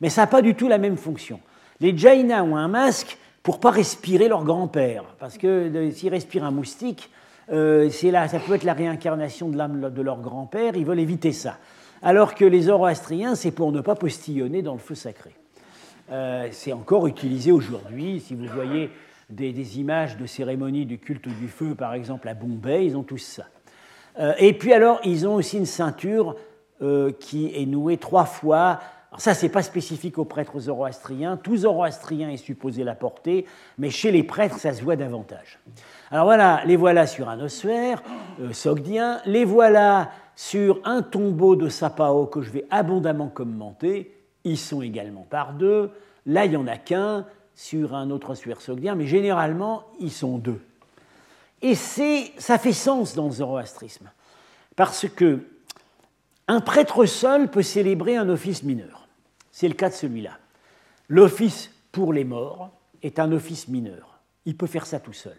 Mais 0.00 0.10
ça 0.10 0.20
n'a 0.20 0.26
pas 0.28 0.42
du 0.42 0.54
tout 0.54 0.68
la 0.68 0.78
même 0.78 0.96
fonction. 0.96 1.40
Les 1.80 1.98
Jaina 1.98 2.44
ont 2.44 2.56
un 2.56 2.68
masque 2.68 3.18
pour 3.44 3.60
pas 3.60 3.70
respirer 3.70 4.26
leur 4.26 4.42
grand-père. 4.42 5.04
Parce 5.20 5.38
que 5.38 5.90
s'ils 5.92 6.08
respirent 6.08 6.44
un 6.44 6.50
moustique, 6.50 7.10
euh, 7.52 7.88
là, 8.04 8.26
ça 8.26 8.40
peut 8.40 8.54
être 8.54 8.64
la 8.64 8.72
réincarnation 8.72 9.48
de 9.50 9.56
l'âme 9.56 9.90
de 9.90 10.02
leur 10.02 10.20
grand-père. 10.20 10.74
Ils 10.74 10.84
veulent 10.84 10.98
éviter 10.98 11.30
ça. 11.30 11.58
Alors 12.02 12.34
que 12.34 12.44
les 12.44 12.62
Zoroastriens, 12.62 13.36
c'est 13.36 13.52
pour 13.52 13.70
ne 13.70 13.80
pas 13.80 13.94
postillonner 13.94 14.62
dans 14.62 14.72
le 14.72 14.78
feu 14.78 14.96
sacré. 14.96 15.30
Euh, 16.10 16.48
c'est 16.52 16.72
encore 16.72 17.06
utilisé 17.06 17.52
aujourd'hui. 17.52 18.20
Si 18.20 18.34
vous 18.34 18.46
voyez 18.46 18.90
des, 19.30 19.78
images 19.78 20.16
de 20.16 20.26
cérémonies 20.26 20.86
du 20.86 20.98
culte 20.98 21.28
du 21.28 21.48
feu, 21.48 21.74
par 21.74 21.94
exemple 21.94 22.28
à 22.28 22.34
Bombay, 22.34 22.86
ils 22.86 22.96
ont 22.96 23.02
tous 23.02 23.18
ça. 23.18 23.44
Euh, 24.18 24.32
et 24.38 24.52
puis 24.52 24.72
alors, 24.72 25.00
ils 25.04 25.26
ont 25.26 25.34
aussi 25.34 25.58
une 25.58 25.66
ceinture 25.66 26.36
euh, 26.82 27.12
qui 27.12 27.52
est 27.54 27.66
nouée 27.66 27.96
trois 27.96 28.26
fois. 28.26 28.80
Alors 29.14 29.20
ça, 29.20 29.34
c'est 29.34 29.48
pas 29.48 29.62
spécifique 29.62 30.18
aux 30.18 30.24
prêtres 30.24 30.58
zoroastriens. 30.58 31.36
Tout 31.36 31.58
zoroastrien 31.58 32.30
est 32.30 32.36
supposé 32.36 32.82
la 32.82 32.96
porter, 32.96 33.46
mais 33.78 33.88
chez 33.88 34.10
les 34.10 34.24
prêtres, 34.24 34.58
ça 34.58 34.74
se 34.74 34.82
voit 34.82 34.96
davantage. 34.96 35.60
Alors 36.10 36.24
voilà, 36.24 36.62
les 36.64 36.74
voilà 36.74 37.06
sur 37.06 37.28
un 37.28 37.38
ossuaire 37.38 38.02
euh, 38.40 38.52
sogdien, 38.52 39.20
les 39.24 39.44
voilà 39.44 40.10
sur 40.34 40.80
un 40.82 41.02
tombeau 41.02 41.54
de 41.54 41.68
sapao 41.68 42.26
que 42.26 42.42
je 42.42 42.50
vais 42.50 42.66
abondamment 42.72 43.28
commenter. 43.28 44.20
Ils 44.42 44.58
sont 44.58 44.82
également 44.82 45.28
par 45.30 45.52
deux. 45.52 45.92
Là, 46.26 46.44
il 46.46 46.50
n'y 46.50 46.56
en 46.56 46.66
a 46.66 46.76
qu'un 46.76 47.24
sur 47.54 47.94
un 47.94 48.10
autre 48.10 48.30
ossuaire 48.30 48.60
sogdien, 48.60 48.96
mais 48.96 49.06
généralement, 49.06 49.84
ils 50.00 50.10
sont 50.10 50.38
deux. 50.38 50.60
Et 51.62 51.76
ça 51.76 52.58
fait 52.58 52.72
sens 52.72 53.14
dans 53.14 53.26
le 53.26 53.30
zoroastrisme, 53.30 54.10
parce 54.74 55.06
que 55.06 55.38
un 56.48 56.60
prêtre 56.60 57.06
seul 57.06 57.48
peut 57.48 57.62
célébrer 57.62 58.16
un 58.16 58.28
office 58.28 58.64
mineur. 58.64 59.03
C'est 59.54 59.68
le 59.68 59.74
cas 59.74 59.88
de 59.88 59.94
celui-là. 59.94 60.36
L'office 61.08 61.70
pour 61.92 62.12
les 62.12 62.24
morts 62.24 62.72
est 63.04 63.20
un 63.20 63.30
office 63.30 63.68
mineur. 63.68 64.18
Il 64.46 64.56
peut 64.56 64.66
faire 64.66 64.84
ça 64.84 64.98
tout 64.98 65.12
seul. 65.12 65.36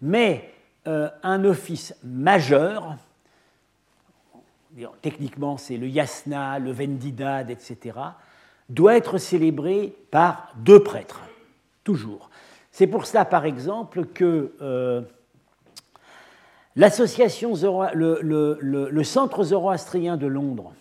Mais 0.00 0.54
euh, 0.86 1.10
un 1.24 1.44
office 1.44 1.96
majeur, 2.04 2.96
techniquement 5.02 5.56
c'est 5.56 5.78
le 5.78 5.88
yasna, 5.88 6.60
le 6.60 6.70
vendidad, 6.70 7.50
etc., 7.50 7.98
doit 8.68 8.96
être 8.96 9.18
célébré 9.18 9.96
par 10.12 10.52
deux 10.58 10.84
prêtres, 10.84 11.22
toujours. 11.82 12.30
C'est 12.70 12.86
pour 12.86 13.04
cela, 13.04 13.24
par 13.24 13.46
exemple, 13.46 14.04
que 14.04 14.54
euh, 14.62 15.02
L'association, 16.76 17.54
le, 17.94 19.02
centre 19.02 19.42
zoroastrien 19.42 20.16
de 20.16 20.28
Londres 20.28 20.72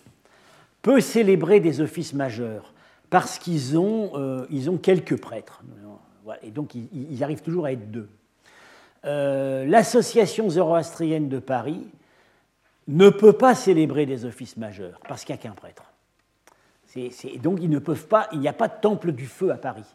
peut 0.82 1.02
célébrer 1.02 1.60
des 1.60 1.82
offices 1.82 2.14
majeurs 2.14 2.74
parce 3.10 3.40
qu'ils 3.40 3.78
ont, 3.78 4.12
euh, 4.16 4.70
ont 4.70 4.78
quelques 4.78 5.20
prêtres. 5.20 5.64
Et 6.44 6.52
donc, 6.52 6.76
ils, 6.76 7.24
arrivent 7.24 7.42
toujours 7.42 7.66
à 7.66 7.72
être 7.72 7.90
deux. 7.90 8.08
Euh, 9.06 9.66
l'association 9.66 10.50
zoroastrienne 10.50 11.28
de 11.28 11.40
Paris 11.40 11.88
ne 12.88 13.10
peut 13.10 13.34
pas 13.34 13.56
célébrer 13.56 14.06
des 14.06 14.26
offices 14.26 14.58
majeurs 14.58 15.00
parce 15.08 15.24
qu'il 15.24 15.34
n'y 15.34 15.40
a 15.40 15.44
qu'un 15.44 15.54
prêtre. 15.54 15.92
donc, 17.42 17.60
ils 17.62 17.70
ne 17.70 17.80
peuvent 17.80 18.08
pas, 18.08 18.28
il 18.32 18.40
n'y 18.40 18.48
a 18.48 18.54
pas 18.54 18.68
de 18.68 18.80
temple 18.80 19.12
du 19.12 19.26
feu 19.26 19.52
à 19.52 19.58
Paris. 19.58 19.86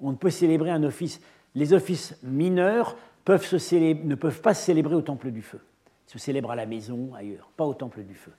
On 0.00 0.10
ne 0.12 0.16
peut 0.16 0.30
célébrer 0.30 0.70
un 0.70 0.84
office. 0.84 1.20
Les 1.54 1.72
offices 1.72 2.16
mineurs 2.22 2.96
ne 3.26 4.14
peuvent 4.14 4.40
pas 4.40 4.54
se 4.54 4.64
célébrer 4.64 4.94
au 4.94 5.02
temple 5.02 5.30
du 5.30 5.42
feu. 5.42 5.60
Ils 6.08 6.12
se 6.12 6.18
célèbrent 6.18 6.52
à 6.52 6.56
la 6.56 6.66
maison, 6.66 7.10
ailleurs, 7.14 7.50
pas 7.56 7.64
au 7.64 7.74
temple 7.74 8.02
du 8.02 8.14
feu. 8.14 8.32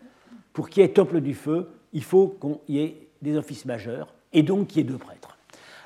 Pour 0.54 0.70
qu'il 0.70 0.82
y 0.82 0.86
ait 0.86 0.90
temple 0.90 1.22
du 1.22 1.34
feu, 1.34 1.70
il 1.94 2.04
faut 2.04 2.38
qu'il 2.42 2.76
y 2.76 2.82
ait 2.82 3.08
des 3.22 3.36
offices 3.38 3.66
majeurs 3.66 4.14
et 4.34 4.44
donc 4.44 4.68
qu'il 4.68 4.78
y 4.78 4.82
ait 4.82 4.90
deux 4.90 4.98
prêtres. 4.98 5.38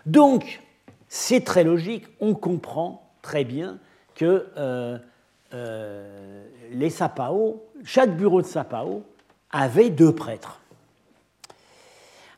Donc, 0.06 0.62
c'est 1.08 1.44
très 1.44 1.64
logique, 1.64 2.06
on 2.20 2.34
comprend 2.34 3.14
très 3.22 3.44
bien 3.44 3.80
que 4.16 4.48
euh, 4.58 4.98
euh, 5.54 6.46
les 6.72 6.90
Sapao, 6.90 7.64
chaque 7.84 8.16
bureau 8.16 8.42
de 8.42 8.48
Sapao 8.48 9.04
avait 9.52 9.90
deux 9.90 10.14
prêtres. 10.14 10.60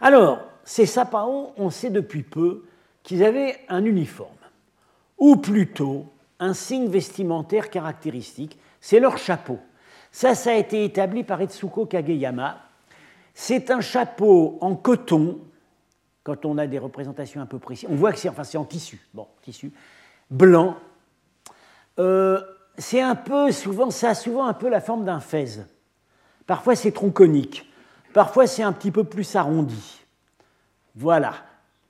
Alors, 0.02 0.40
ces 0.64 0.86
Sapao, 0.86 1.54
on 1.58 1.70
sait 1.70 1.90
depuis 1.90 2.24
peu 2.24 2.66
qu'ils 3.04 3.24
avaient 3.24 3.58
un 3.70 3.86
uniforme, 3.86 4.30
ou 5.18 5.38
plutôt 5.38 6.08
un 6.40 6.54
signe 6.54 6.90
vestimentaire 6.90 7.70
caractéristique, 7.70 8.60
c'est 8.82 9.00
leur 9.00 9.18
chapeau. 9.18 9.60
Ça, 10.16 10.34
ça 10.34 10.52
a 10.52 10.54
été 10.54 10.86
établi 10.86 11.26
par 11.26 11.42
Etsuko 11.42 11.88
Kageyama. 11.88 12.58
C'est 13.34 13.70
un 13.70 13.82
chapeau 13.82 14.58
en 14.62 14.74
coton, 14.74 15.42
quand 16.24 16.46
on 16.46 16.58
a 16.58 16.68
des 16.68 16.80
représentations 16.80 17.42
un 17.42 17.46
peu 17.46 17.60
précises. 17.60 17.90
On 17.92 17.96
voit 17.96 18.14
que 18.14 18.20
c'est 18.20 18.30
enfin, 18.30 18.44
en 18.58 18.64
tissu, 18.64 19.06
bon, 19.14 19.28
tissu, 19.42 19.74
blanc. 20.32 20.78
Euh, 22.00 22.42
c'est 22.78 23.02
un 23.02 23.16
peu, 23.16 23.52
souvent, 23.52 23.92
ça 23.92 24.12
a 24.12 24.16
souvent 24.16 24.46
un 24.46 24.54
peu 24.54 24.70
la 24.70 24.80
forme 24.80 25.04
d'un 25.04 25.20
fez. 25.20 25.60
Parfois 26.48 26.78
c'est 26.78 26.94
tronconique, 26.94 27.70
parfois 28.14 28.48
c'est 28.48 28.64
un 28.64 28.72
petit 28.72 28.92
peu 28.92 29.04
plus 29.04 29.36
arrondi. 29.36 30.00
Voilà. 30.96 31.34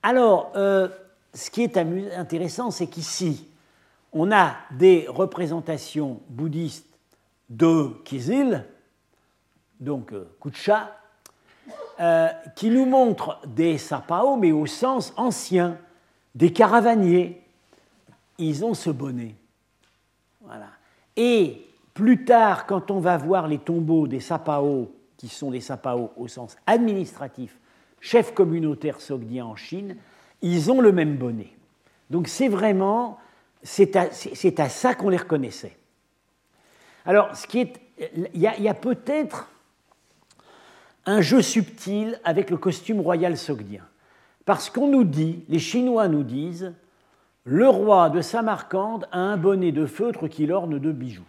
Alors, 0.02 0.50
euh, 0.56 0.88
ce 1.32 1.48
qui 1.48 1.62
est 1.62 1.76
intéressant, 1.76 2.72
c'est 2.72 2.88
qu'ici, 2.88 3.46
on 4.12 4.32
a 4.32 4.56
des 4.72 5.06
représentations 5.08 6.20
bouddhistes 6.28 6.95
de 7.48 7.90
Kizil, 8.04 8.64
donc 9.80 10.12
euh, 10.12 10.28
Kucha, 10.40 10.96
euh, 12.00 12.28
qui 12.54 12.70
nous 12.70 12.86
montrent 12.86 13.40
des 13.46 13.78
sapao, 13.78 14.36
mais 14.36 14.52
au 14.52 14.66
sens 14.66 15.12
ancien, 15.16 15.78
des 16.34 16.52
caravaniers. 16.52 17.42
Ils 18.38 18.64
ont 18.64 18.74
ce 18.74 18.90
bonnet. 18.90 19.34
Voilà. 20.42 20.68
Et 21.16 21.66
plus 21.94 22.26
tard, 22.26 22.66
quand 22.66 22.90
on 22.90 23.00
va 23.00 23.16
voir 23.16 23.48
les 23.48 23.58
tombeaux 23.58 24.06
des 24.06 24.20
sapao, 24.20 24.92
qui 25.16 25.28
sont 25.28 25.50
des 25.50 25.62
sapao 25.62 26.12
au 26.16 26.28
sens 26.28 26.56
administratif, 26.66 27.58
chefs 28.00 28.34
communautaires 28.34 29.00
sogdiens 29.00 29.46
en 29.46 29.56
Chine, 29.56 29.96
ils 30.42 30.70
ont 30.70 30.82
le 30.82 30.92
même 30.92 31.16
bonnet. 31.16 31.48
Donc 32.10 32.28
c'est 32.28 32.48
vraiment, 32.48 33.18
c'est 33.62 33.96
à, 33.96 34.68
ça 34.68 34.94
qu'on 34.94 35.08
les 35.08 35.16
reconnaissait. 35.16 35.76
Alors, 37.06 37.36
ce 37.36 37.46
qui 37.46 37.60
est, 37.60 37.80
il 38.34 38.40
y 38.40 38.68
a, 38.68 38.74
peut-être 38.74 39.48
un 41.06 41.20
jeu 41.20 41.40
subtil 41.40 42.20
avec 42.24 42.50
le 42.50 42.56
costume 42.56 43.00
royal 43.00 43.36
sogdien. 43.36 43.82
Parce 44.44 44.70
qu'on 44.70 44.88
nous 44.88 45.04
dit, 45.04 45.44
les 45.48 45.58
Chinois 45.58 46.08
nous 46.08 46.24
disent, 46.24 46.74
le 47.44 47.68
roi 47.68 48.10
de 48.10 48.20
Samarcande 48.20 49.06
a 49.12 49.18
un 49.18 49.36
bonnet 49.36 49.72
de 49.72 49.86
feutre 49.86 50.28
qui 50.28 50.46
l'orne 50.46 50.78
de 50.78 50.92
bijoux. 50.92 51.26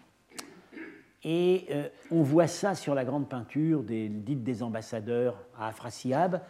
Et 1.23 1.65
euh, 1.71 1.87
on 2.11 2.21
voit 2.21 2.47
ça 2.47 2.73
sur 2.73 2.95
la 2.95 3.05
grande 3.05 3.29
peinture 3.29 3.83
des, 3.83 4.09
dite 4.09 4.43
des 4.43 4.63
ambassadeurs 4.63 5.35
à 5.59 5.67
Afrasiab 5.67 6.41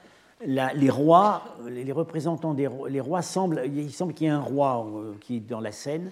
les 0.46 0.90
rois, 0.90 1.44
les 1.68 1.92
représentants 1.92 2.54
des 2.54 2.68
rois, 2.68 2.90
les 2.90 3.02
rois 3.02 3.22
semblent, 3.22 3.64
il 3.66 3.92
semble 3.92 4.14
qu'il 4.14 4.28
y 4.28 4.30
ait 4.30 4.34
un 4.34 4.40
roi 4.40 4.86
euh, 4.88 5.14
qui 5.20 5.38
est 5.38 5.40
dans 5.40 5.60
la 5.60 5.72
scène, 5.72 6.12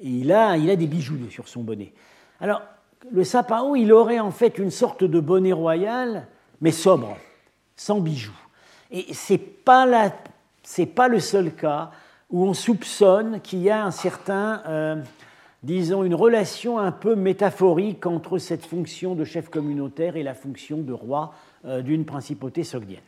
et 0.00 0.08
il 0.08 0.32
a, 0.32 0.56
il 0.56 0.70
a 0.70 0.76
des 0.76 0.86
bijoux 0.86 1.18
sur 1.30 1.48
son 1.48 1.62
bonnet. 1.62 1.92
Alors, 2.40 2.62
le 3.10 3.24
sapao, 3.24 3.76
il 3.76 3.92
aurait 3.92 4.20
en 4.20 4.30
fait 4.30 4.58
une 4.58 4.70
sorte 4.70 5.04
de 5.04 5.20
bonnet 5.20 5.52
royal, 5.52 6.26
mais 6.60 6.72
sobre, 6.72 7.16
sans 7.76 8.00
bijoux. 8.00 8.32
Et 8.90 9.12
ce 9.12 9.34
n'est 9.34 9.38
pas, 9.38 9.86
pas 10.94 11.08
le 11.08 11.20
seul 11.20 11.54
cas 11.54 11.90
où 12.30 12.44
on 12.44 12.54
soupçonne 12.54 13.40
qu'il 13.40 13.60
y 13.60 13.70
a 13.70 13.84
un 13.84 13.90
certain, 13.90 14.62
euh, 14.66 14.96
disons, 15.62 16.04
une 16.04 16.14
relation 16.14 16.78
un 16.78 16.92
peu 16.92 17.14
métaphorique 17.14 18.06
entre 18.06 18.38
cette 18.38 18.66
fonction 18.66 19.14
de 19.14 19.24
chef 19.24 19.48
communautaire 19.48 20.16
et 20.16 20.22
la 20.22 20.34
fonction 20.34 20.78
de 20.78 20.92
roi 20.92 21.34
euh, 21.64 21.82
d'une 21.82 22.04
principauté 22.04 22.64
sogdienne. 22.64 23.00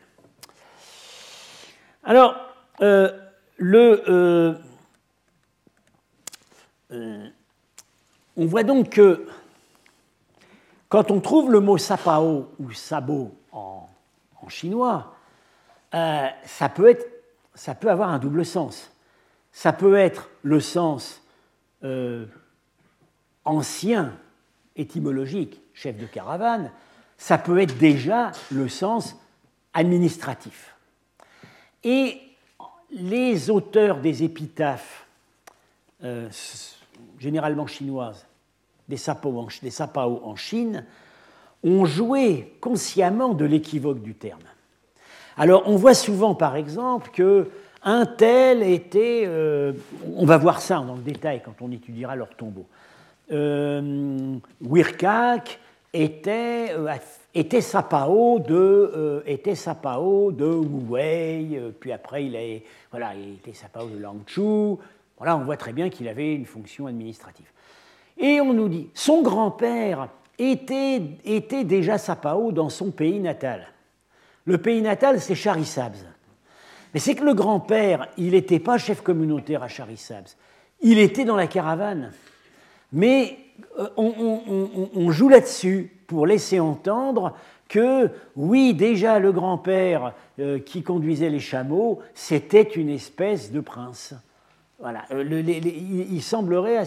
Alors, 2.03 2.35
euh, 2.81 3.11
le, 3.57 4.57
on 8.37 8.45
voit 8.45 8.63
donc 8.63 8.89
que 8.89 9.27
quand 10.89 11.11
on 11.11 11.19
trouve 11.19 11.51
le 11.51 11.59
mot 11.59 11.77
sapao 11.77 12.51
ou 12.59 12.71
sabo 12.71 13.35
en, 13.51 13.87
chinois, 14.47 15.13
ça, 15.91 16.69
peut 16.73 16.89
être, 16.89 17.05
ça 17.53 17.75
peut 17.75 17.89
avoir 17.89 18.09
un 18.09 18.19
double 18.19 18.45
sens. 18.45 18.91
Ça 19.51 19.71
peut 19.71 19.95
être 19.95 20.29
le 20.43 20.59
sens 20.59 21.21
ancien, 23.45 24.13
étymologique, 24.75 25.61
chef 25.73 25.97
de 25.97 26.05
caravane, 26.05 26.71
ça 27.17 27.37
peut 27.37 27.59
être 27.59 27.77
déjà 27.77 28.31
le 28.51 28.67
sens 28.67 29.15
administratif. 29.73 30.75
Et 31.83 32.19
les 32.91 33.49
auteurs 33.49 33.99
des 34.01 34.23
épitaphes, 34.23 35.05
euh, 36.03 36.29
généralement 37.21 37.67
chinoises, 37.67 38.25
des 38.89 38.97
sapao, 38.97 39.47
en, 40.23 40.35
Chine, 40.35 40.85
ont 41.63 41.85
joué 41.85 42.57
consciemment 42.59 43.35
de 43.35 43.45
l'équivoque 43.45 44.01
du 44.01 44.15
terme. 44.15 44.41
Alors 45.37 45.63
on 45.67 45.75
voit 45.75 45.93
souvent 45.93 46.33
par 46.33 46.55
exemple 46.55 47.11
que 47.13 47.47
un 47.83 48.07
tel 48.07 48.63
était, 48.63 49.23
euh, 49.25 49.73
on 50.15 50.25
va 50.25 50.37
voir 50.37 50.61
ça 50.61 50.79
dans 50.79 50.95
le 50.95 51.01
détail 51.01 51.41
quand 51.45 51.61
on 51.61 51.71
étudiera 51.71 52.15
leur 52.15 52.35
tombeau, 52.35 52.65
euh, 53.31 54.35
Wirkak 54.59 55.59
était, 55.93 56.71
euh, 56.71 56.87
de, 57.33 58.53
euh, 58.55 59.21
était 59.25 59.55
Sapao 59.55 60.31
de 60.31 60.45
Wu 60.45 60.89
Wei, 60.89 61.57
euh, 61.57 61.71
puis 61.77 61.91
après 61.91 62.25
il, 62.25 62.35
est, 62.35 62.63
voilà, 62.89 63.13
il 63.15 63.33
était 63.35 63.53
Sapao 63.53 63.87
de 63.87 63.99
Langchu. 63.99 64.77
Voilà, 65.21 65.37
on 65.37 65.43
voit 65.43 65.55
très 65.55 65.71
bien 65.71 65.91
qu'il 65.91 66.07
avait 66.07 66.33
une 66.33 66.47
fonction 66.47 66.87
administrative. 66.87 67.45
Et 68.17 68.41
on 68.41 68.53
nous 68.53 68.67
dit, 68.67 68.89
son 68.95 69.21
grand-père 69.21 70.09
était, 70.39 70.99
déjà 71.63 71.99
Sapao 71.99 72.51
dans 72.51 72.69
son 72.69 72.89
pays 72.89 73.19
natal. 73.19 73.67
Le 74.45 74.57
pays 74.57 74.81
natal, 74.81 75.21
c'est 75.21 75.35
Charisabs. 75.35 76.07
Mais 76.91 76.99
c'est 76.99 77.13
que 77.13 77.23
le 77.23 77.35
grand-père, 77.35 78.07
il 78.17 78.31
n'était 78.31 78.57
pas 78.57 78.79
chef 78.79 79.01
communautaire 79.01 79.61
à 79.61 79.67
Charisabs. 79.67 80.25
Il 80.81 80.97
était 80.97 81.23
dans 81.23 81.35
la 81.35 81.45
caravane. 81.45 82.13
Mais 82.91 83.37
euh, 83.77 83.89
on, 83.97 85.11
joue 85.11 85.29
là-dessus 85.29 85.95
pour 86.07 86.25
laisser 86.25 86.59
entendre 86.59 87.37
que, 87.69 88.09
oui, 88.35 88.73
déjà 88.73 89.19
le 89.19 89.31
grand-père 89.31 90.15
euh, 90.39 90.57
qui 90.57 90.81
conduisait 90.81 91.29
les 91.29 91.39
chameaux, 91.39 91.99
c'était 92.15 92.63
une 92.63 92.89
espèce 92.89 93.51
de 93.51 93.59
prince. 93.59 94.15
Voilà. 94.81 95.03
Euh, 95.11 95.23
il, 96.11 96.21
semblerait, 96.23 96.85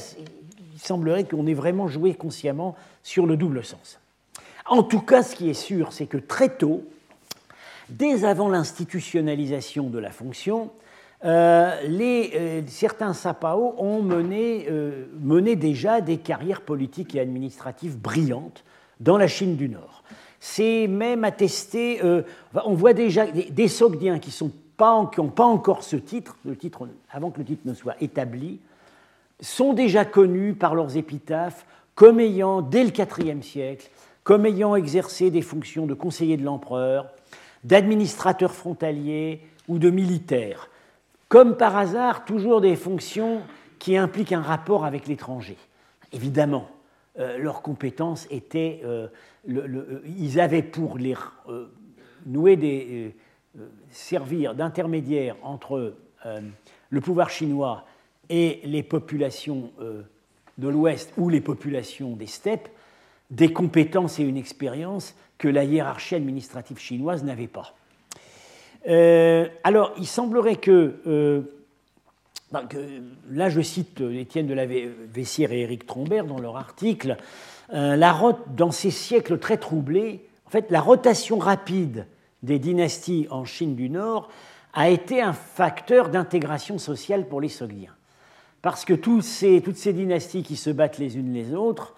qu'on 1.25 1.47
ait 1.47 1.55
vraiment 1.55 1.89
joué 1.89 2.15
consciemment 2.15 2.75
sur 3.03 3.27
le 3.27 3.37
double 3.37 3.65
sens. 3.65 4.01
En 4.67 4.83
tout 4.83 5.01
cas, 5.01 5.23
ce 5.23 5.37
qui 5.37 5.49
est 5.49 5.55
sûr, 5.55 5.93
c'est 5.93 6.07
que 6.07 6.17
très 6.17 6.57
tôt, 6.57 6.85
dès 7.89 8.25
avant 8.25 8.49
l'institutionnalisation 8.49 9.91
de 9.91 9.99
la 9.99 10.11
fonction, 10.11 10.71
euh, 11.25 11.71
euh, 11.89 12.63
certains 12.67 13.15
Sapao 13.15 13.75
ont 13.79 14.03
mené, 14.03 15.57
déjà 15.57 16.01
des 16.01 16.19
carrières 16.19 16.63
politiques 16.63 17.15
et 17.15 17.21
administratives 17.21 17.97
brillantes 17.99 18.65
dans 19.01 19.17
la 19.17 19.29
Chine 19.29 19.57
du 19.57 19.69
Nord. 19.69 20.03
C'est 20.41 20.89
même 20.89 21.25
attesté, 21.25 22.01
on 22.67 22.75
voit 22.75 22.93
déjà 22.93 23.27
des, 23.27 23.69
Sogdiens 23.69 24.19
qui 24.19 24.45
n'ont 24.45 24.53
pas, 24.77 25.11
pas 25.35 25.45
encore 25.45 25.83
ce 25.83 25.97
titre, 25.97 26.37
avant 27.11 27.31
que 27.31 27.39
le 27.39 27.45
titre 27.45 27.63
ne 27.65 27.75
soit 27.75 27.97
établi, 28.01 28.61
sont 29.41 29.73
déjà 29.73 30.05
connus 30.05 30.55
par 30.55 30.75
leurs 30.75 30.97
épitaphes 30.97 31.67
comme 31.95 32.21
ayant, 32.21 32.61
dès 32.61 32.85
le 32.85 32.91
IVe 32.91 33.43
siècle, 33.43 33.89
comme 34.25 34.47
ayant 34.47 34.75
exercé 34.75 35.31
des 35.31 35.43
fonctions 35.43 35.87
de 35.87 35.95
conseiller 35.95 36.37
de 36.37 36.45
l'empereur, 36.45 37.09
d'administrateur 37.63 38.53
frontalier 38.53 39.41
ou 39.69 39.79
de 39.79 39.91
militaire. 39.91 40.69
Comme 41.29 41.57
par 41.57 41.77
hasard, 41.77 42.25
toujours 42.25 42.61
des 42.61 42.77
fonctions 42.77 43.43
qui 43.79 43.97
impliquent 43.97 44.33
un 44.33 44.43
rapport 44.43 44.85
avec 44.85 45.07
l'étranger. 45.07 45.57
Évidemment, 46.13 46.69
euh, 47.19 47.39
leurs 47.39 47.63
compétences 47.63 48.27
étaient. 48.31 48.81
Euh, 48.85 49.09
euh, 49.49 50.01
ils 50.19 50.41
avaient 50.41 50.63
pour 50.63 50.99
les 50.99 51.15
nouer 52.27 52.57
des. 52.57 53.15
Servir 53.95 54.55
d'intermédiaire 54.55 55.37
entre 55.43 55.95
le 56.91 57.01
pouvoir 57.01 57.31
chinois 57.31 57.85
et 58.29 58.61
les 58.65 58.83
populations 58.83 59.71
de 60.59 60.69
l'Ouest 60.69 61.13
ou 61.17 61.29
les 61.29 61.41
populations 61.41 62.17
des 62.17 62.27
steppes 62.27 62.69
des 63.31 63.53
compétences 63.53 64.19
et 64.19 64.23
une 64.23 64.37
expérience 64.37 65.15
que 65.39 65.49
la 65.49 65.65
hiérarchie 65.65 66.15
administrative 66.15 66.79
chinoise 66.79 67.25
n'avait 67.25 67.49
pas. 67.49 67.75
Euh, 68.87 69.49
alors, 69.65 69.93
il 69.99 70.07
semblerait 70.07 70.61
euh, 70.69 71.43
que, 72.53 73.03
là 73.31 73.49
je 73.49 73.61
cite 73.61 74.01
Étienne 74.01 74.47
de 74.47 74.55
la 74.55 74.67
Vessière 74.67 75.53
et 75.53 75.63
Éric 75.63 75.87
Trombert 75.87 76.27
dans 76.27 76.39
leur 76.39 76.57
article, 76.57 77.17
euh, 77.73 77.97
la 77.97 78.37
dans 78.55 78.71
ces 78.71 78.91
siècles 78.91 79.39
très 79.39 79.57
troublés, 79.57 80.27
en 80.47 80.51
fait, 80.51 80.71
la 80.71 80.81
rotation 80.81 81.39
rapide 81.39 82.07
des 82.45 82.59
dynasties 82.59 83.27
en 83.31 83.45
Chine 83.45 83.75
du 83.75 83.91
Nord 83.91 84.29
a 84.73 84.89
été 84.89 85.21
un 85.21 85.33
facteur 85.33 86.09
d'intégration 86.09 86.79
sociale 86.79 87.29
pour 87.29 87.41
les 87.41 87.49
Sogdiens. 87.49 87.95
Parce 88.63 88.85
que 88.85 88.95
toutes 88.95 89.23
ces, 89.23 89.61
toutes 89.61 89.77
ces 89.77 89.93
dynasties 89.93 90.43
qui 90.43 90.57
se 90.57 90.71
battent 90.71 90.99
les 90.99 91.17
unes 91.17 91.33
les 91.33 91.55
autres, 91.55 91.95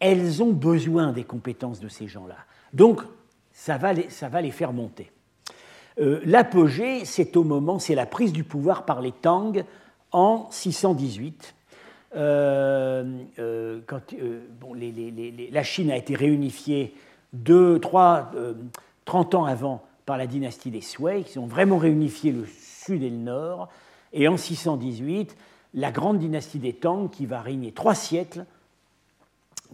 elles 0.00 0.42
ont 0.42 0.52
besoin 0.52 1.12
des 1.12 1.24
compétences 1.24 1.80
de 1.80 1.88
ces 1.88 2.08
gens-là. 2.08 2.36
Donc, 2.72 3.02
ça 3.52 3.76
va 3.76 3.92
les, 3.92 4.08
ça 4.08 4.28
va 4.28 4.40
les 4.40 4.50
faire 4.50 4.72
monter. 4.72 5.10
Euh, 6.00 6.20
l'apogée, 6.24 7.04
c'est 7.04 7.36
au 7.36 7.44
moment, 7.44 7.78
c'est 7.78 7.94
la 7.94 8.06
prise 8.06 8.32
du 8.32 8.44
pouvoir 8.44 8.84
par 8.84 9.02
les 9.02 9.12
Tang 9.12 9.62
en 10.12 10.48
618. 10.50 11.54
Euh, 12.16 13.04
euh, 13.38 13.80
quand, 13.86 14.00
bon, 14.60 14.74
la 14.74 15.62
Chine 15.62 15.90
a 15.90 15.96
été 15.96 16.14
réunifiée 16.14 16.94
deux, 17.32 17.78
trois, 17.78 18.32
30 19.04 19.34
ans 19.34 19.44
avant 19.44 19.82
par 20.06 20.18
la 20.18 20.26
dynastie 20.26 20.70
des 20.70 20.80
Sui, 20.80 21.24
qui 21.24 21.38
ont 21.38 21.46
vraiment 21.46 21.78
réunifié 21.78 22.32
le 22.32 22.46
sud 22.46 23.02
et 23.02 23.10
le 23.10 23.16
nord. 23.16 23.68
Et 24.12 24.26
en 24.28 24.36
618, 24.36 25.36
la 25.74 25.92
grande 25.92 26.18
dynastie 26.18 26.58
des 26.58 26.72
Tang, 26.72 27.08
qui 27.08 27.26
va 27.26 27.40
régner 27.40 27.72
trois 27.72 27.94
siècles, 27.94 28.44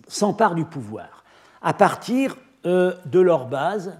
s'emparent 0.09 0.55
du 0.55 0.65
pouvoir. 0.65 1.25
À 1.63 1.73
partir 1.73 2.37
euh, 2.67 2.95
de 3.07 3.21
leur 3.21 3.47
base, 3.47 3.99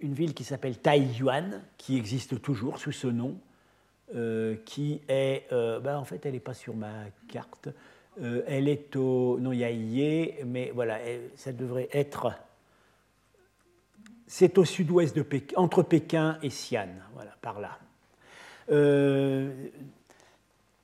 une 0.00 0.14
ville 0.14 0.34
qui 0.34 0.44
s'appelle 0.44 0.78
Taiyuan, 0.78 1.62
qui 1.78 1.96
existe 1.96 2.42
toujours 2.42 2.78
sous 2.78 2.92
ce 2.92 3.06
nom, 3.06 3.36
euh, 4.14 4.56
qui 4.64 5.00
est. 5.08 5.44
Euh, 5.52 5.80
ben, 5.80 5.98
en 5.98 6.04
fait, 6.04 6.24
elle 6.26 6.32
n'est 6.32 6.40
pas 6.40 6.54
sur 6.54 6.74
ma 6.74 6.92
carte. 7.28 7.68
elle 8.20 8.68
est 8.68 8.96
au. 8.96 9.38
Non, 9.40 9.52
il 9.52 9.60
y 9.60 9.64
a 9.64 10.44
mais 10.44 10.72
voilà, 10.74 10.98
ça 11.36 11.52
devrait 11.52 11.88
être. 11.92 12.32
C'est 14.26 14.58
au 14.58 14.64
sud-ouest 14.64 15.14
de 15.14 15.22
Pékin, 15.22 15.54
entre 15.56 15.82
Pékin 15.82 16.38
et 16.42 16.48
Xi'an, 16.48 16.88
voilà, 17.14 17.32
par 17.40 17.60
là. 17.60 17.78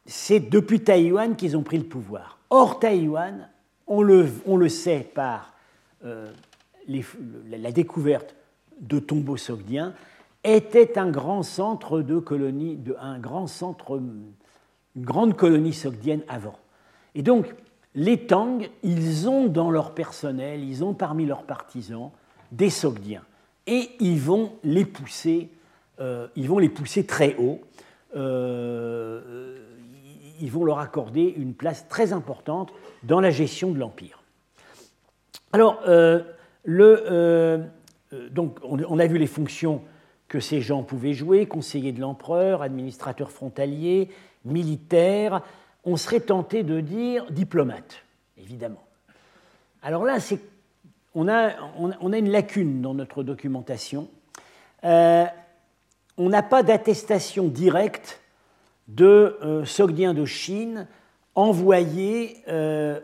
c'est 0.07 0.41
depuis 0.41 0.81
Taïwan 0.81 1.37
qu'ils 1.37 1.57
ont 1.57 1.63
pris 1.63 1.79
le 1.79 1.85
pouvoir. 1.85 2.39
Or, 2.51 2.79
Taïwan 2.79 3.49
on 3.87 4.03
le, 4.03 4.69
sait 4.69 5.11
par 5.15 5.53
euh, 6.05 6.33
la 6.89 7.73
découverte 7.73 8.35
de 8.81 8.99
tombeaux 8.99 9.37
sogdiens, 9.37 9.95
était 10.45 10.99
un 10.99 11.11
grand 11.11 11.43
centre 11.43 12.01
de 12.01 12.19
colonie, 12.19 12.77
de, 12.77 12.97
un 13.01 13.19
grand 13.19 13.47
centre, 13.47 13.99
une 13.99 14.33
grande 14.97 15.37
colonie 15.37 15.73
sogdienne 15.73 16.23
avant. 16.29 16.59
Et 17.15 17.23
donc, 17.23 17.55
les 17.95 18.27
Tang, 18.27 18.67
ils 18.83 19.29
ont 19.29 19.47
dans 19.47 19.71
leur 19.71 19.95
personnel, 19.95 20.65
ils 20.65 20.83
ont 20.83 20.95
parmi 20.95 21.27
leurs 21.27 21.45
partisans 21.45 22.11
des 22.51 22.71
Sogdiens. 22.71 23.23
Et 23.67 23.91
ils 24.01 24.21
vont 24.21 24.53
les 24.65 24.85
pousser, 24.85 25.51
euh, 26.01 26.29
ils 26.37 26.49
vont 26.49 26.59
les 26.59 26.69
pousser 26.69 27.07
très 27.07 27.37
haut. 27.37 27.61
Euh, 28.17 29.59
ils 30.41 30.51
vont 30.51 30.65
leur 30.65 30.81
accorder 30.81 31.33
une 31.37 31.55
place 31.55 31.87
très 31.89 32.13
importante 32.13 32.73
dans 33.05 33.21
la 33.21 33.31
gestion 33.31 33.71
de 33.71 33.79
l'Empire. 33.79 34.23
Alors, 35.53 35.81
euh, 35.87 36.23
le, 36.65 37.65
donc, 38.31 38.59
on, 38.65 38.99
a 38.99 39.07
vu 39.07 39.19
les 39.19 39.27
fonctions 39.27 39.83
que 40.27 40.41
ces 40.41 40.61
gens 40.61 40.83
pouvaient 40.83 41.15
jouer, 41.15 41.47
conseiller 41.47 41.93
de 41.93 42.01
l'empereur, 42.01 42.63
administrateur 42.63 43.31
frontalier, 43.31 44.09
militaire, 44.45 45.43
on 45.85 45.97
serait 45.97 46.21
tenté 46.21 46.63
de 46.63 46.81
dire 46.81 47.31
diplomate, 47.31 48.03
évidemment. 48.39 48.85
Alors 49.83 50.05
là, 50.05 50.19
on, 51.15 51.29
a, 51.29 51.53
une 52.17 52.31
lacune 52.31 52.83
dans 52.83 52.95
notre 52.95 53.23
documentation. 53.23 54.09
on 54.83 55.29
n'a 56.19 56.43
pas 56.43 56.63
d'attestation 56.63 57.49
directe 57.49 58.23
de 58.89 59.39
euh, 59.43 59.65
Sogdiens 59.65 60.15
de 60.15 60.25
Chine 60.25 60.87
envoyés, 61.35 62.37
euh, 62.49 63.01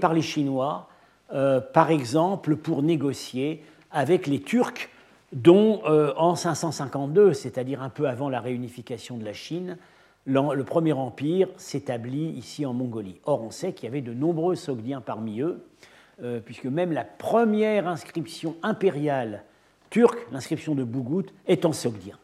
par 0.00 0.12
les 0.12 0.22
Chinois, 0.22 0.88
euh, 1.32 1.60
par 1.60 1.90
exemple, 1.90 2.56
pour 2.56 2.82
négocier 2.82 3.62
avec 3.90 4.26
les 4.26 4.40
Turcs, 4.40 4.88
dont 5.32 5.82
en 5.84 6.36
552, 6.36 7.34
c'est-à-dire 7.34 7.82
un 7.82 7.90
peu 7.90 8.08
avant 8.08 8.30
la 8.30 8.40
réunification 8.40 9.18
de 9.18 9.24
la 9.26 9.34
Chine, 9.34 9.76
le 10.24 10.62
premier 10.62 10.94
empire 10.94 11.48
s'établit 11.58 12.30
ici 12.30 12.64
en 12.64 12.72
Mongolie. 12.72 13.20
Or, 13.24 13.42
on 13.42 13.50
sait 13.50 13.74
qu'il 13.74 13.84
y 13.84 13.88
avait 13.88 14.00
de 14.00 14.14
nombreux 14.14 14.54
Sogdiens 14.54 15.02
parmi 15.02 15.42
eux, 15.42 15.62
puisque 16.44 16.64
même 16.64 16.92
la 16.92 17.04
première 17.04 17.86
inscription 17.86 18.56
impériale 18.62 19.44
turque, 19.90 20.18
l'inscription 20.32 20.74
de 20.74 20.84
Bougout, 20.84 21.26
est 21.46 21.64
en 21.64 21.72
Sogdien. 21.72 22.18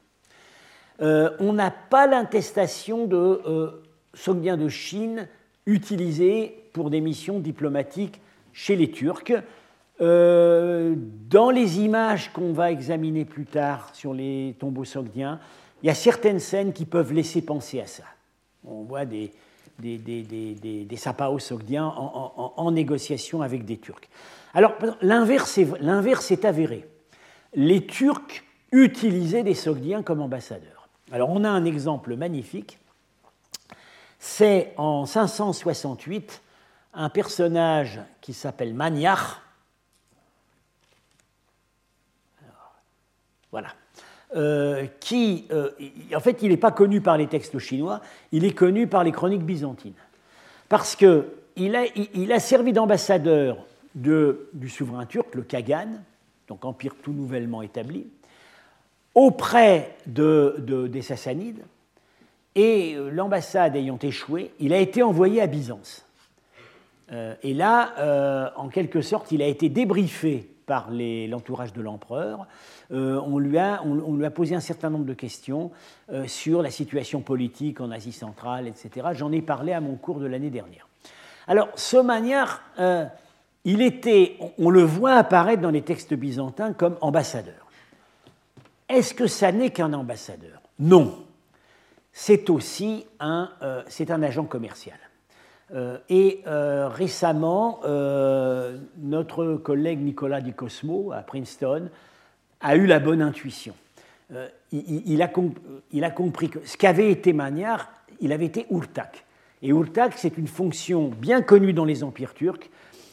Euh, 1.01 1.31
on 1.41 1.53
n'a 1.53 1.71
pas 1.71 2.07
l'attestation 2.07 3.07
de 3.07 3.17
euh, 3.17 3.83
Sogdien 4.15 4.57
de 4.57 4.69
Chine 4.69 5.29
utilisée 5.67 6.69
pour 6.73 6.91
des 6.91 7.01
missions 7.01 7.41
diplomatiques 7.41 8.21
chez 8.53 8.77
les 8.77 8.91
Turcs. 8.91 9.33
Euh, 10.01 10.95
dans 11.29 11.51
les 11.51 11.81
images 11.81 12.33
qu'on 12.33 12.53
va 12.53 12.71
examiner 12.71 13.25
plus 13.25 13.47
tard 13.47 13.91
sur 13.95 14.13
les 14.13 14.57
tombeaux 14.59 14.85
sogdiens, 14.85 15.41
il 15.83 15.87
y 15.87 15.91
a 15.91 15.95
certaines 15.95 16.41
scènes 16.41 16.73
qui 16.73 16.85
peuvent 16.85 17.13
laisser 17.13 17.43
penser 17.43 17.81
à 17.81 17.87
ça. 17.87 18.05
On 18.65 18.83
voit 18.83 19.05
des, 19.05 19.33
des, 19.79 19.99
des, 19.99 20.85
des 20.85 20.97
sapaos 20.97 21.39
sogdiens 21.39 21.87
en, 21.87 22.55
en, 22.57 22.71
négociation 22.71 23.43
avec 23.43 23.65
des 23.65 23.79
Turcs. 23.79 24.09
Alors, 24.55 24.75
l'inverse 25.03 25.59
est, 25.59 25.69
est 26.31 26.45
avéré. 26.45 26.89
Les 27.55 27.87
Turcs 27.87 28.45
utilisaient 28.73 29.43
des 29.43 29.55
sogdiens 29.55 30.03
comme 30.03 30.21
ambassadeurs. 30.21 30.89
Alors 31.13 31.31
on 31.31 31.45
a 31.45 31.49
un 31.49 31.65
exemple 31.65 32.17
magnifique. 32.17 32.79
C'est 34.19 34.73
en 34.77 35.07
568 35.07 36.43
un 36.95 37.09
personnage 37.09 38.01
qui 38.21 38.33
s'appelle 38.33 38.75
Maniach. 38.75 39.41
Voilà. 43.51 43.69
Euh, 44.37 44.87
qui, 44.99 45.47
euh, 45.53 45.71
en 46.13 46.19
fait, 46.19 46.43
il 46.43 46.49
n'est 46.49 46.57
pas 46.57 46.73
connu 46.73 47.01
par 47.01 47.17
les 47.17 47.29
textes 47.29 47.57
chinois, 47.61 48.01
il 48.33 48.45
est 48.45 48.55
connu 48.55 48.89
par 48.89 49.05
les 49.05 49.13
chroniques 49.13 49.45
byzantines. 49.45 49.95
Parce 50.69 50.97
qu'il 50.97 51.77
a, 51.77 51.85
il 52.15 52.33
a 52.33 52.41
servi 52.41 52.73
d'ambassadeur 52.73 53.65
du 53.95 54.69
souverain 54.69 55.07
turc, 55.07 55.37
le 55.37 55.43
Kagan, 55.43 56.01
donc 56.49 56.65
empire 56.65 56.97
tout 57.01 57.13
nouvellement 57.13 57.63
établi, 57.63 58.09
auprès 59.15 59.95
de, 60.07 60.89
des 60.91 61.03
Sassanides, 61.03 61.63
et 62.57 62.97
l'ambassade 63.13 63.77
ayant 63.77 63.99
échoué, 64.03 64.51
il 64.59 64.73
a 64.73 64.79
été 64.79 65.05
envoyé 65.05 65.41
à 65.41 65.47
Byzance. 65.47 66.05
Euh, 67.13 67.37
et 67.45 67.55
là, 67.55 68.51
en 68.57 68.69
quelque 68.69 69.01
sorte, 69.01 69.31
il 69.31 69.43
a 69.43 69.47
été 69.47 69.69
débriefé 69.69 70.49
par 70.67 70.89
l'entourage 70.91 71.73
de 71.73 71.83
l'empereur. 71.83 72.49
On, 72.91 73.39
lui 73.39 73.59
a, 73.59 73.83
on, 73.85 74.15
lui 74.15 74.25
a 74.25 74.31
posé 74.31 74.55
un 74.55 74.61
certain 74.61 74.91
nombre 74.91 75.05
de 75.05 75.15
questions 75.15 75.71
sur 76.27 76.63
la 76.63 76.71
situation 76.71 77.21
politique 77.21 77.81
en 77.81 77.91
Asie 77.91 78.13
centrale, 78.13 78.69
etc. 78.69 79.09
J'en 79.13 79.33
ai 79.33 79.43
parlé 79.43 79.73
à 79.73 79.81
mon 79.81 79.97
cours 79.97 80.21
de 80.21 80.27
l'année 80.27 80.51
dernière. 80.51 80.89
Alors, 81.47 81.69
ce 81.75 81.97
manière, 81.97 82.63
il 83.65 83.83
était, 83.83 84.37
on 84.59 84.71
le 84.71 84.83
voit 84.83 85.15
apparaître 85.15 85.63
dans 85.63 85.71
les 85.71 85.83
textes 85.83 86.15
byzantins 86.15 86.73
comme 86.73 86.97
ambassadeur. 87.01 87.67
Est-ce 88.89 89.15
que 89.15 89.27
ça 89.27 89.53
n'est 89.53 89.71
qu'un 89.71 89.93
ambassadeur? 89.93 90.61
Non. 90.79 91.25
C'est 92.13 92.49
aussi 92.51 93.07
un, 93.19 93.51
euh, 93.63 93.83
un 94.09 94.23
agent 94.23 94.45
commercial. 94.45 94.99
et 96.09 96.43
récemment, 96.47 97.81
notre 98.99 99.55
collègue 99.57 100.01
Nicolas 100.01 100.41
Di 100.41 100.53
Cosmo 100.53 101.11
à 101.13 101.23
Princeton 101.23 101.89
a 102.65 102.77
eu 102.77 102.87
la 102.87 102.99
bonne 102.99 103.23
intuition. 103.23 103.75
Il, 104.73 105.23
a, 105.23 105.31
il, 105.93 106.05
a, 106.05 106.11
compris 106.11 106.49
que 106.49 106.59
ce 106.65 106.77
qu'avait 106.77 107.11
été 107.11 107.33
Magnard, 107.33 107.93
il 108.21 108.33
avait 108.33 108.47
été 108.47 108.67
Urtak. 108.71 109.25
Et 109.63 109.69
Urtak, 109.69 110.15
c'est 110.17 110.39
une 110.39 110.49
fonction 110.49 111.09
bien 111.09 111.43
connue 111.43 111.75
dans 111.75 111.85
les 111.85 112.03
empires 112.03 112.35
turcs, 112.35 112.71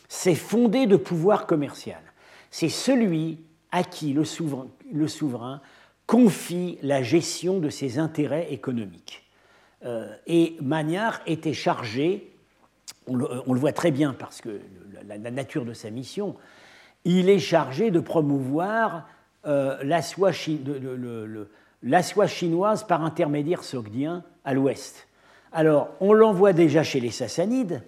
c'est 0.08 0.36
fondé 0.36 0.88
de 0.88 0.96
pouvoir 0.96 1.46
commercial. 1.46 2.02
C'est 2.50 2.70
celui 2.70 3.40
à 3.72 3.84
qui 3.84 4.14
le 4.14 4.24
souverain, 4.26 5.62
confie 6.08 6.78
la 6.82 7.04
gestion 7.04 7.60
de 7.60 7.70
ses 7.70 8.00
intérêts 8.00 8.52
économiques. 8.52 9.24
Euh, 9.86 10.14
et 10.28 10.58
Magnard 10.62 11.22
était 11.26 11.54
chargé, 11.54 12.34
on 13.08 13.16
le, 13.16 13.60
voit 13.60 13.74
très 13.74 13.92
bien 13.92 14.14
parce 14.14 14.42
que 14.42 14.60
la, 15.08 15.18
nature 15.18 15.66
de 15.66 15.74
sa 15.74 15.90
mission, 15.90 16.36
il 17.06 17.30
est 17.30 17.40
chargé 17.40 17.92
de 17.92 18.00
promouvoir 18.00 18.96
euh, 18.96 19.21
la, 19.44 20.02
soie 20.02 20.32
la, 21.84 22.04
soie 22.04 22.28
chinoise 22.28 22.84
par 22.86 23.04
intermédiaire 23.04 23.64
sogdien 23.64 24.24
à 24.46 24.54
l'ouest. 24.54 25.08
Alors, 25.52 25.90
on 26.00 26.14
l'envoie 26.14 26.54
déjà 26.54 26.84
chez 26.84 27.00
les 27.00 27.12
Sassanides 27.12 27.82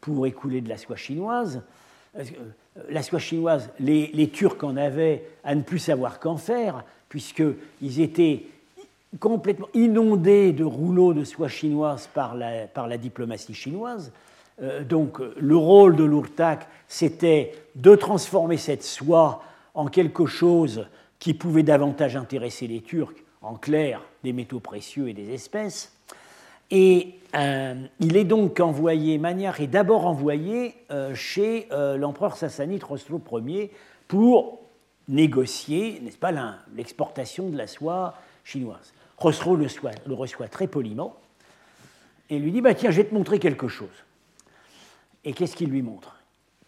pour 0.00 0.26
écouler 0.26 0.60
de 0.60 0.68
la 0.68 0.76
soie 0.76 0.96
chinoise. 0.96 1.62
Euh, 2.18 2.24
la 2.90 3.02
soie 3.02 3.18
chinoise, 3.18 3.70
les, 3.78 4.30
Turcs 4.32 4.62
en 4.62 4.76
avaient 4.76 5.24
à 5.44 5.54
ne 5.54 5.62
plus 5.62 5.78
savoir 5.78 6.18
qu'en 6.18 6.36
faire, 6.36 6.84
puisqu'ils 7.08 8.00
étaient 8.00 8.46
complètement 9.20 9.68
inondés 9.74 10.52
de 10.52 10.64
rouleaux 10.64 11.14
de 11.14 11.22
soie 11.22 11.48
chinoise 11.48 12.08
par 12.12 12.34
la, 12.34 12.66
par 12.66 12.88
la 12.88 12.98
diplomatie 12.98 13.54
chinoise. 13.54 14.12
Euh, 14.60 14.82
donc 14.82 15.20
le 15.38 15.56
rôle 15.56 15.94
de 15.94 16.04
l'Urtak, 16.04 16.66
c'était 16.88 17.52
de 17.76 17.94
transformer 17.94 18.56
cette 18.56 18.82
soie 18.82 19.42
en 19.74 19.86
quelque 19.86 20.26
chose 20.26 20.86
qui 21.18 21.34
pouvait 21.34 21.62
davantage 21.62 22.16
intéresser 22.16 22.66
les 22.66 22.80
Turcs, 22.80 23.14
en 23.42 23.54
clair, 23.54 24.02
des 24.22 24.32
métaux 24.32 24.60
précieux 24.60 25.08
et 25.08 25.12
des 25.12 25.32
espèces. 25.32 25.92
Et 26.70 27.14
euh, 27.34 27.74
il 28.00 28.16
est 28.16 28.24
donc 28.24 28.60
envoyé, 28.60 29.18
Maniar 29.18 29.60
est 29.60 29.66
d'abord 29.66 30.06
envoyé 30.06 30.74
euh, 30.90 31.14
chez 31.14 31.68
euh, 31.72 31.96
l'empereur 31.96 32.36
sassanide 32.36 32.84
Rostro 32.84 33.20
Ier 33.40 33.70
pour 34.08 34.60
négocier, 35.08 36.00
n'est-ce 36.02 36.16
pas, 36.16 36.32
l'exportation 36.74 37.48
de 37.50 37.56
la 37.56 37.66
soie 37.66 38.14
chinoise. 38.44 38.92
Rostro 39.18 39.56
le, 39.56 39.66
le, 40.06 40.14
reçoit 40.14 40.48
très 40.48 40.66
poliment 40.66 41.16
et 42.30 42.38
lui 42.38 42.52
dit 42.52 42.60
bah, 42.60 42.74
Tiens, 42.74 42.90
je 42.90 43.02
vais 43.02 43.08
te 43.08 43.14
montrer 43.14 43.38
quelque 43.38 43.68
chose. 43.68 44.04
Et 45.24 45.32
qu'est-ce 45.32 45.56
qu'il 45.56 45.70
lui 45.70 45.82
montre? 45.82 46.16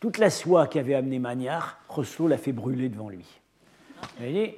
Toute 0.00 0.18
la 0.18 0.30
soie 0.30 0.66
qu'avait 0.66 0.94
amenée 0.94 1.18
Maniar, 1.18 1.78
Rostro 1.88 2.28
l'a 2.28 2.38
fait 2.38 2.52
brûler 2.52 2.88
devant 2.88 3.08
lui. 3.08 3.26
Il 4.20 4.32
dit 4.32 4.50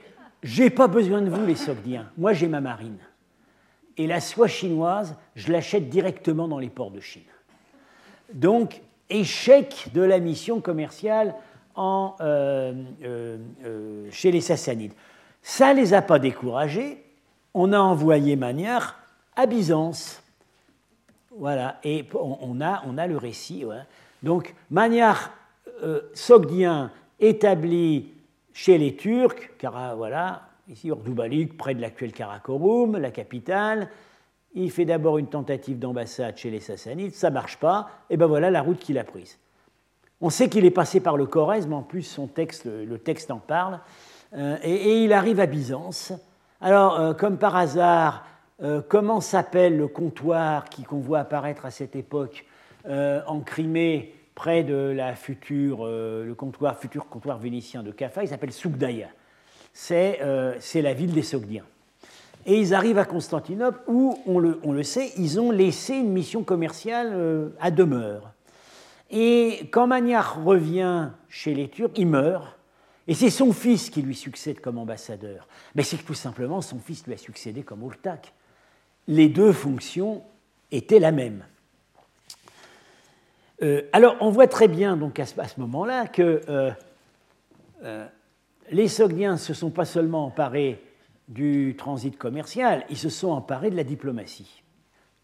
J'ai 0.43 0.71
pas 0.71 0.89
besoin 0.89 1.23
de 1.23 1.31
vous, 1.31 1.47
les 1.47 1.55
Sogdiens, 1.55 2.11
moi 2.17 2.33
j'ai 2.33 2.49
ma 2.49 2.61
marine 2.61 2.99
et 3.99 4.07
la 4.07 4.21
soie 4.21 4.49
chinoise, 4.49 5.17
je 5.35 5.53
l'achète 5.53 5.89
directement 5.89 6.49
dans 6.49 6.59
les 6.59 6.71
ports 6.71 6.93
de 6.93 7.01
Chine. 7.01 7.23
Donc, 8.33 8.81
échec 9.11 9.89
de 9.93 10.01
la 10.01 10.21
mission 10.21 10.61
commerciale 10.61 11.35
euh, 11.77 12.73
euh, 13.03 13.39
euh, 13.65 14.09
chez 14.11 14.31
les 14.31 14.41
Sassanides. 14.41 14.93
Ça 15.43 15.75
ne 15.75 15.81
les 15.81 15.95
a 15.95 16.03
pas 16.03 16.19
découragés. 16.19 17.05
On 17.55 17.73
a 17.73 17.79
envoyé 17.79 18.37
Magnard 18.37 18.99
à 19.37 19.47
Byzance. 19.47 20.23
Voilà, 21.37 21.79
et 21.85 22.05
on, 22.15 22.61
a, 22.61 22.83
on 22.87 22.99
a, 22.99 23.07
le 23.07 23.17
récit. 23.17 23.65
Donc, 24.23 24.55
Magnard 24.71 25.31
sogdien 26.13 26.91
établi 27.21 28.13
chez 28.53 28.79
les 28.79 28.97
Turcs, 28.97 29.51
car 29.59 29.97
voilà, 29.97 30.43
ici 30.69 30.91
Ordubalik, 30.91 31.57
près 31.57 31.75
de 31.75 31.81
l'actuel 31.81 32.13
Karakorum, 32.13 32.97
la 32.97 33.11
capitale. 33.11 33.89
Il 34.55 34.71
fait 34.71 34.85
d'abord 34.85 35.19
une 35.19 35.29
tentative 35.29 35.79
d'ambassade 35.79 36.37
chez 36.37 36.51
les 36.51 36.61
Sassanides, 36.61 37.15
ça 37.15 37.31
marche 37.31 37.59
pas, 37.59 37.89
et 38.11 38.17
ben 38.17 38.27
voilà 38.27 38.51
la 38.51 38.63
route 38.63 38.79
qu'il 38.79 38.99
a 38.99 39.05
prise. 39.05 39.39
On 40.21 40.31
sait 40.31 40.49
qu'il 40.49 40.65
est 40.65 40.71
passé 40.71 41.01
par 41.01 41.17
le 41.17 41.29
mais 41.69 41.75
en 41.75 41.83
plus 41.83 42.03
son 42.03 42.27
texte, 42.27 42.67
le 42.67 42.99
texte 42.99 43.31
en 43.31 43.39
parle, 43.39 43.79
euh, 44.35 44.57
et, 44.63 45.05
il 45.05 45.13
arrive 45.13 45.41
à 45.41 45.47
Byzance. 45.47 46.13
Alors, 46.61 46.99
euh, 46.99 47.15
comme 47.15 47.39
par 47.39 47.57
hasard, 47.57 48.25
euh, 48.63 48.83
comment 48.87 49.21
s'appelle 49.21 49.77
le 49.77 49.87
comptoir 49.87 50.65
qu'on 50.89 50.99
voit 50.99 51.21
apparaître 51.21 51.65
à 51.65 51.71
cette 51.71 51.95
époque 51.95 52.45
en 52.87 53.41
Crimée, 53.41 54.15
près 54.35 54.63
de 54.63 54.75
la 54.75 55.15
future, 55.15 55.87
le 55.87 56.33
comptoir, 56.35 56.79
futur 56.79 57.09
comptoir 57.09 57.39
vénitien 57.39 57.83
de 57.83 57.91
Kaffa 57.91 58.23
Il 58.23 58.29
s'appelle 58.29 58.53
Sougdaya. 58.53 59.09
Euh, 59.91 60.55
c'est 60.61 60.83
la 60.83 60.93
ville 60.93 61.13
des 61.13 61.23
Sogdiens. 61.23 61.65
Et 62.47 62.59
ils 62.59 62.75
arrivent 62.75 62.99
à 62.99 63.05
Constantinople 63.05 63.81
où, 63.87 64.19
on 64.27 64.39
le, 64.39 64.83
sait, 64.83 65.13
ils 65.17 65.41
ont 65.41 65.51
laissé 65.51 65.95
une 65.95 66.11
mission 66.11 66.45
commerciale 66.45 67.13
euh, 67.13 67.51
à 67.61 67.71
demeure. 67.71 68.33
Et 69.11 69.69
quand 69.71 69.87
Maniar 69.87 70.43
revient 70.45 71.11
chez 71.29 71.55
les 71.55 71.69
Turcs, 71.69 71.93
il 71.97 72.07
meurt. 72.07 72.59
Et 73.07 73.15
c'est 73.15 73.31
son 73.31 73.53
fils 73.53 73.89
qui 73.89 74.03
lui 74.03 74.15
succède 74.15 74.61
comme 74.61 74.79
ambassadeur. 74.79 75.49
Mais 75.75 75.83
c'est 75.83 75.97
que 75.97 76.05
tout 76.05 76.15
simplement, 76.15 76.61
son 76.61 76.79
fils 76.79 77.07
lui 77.07 77.15
a 77.15 77.19
succédé 77.19 77.63
comme 77.63 77.83
Urtak. 77.83 78.35
Les 79.07 79.29
deux 79.29 79.53
fonctions 79.53 80.23
étaient 80.71 81.01
la 81.01 81.13
même. 81.13 81.45
Euh, 83.63 83.83
alors, 83.93 84.17
on 84.21 84.31
voit 84.31 84.47
très 84.47 84.69
bien 84.69 84.97
donc 84.97 85.19
à 85.19 85.27
ce, 85.27 85.61
moment-là 85.61 86.07
que 86.07 86.73
les 88.71 88.89
Sogdiens 88.89 89.33
ne 89.33 89.39
se 89.39 89.55
sont 89.55 89.71
pas 89.71 89.85
seulement 89.85 90.27
emparés 90.27 90.83
du 91.29 91.75
transit 91.77 92.17
commercial, 92.17 92.85
ils 92.91 92.97
se 92.97 93.11
sont 93.11 93.29
emparés 93.29 93.71
de 93.71 93.77
la 93.77 93.85
diplomatie, 93.85 94.63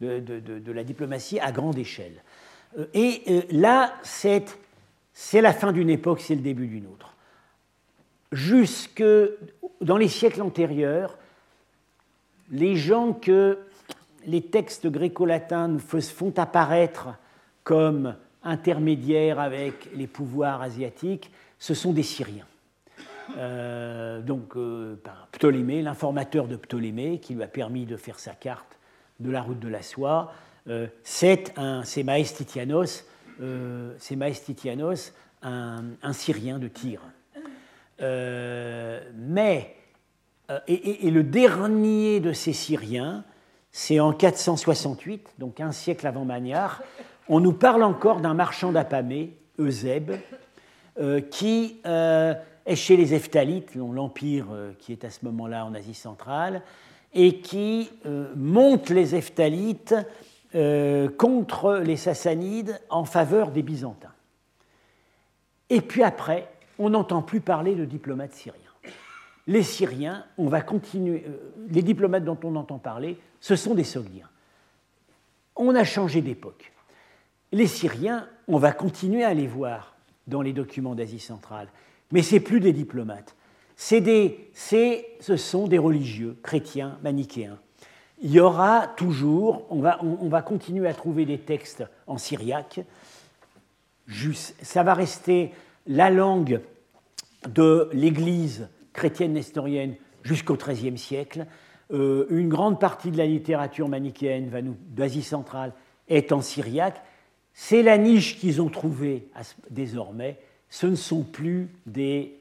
de, 0.00 0.72
la 0.72 0.84
diplomatie 0.84 1.40
à 1.40 1.50
grande 1.50 1.78
échelle. 1.78 2.22
Euh, 2.78 2.86
et 2.92 3.22
euh, 3.28 3.42
là, 3.50 3.94
c'est 4.02 5.40
la 5.40 5.52
fin 5.52 5.72
d'une 5.72 5.90
époque, 5.90 6.20
c'est 6.20 6.34
le 6.34 6.42
début 6.42 6.66
d'une 6.66 6.86
autre. 6.86 7.14
Jusque 8.32 9.04
dans 9.80 9.96
les 9.96 10.08
siècles 10.08 10.42
antérieurs, 10.42 11.16
les 12.50 12.76
gens 12.76 13.12
que 13.12 13.58
les 14.26 14.42
textes 14.42 14.86
gréco-latins 14.86 15.68
nous 15.68 15.78
font 15.78 16.32
apparaître 16.36 17.08
comme 17.62 18.16
intermédiaires 18.44 19.40
avec 19.40 19.88
les 19.94 20.06
pouvoirs 20.06 20.62
asiatiques, 20.62 21.30
ce 21.58 21.74
sont 21.74 21.92
des 21.92 22.02
Syriens. 22.02 22.46
Euh, 23.38 24.20
donc 24.20 24.56
euh, 24.56 24.96
Ptolémée, 25.32 25.82
l'informateur 25.82 26.46
de 26.46 26.56
Ptolémée, 26.56 27.18
qui 27.18 27.34
lui 27.34 27.42
a 27.42 27.48
permis 27.48 27.86
de 27.86 27.96
faire 27.96 28.18
sa 28.18 28.32
carte 28.32 28.78
de 29.20 29.30
la 29.30 29.42
route 29.42 29.60
de 29.60 29.68
la 29.68 29.82
soie. 29.82 30.32
Euh, 30.68 30.86
c'est 31.02 32.04
Maestitianos, 32.04 33.04
un, 35.42 35.84
un, 36.02 36.12
Syrien 36.12 36.58
de 36.58 36.68
Tyr. 36.68 37.00
mais, 38.00 39.76
et, 40.66 41.10
le 41.10 41.22
dernier 41.22 42.20
de 42.20 42.32
ces 42.32 42.52
Syriens, 42.52 43.24
c'est 43.72 44.00
en 44.00 44.12
468, 44.12 45.34
donc 45.38 45.60
un 45.60 45.72
siècle 45.72 46.06
avant 46.06 46.24
Magnard, 46.24 46.82
on 47.28 47.40
nous 47.40 47.52
parle 47.52 47.82
encore 47.82 48.20
d'un 48.20 48.34
marchand 48.34 48.72
d'Apamée, 48.72 49.36
Eusèbe, 49.58 50.12
qui 51.30 51.80
est 52.66 52.76
chez 52.76 52.96
les 52.96 53.14
Eftalites, 53.14 53.74
l'empire 53.74 54.46
euh, 54.52 54.72
qui 54.78 54.92
est 54.92 55.04
à 55.04 55.10
ce 55.10 55.24
moment-là 55.24 55.66
en 55.66 55.74
Asie 55.74 55.94
centrale, 55.94 56.62
et 57.12 57.40
qui 57.40 57.90
euh, 58.06 58.32
monte 58.36 58.90
les 58.90 59.14
Eftalites 59.14 59.94
euh, 60.54 61.08
contre 61.08 61.76
les 61.76 61.96
Sassanides 61.96 62.80
en 62.90 63.04
faveur 63.04 63.50
des 63.50 63.62
Byzantins. 63.62 64.12
Et 65.70 65.80
puis 65.80 66.02
après, 66.02 66.48
on 66.78 66.90
n'entend 66.90 67.22
plus 67.22 67.40
parler 67.40 67.74
de 67.74 67.84
diplomates 67.84 68.32
syriens. 68.32 68.60
Les 69.46 69.62
Syriens, 69.62 70.24
on 70.38 70.48
va 70.48 70.62
continuer, 70.62 71.24
les 71.68 71.82
diplomates 71.82 72.24
dont 72.24 72.38
on 72.44 72.56
entend 72.56 72.78
parler, 72.78 73.18
ce 73.40 73.56
sont 73.56 73.74
des 73.74 73.84
Sogdiens. 73.84 74.28
On 75.54 75.74
a 75.74 75.84
changé 75.84 76.22
d'époque. 76.22 76.72
Les 77.54 77.68
Syriens, 77.68 78.26
on 78.48 78.58
va 78.58 78.72
continuer 78.72 79.22
à 79.22 79.32
les 79.32 79.46
voir 79.46 79.94
dans 80.26 80.42
les 80.42 80.52
documents 80.52 80.96
d'Asie 80.96 81.20
centrale. 81.20 81.68
Mais 82.10 82.20
ce 82.22 82.34
plus 82.36 82.58
des 82.58 82.72
diplomates. 82.72 83.36
Des, 83.92 84.50
ce 84.52 85.36
sont 85.36 85.68
des 85.68 85.78
religieux, 85.78 86.36
chrétiens, 86.42 86.98
manichéens. 87.04 87.60
Il 88.20 88.32
y 88.32 88.40
aura 88.40 88.88
toujours, 88.96 89.66
on 89.70 89.78
va, 89.78 90.02
on, 90.02 90.28
va 90.28 90.42
continuer 90.42 90.88
à 90.88 90.94
trouver 90.94 91.26
des 91.26 91.38
textes 91.38 91.84
en 92.08 92.18
syriaque. 92.18 92.80
Ça 94.60 94.82
va 94.82 94.94
rester 94.94 95.52
la 95.86 96.10
langue 96.10 96.60
de 97.48 97.88
l'Église 97.92 98.68
chrétienne 98.92 99.34
nestorienne 99.34 99.94
jusqu'au 100.24 100.56
XIIIe 100.56 100.98
siècle. 100.98 101.46
Euh, 101.92 102.26
une 102.30 102.48
grande 102.48 102.80
partie 102.80 103.12
de 103.12 103.18
la 103.18 103.26
littérature 103.26 103.88
manichéenne 103.88 104.50
d'Asie 104.88 105.22
centrale 105.22 105.72
est 106.08 106.32
en 106.32 106.40
syriaque. 106.40 107.00
C'est 107.54 107.82
la 107.82 107.96
niche 107.96 108.38
qu'ils 108.38 108.60
ont 108.60 108.68
trouvée 108.68 109.28
désormais, 109.70 110.38
ce 110.68 110.88
ne 110.88 110.96
sont 110.96 111.22
plus 111.22 111.70
des, 111.86 112.34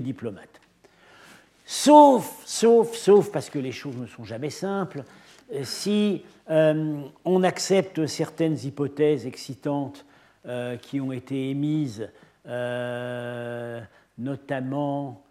diplomates. 0.00 0.60
Sauf, 1.66 2.42
sauf, 2.46 2.96
sauf, 2.96 3.30
parce 3.30 3.50
que 3.50 3.58
les 3.58 3.72
choses 3.72 3.96
ne 3.96 4.06
sont 4.06 4.24
jamais 4.24 4.50
simples, 4.50 5.04
si 5.62 6.22
euh, 6.48 7.02
on 7.24 7.42
accepte 7.42 8.06
certaines 8.06 8.56
hypothèses 8.64 9.26
excitantes 9.26 10.06
euh, 10.46 10.76
qui 10.78 11.00
ont 11.00 11.12
été 11.12 11.50
émises, 11.50 12.08
euh, 12.46 13.80
notamment 14.16 15.22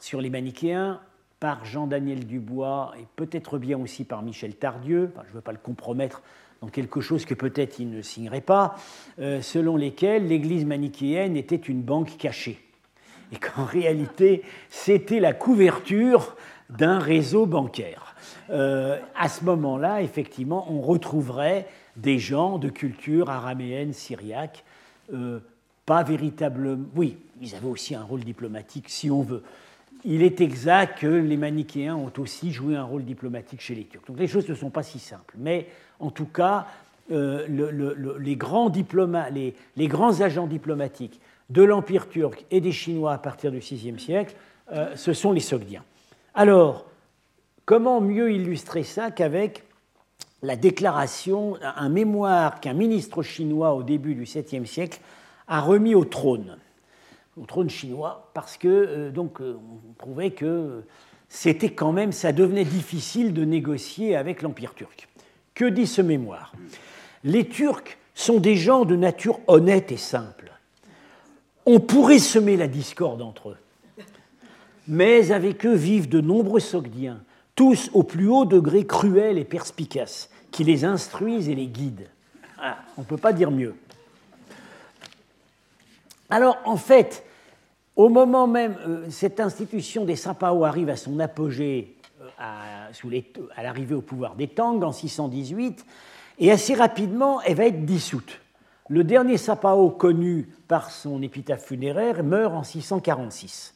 sur 0.00 0.20
les 0.20 0.30
manichéens, 0.30 1.00
par 1.38 1.64
Jean-Daniel 1.64 2.26
Dubois 2.26 2.92
et 2.98 3.06
peut-être 3.14 3.58
bien 3.58 3.78
aussi 3.78 4.04
par 4.04 4.22
Michel 4.22 4.56
Tardieu, 4.56 5.12
je 5.24 5.28
ne 5.28 5.34
veux 5.34 5.40
pas 5.40 5.52
le 5.52 5.58
compromettre 5.58 6.22
dans 6.60 6.68
quelque 6.68 7.00
chose 7.00 7.24
que 7.24 7.34
peut-être 7.34 7.78
il 7.78 7.90
ne 7.90 8.02
signerait 8.02 8.40
pas, 8.40 8.76
selon 9.16 9.76
lesquels 9.76 10.26
l'Église 10.26 10.64
manichéenne 10.64 11.36
était 11.36 11.56
une 11.56 11.82
banque 11.82 12.16
cachée. 12.18 12.58
Et 13.32 13.36
qu'en 13.36 13.64
réalité, 13.64 14.42
c'était 14.70 15.20
la 15.20 15.32
couverture 15.32 16.36
d'un 16.70 16.98
réseau 16.98 17.46
bancaire. 17.46 18.14
Euh, 18.50 18.98
à 19.16 19.28
ce 19.28 19.44
moment-là, 19.44 20.02
effectivement, 20.02 20.66
on 20.70 20.80
retrouverait 20.80 21.66
des 21.96 22.18
gens 22.18 22.58
de 22.58 22.68
culture 22.68 23.30
araméenne, 23.30 23.92
syriaque, 23.92 24.64
euh, 25.12 25.40
pas 25.86 26.02
véritablement. 26.02 26.84
Oui, 26.94 27.16
ils 27.40 27.54
avaient 27.54 27.68
aussi 27.68 27.94
un 27.94 28.02
rôle 28.02 28.20
diplomatique, 28.20 28.88
si 28.88 29.10
on 29.10 29.22
veut. 29.22 29.42
Il 30.04 30.22
est 30.22 30.40
exact 30.40 31.00
que 31.00 31.06
les 31.06 31.36
manichéens 31.36 31.96
ont 31.96 32.12
aussi 32.18 32.52
joué 32.52 32.76
un 32.76 32.84
rôle 32.84 33.04
diplomatique 33.04 33.60
chez 33.60 33.74
les 33.74 33.84
Turcs. 33.84 34.04
Donc 34.06 34.18
les 34.18 34.28
choses 34.28 34.48
ne 34.48 34.54
sont 34.54 34.70
pas 34.70 34.82
si 34.82 34.98
simples. 34.98 35.34
Mais 35.38 35.66
en 35.98 36.10
tout 36.10 36.26
cas, 36.26 36.66
euh, 37.10 37.46
les, 38.18 38.36
grands 38.36 38.70
diplomates, 38.70 39.32
les, 39.32 39.88
grands 39.88 40.20
agents 40.20 40.46
diplomatiques 40.46 41.20
de 41.50 41.62
l'Empire 41.62 42.08
turc 42.08 42.44
et 42.50 42.60
des 42.60 42.72
Chinois 42.72 43.14
à 43.14 43.18
partir 43.18 43.50
du 43.50 43.58
VIe 43.58 43.98
siècle, 43.98 44.34
ce 44.96 45.14
sont 45.14 45.32
les 45.32 45.40
Sogdiens. 45.40 45.82
Alors, 46.34 46.84
comment 47.64 48.00
mieux 48.00 48.32
illustrer 48.32 48.82
ça 48.82 49.10
qu'avec 49.10 49.64
la 50.42 50.56
déclaration, 50.56 51.56
un 51.62 51.88
mémoire 51.88 52.60
qu'un 52.60 52.74
ministre 52.74 53.22
chinois 53.22 53.74
au 53.74 53.82
début 53.82 54.14
du 54.14 54.24
7e 54.24 54.66
siècle 54.66 55.00
a 55.48 55.60
remis 55.60 55.94
au 55.94 56.04
trône, 56.04 56.56
au 57.40 57.46
trône 57.46 57.70
chinois, 57.70 58.30
parce 58.34 58.56
que 58.56 58.68
euh, 58.68 59.10
donc 59.10 59.40
euh, 59.40 59.56
on 59.90 59.92
trouvait 59.94 60.30
que 60.30 60.82
c'était 61.28 61.70
quand 61.70 61.92
même, 61.92 62.12
ça 62.12 62.32
devenait 62.32 62.64
difficile 62.64 63.32
de 63.34 63.44
négocier 63.44 64.16
avec 64.16 64.42
l'Empire 64.42 64.74
turc. 64.74 65.08
Que 65.54 65.66
dit 65.66 65.86
ce 65.86 66.02
mémoire? 66.02 66.52
Les 67.24 67.48
Turcs 67.48 67.98
sont 68.14 68.38
des 68.38 68.56
gens 68.56 68.84
de 68.84 68.96
nature 68.96 69.40
honnête 69.46 69.92
et 69.92 69.96
simple. 69.96 70.52
On 71.66 71.80
pourrait 71.80 72.18
semer 72.18 72.56
la 72.56 72.68
discorde 72.68 73.22
entre 73.22 73.50
eux 73.50 73.56
mais 74.88 75.30
avec 75.30 75.66
eux 75.66 75.74
vivent 75.74 76.08
de 76.08 76.20
nombreux 76.20 76.60
Sogdiens, 76.60 77.20
tous 77.54 77.90
au 77.92 78.02
plus 78.02 78.26
haut 78.26 78.46
degré 78.46 78.86
cruels 78.86 79.38
et 79.38 79.44
perspicaces, 79.44 80.30
qui 80.50 80.64
les 80.64 80.84
instruisent 80.84 81.48
et 81.48 81.54
les 81.54 81.66
guident. 81.66 82.08
Ah, 82.58 82.78
on 82.96 83.02
ne 83.02 83.06
peut 83.06 83.18
pas 83.18 83.34
dire 83.34 83.50
mieux. 83.50 83.74
Alors, 86.30 86.58
en 86.64 86.76
fait, 86.76 87.24
au 87.98 88.08
moment 88.08 88.46
même, 88.46 88.76
euh, 88.86 89.10
cette 89.10 89.40
institution 89.40 90.06
des 90.06 90.16
Sapao 90.16 90.64
arrive 90.64 90.88
à 90.88 90.96
son 90.96 91.20
apogée 91.20 91.96
euh, 92.22 92.28
à, 92.38 93.62
l'arrivée 93.62 93.94
au 93.94 94.00
pouvoir 94.00 94.34
des 94.34 94.48
Tang 94.48 94.82
en 94.82 94.92
618, 94.92 95.84
et 96.38 96.50
assez 96.50 96.74
rapidement, 96.74 97.42
elle 97.42 97.56
va 97.56 97.66
être 97.66 97.84
dissoute. 97.84 98.40
Le 98.88 99.04
dernier 99.04 99.36
Sapao 99.36 99.90
connu 99.90 100.48
par 100.66 100.90
son 100.90 101.20
épitaphe 101.20 101.66
funéraire 101.66 102.24
meurt 102.24 102.54
en 102.54 102.62
646 102.62 103.74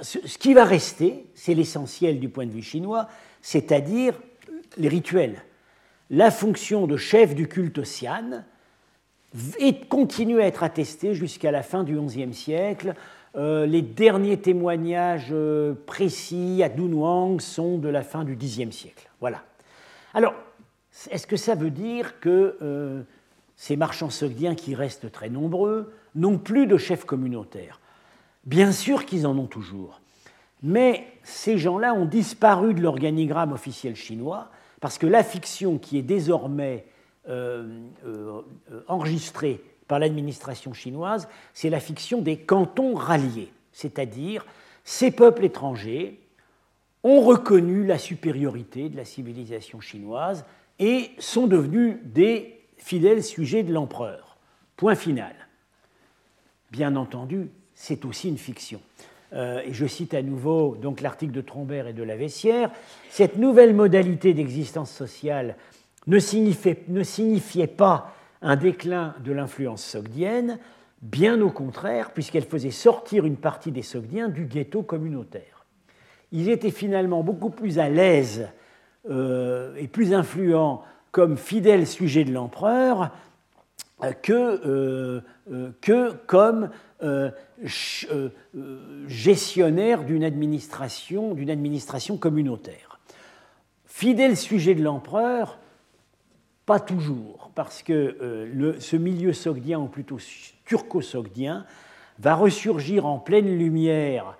ce 0.00 0.38
qui 0.38 0.54
va 0.54 0.64
rester, 0.64 1.26
c'est 1.34 1.54
l'essentiel 1.54 2.18
du 2.18 2.28
point 2.28 2.46
de 2.46 2.52
vue 2.52 2.62
chinois, 2.62 3.08
c'est-à-dire 3.42 4.14
les 4.76 4.88
rituels. 4.88 5.42
La 6.10 6.30
fonction 6.30 6.86
de 6.86 6.96
chef 6.96 7.34
du 7.34 7.48
culte 7.48 7.82
Xian 7.82 8.44
continue 9.88 10.40
à 10.40 10.46
être 10.46 10.62
attestée 10.62 11.14
jusqu'à 11.14 11.50
la 11.50 11.62
fin 11.62 11.82
du 11.82 11.98
XIe 11.98 12.32
siècle. 12.34 12.94
Euh, 13.36 13.66
les 13.66 13.82
derniers 13.82 14.36
témoignages 14.36 15.30
euh, 15.32 15.74
précis 15.86 16.62
à 16.62 16.68
Dunhuang 16.68 17.40
sont 17.40 17.78
de 17.78 17.88
la 17.88 18.02
fin 18.02 18.22
du 18.22 18.36
Xe 18.36 18.70
siècle. 18.70 19.10
Voilà. 19.20 19.42
Alors, 20.12 20.34
est-ce 21.10 21.26
que 21.26 21.36
ça 21.36 21.56
veut 21.56 21.70
dire 21.70 22.20
que 22.20 22.56
euh, 22.62 23.02
ces 23.56 23.76
marchands 23.76 24.10
sogdiens, 24.10 24.54
qui 24.54 24.76
restent 24.76 25.10
très 25.10 25.30
nombreux, 25.30 25.92
n'ont 26.14 26.38
plus 26.38 26.68
de 26.68 26.76
chef 26.76 27.04
communautaire 27.04 27.80
Bien 28.44 28.70
sûr 28.70 29.04
qu'ils 29.04 29.26
en 29.26 29.36
ont 29.36 29.46
toujours, 29.46 30.00
mais 30.62 31.04
ces 31.24 31.58
gens-là 31.58 31.92
ont 31.94 32.04
disparu 32.04 32.72
de 32.72 32.82
l'organigramme 32.82 33.52
officiel 33.52 33.96
chinois 33.96 34.50
parce 34.80 34.98
que 34.98 35.06
la 35.06 35.24
fiction 35.24 35.78
qui 35.78 35.98
est 35.98 36.02
désormais 36.02 36.84
enregistrée 38.86 39.62
par 39.88 39.98
l'administration 39.98 40.72
chinoise, 40.72 41.28
c'est 41.52 41.70
la 41.70 41.80
fiction 41.80 42.20
des 42.22 42.38
cantons 42.38 42.94
ralliés, 42.94 43.52
c'est-à-dire 43.72 44.46
ces 44.84 45.10
peuples 45.10 45.44
étrangers 45.44 46.20
ont 47.02 47.20
reconnu 47.20 47.84
la 47.84 47.98
supériorité 47.98 48.88
de 48.88 48.96
la 48.96 49.04
civilisation 49.04 49.80
chinoise 49.80 50.44
et 50.78 51.10
sont 51.18 51.46
devenus 51.46 51.96
des 52.02 52.60
fidèles 52.78 53.22
sujets 53.22 53.62
de 53.62 53.72
l'empereur. 53.72 54.36
Point 54.76 54.94
final. 54.94 55.34
Bien 56.70 56.96
entendu, 56.96 57.48
c'est 57.74 58.04
aussi 58.04 58.28
une 58.28 58.38
fiction. 58.38 58.80
Euh, 59.32 59.62
et 59.64 59.72
je 59.72 59.86
cite 59.86 60.14
à 60.14 60.22
nouveau 60.22 60.76
l'article 61.00 61.32
de 61.32 61.40
Trombert 61.40 61.86
et 61.86 61.92
de 61.92 62.02
la 62.02 62.16
Vessière. 62.16 62.70
Cette 63.10 63.36
nouvelle 63.36 63.74
modalité 63.74 64.34
d'existence 64.34 64.90
sociale 64.90 65.56
ne 66.06 66.18
signifiait 66.18 67.66
pas 67.66 68.14
un 68.44 68.54
déclin 68.54 69.14
de 69.24 69.32
l'influence 69.32 69.82
sogdienne, 69.82 70.60
bien 71.02 71.40
au 71.40 71.50
contraire, 71.50 72.12
puisqu'elle 72.12 72.44
faisait 72.44 72.70
sortir 72.70 73.26
une 73.26 73.36
partie 73.36 73.72
des 73.72 73.82
Sogdiens 73.82 74.28
du 74.28 74.44
ghetto 74.44 74.82
communautaire. 74.82 75.66
Ils 76.30 76.48
étaient 76.48 76.70
finalement 76.70 77.24
beaucoup 77.24 77.50
plus 77.50 77.80
à 77.80 77.88
l'aise 77.88 78.48
euh, 79.10 79.74
et 79.76 79.88
plus 79.88 80.14
influents 80.14 80.82
comme 81.10 81.36
fidèles 81.36 81.88
sujets 81.88 82.24
de 82.24 82.32
l'empereur 82.32 83.10
euh, 84.02 84.12
que, 84.12 85.22
que 85.80 86.12
comme 86.26 86.70
euh, 87.04 87.30
euh, 88.10 88.28
gestionnaire 89.08 90.04
d'une 90.04 90.24
administration, 90.24 91.34
d'une 91.34 91.50
administration 91.50 92.16
communautaire. 92.16 92.98
Fidèle 93.84 94.36
sujet 94.36 94.74
de 94.74 94.82
l'empereur, 94.82 95.58
pas 96.66 96.80
toujours, 96.80 97.50
parce 97.54 97.82
que 97.82 97.92
euh, 97.92 98.80
ce 98.80 98.96
milieu 98.96 99.32
sogdien, 99.32 99.78
ou 99.78 99.86
plutôt 99.86 100.18
turco-sogdien, 100.64 101.66
va 102.18 102.34
ressurgir 102.34 103.06
en 103.06 103.18
pleine 103.18 103.58
lumière 103.58 104.36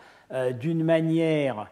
d'une 0.60 0.84
manière 0.84 1.68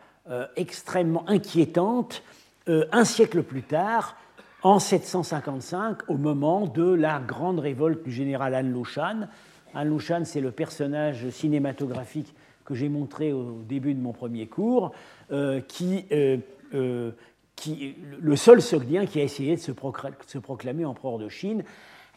extrêmement 0.56 1.28
inquiétante 1.28 2.22
un 2.66 3.04
siècle 3.04 3.44
plus 3.44 3.62
tard, 3.62 4.16
en 4.62 4.78
755, 4.78 6.08
au 6.08 6.16
moment 6.16 6.66
de 6.66 6.92
la 6.92 7.20
grande 7.20 7.60
révolte 7.60 8.04
du 8.04 8.12
général 8.12 8.54
An 8.54 8.62
Lushan, 8.62 9.28
An 9.74 9.84
Lushan, 9.84 10.24
c'est 10.24 10.40
le 10.40 10.50
personnage 10.50 11.28
cinématographique 11.30 12.34
que 12.64 12.74
j'ai 12.74 12.88
montré 12.88 13.32
au 13.32 13.62
début 13.68 13.94
de 13.94 14.00
mon 14.00 14.12
premier 14.12 14.46
cours, 14.46 14.92
euh, 15.32 15.60
qui, 15.60 16.04
euh, 16.12 16.36
euh, 16.74 17.10
le 18.20 18.36
seul 18.36 18.62
Sogdien 18.62 19.06
qui 19.06 19.20
a 19.20 19.22
essayé 19.22 19.56
de 19.56 19.60
se, 19.60 19.72
proclamer 20.38 20.84
empereur 20.84 21.18
de 21.18 21.28
Chine. 21.28 21.64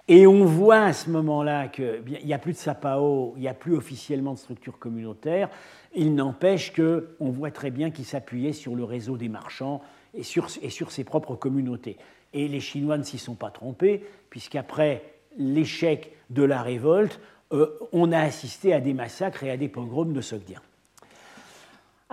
Et 0.07 0.27
on 0.27 0.45
voit 0.45 0.83
à 0.83 0.93
ce 0.93 1.09
moment-là 1.09 1.67
qu'il 1.67 2.03
n'y 2.23 2.33
a 2.33 2.37
plus 2.37 2.53
de 2.53 2.57
Sapao, 2.57 3.33
il 3.37 3.41
n'y 3.41 3.47
a 3.47 3.55
plus 3.55 3.75
officiellement 3.75 4.33
de 4.33 4.37
structure 4.37 4.77
communautaire. 4.77 5.49
Il 5.95 6.13
n'empêche 6.13 6.73
qu'on 6.73 7.29
voit 7.31 7.51
très 7.51 7.71
bien 7.71 7.89
qu'il 7.89 8.05
s'appuyait 8.05 8.53
sur 8.53 8.75
le 8.75 8.83
réseau 8.83 9.17
des 9.17 9.29
marchands 9.29 9.81
et 10.13 10.21
sur, 10.21 10.47
et 10.61 10.69
sur 10.69 10.91
ses 10.91 11.03
propres 11.03 11.35
communautés. 11.35 11.97
Et 12.33 12.47
les 12.47 12.59
Chinois 12.59 12.97
ne 12.97 13.03
s'y 13.03 13.17
sont 13.17 13.33
pas 13.33 13.49
trompés, 13.49 14.03
puisqu'après 14.29 15.03
l'échec 15.37 16.11
de 16.29 16.43
la 16.43 16.61
révolte, 16.61 17.19
euh, 17.51 17.67
on 17.91 18.11
a 18.11 18.19
assisté 18.19 18.73
à 18.73 18.81
des 18.81 18.93
massacres 18.93 19.43
et 19.43 19.51
à 19.51 19.57
des 19.57 19.69
pogroms 19.69 20.13
de 20.13 20.21
Sogdiens. 20.21 20.61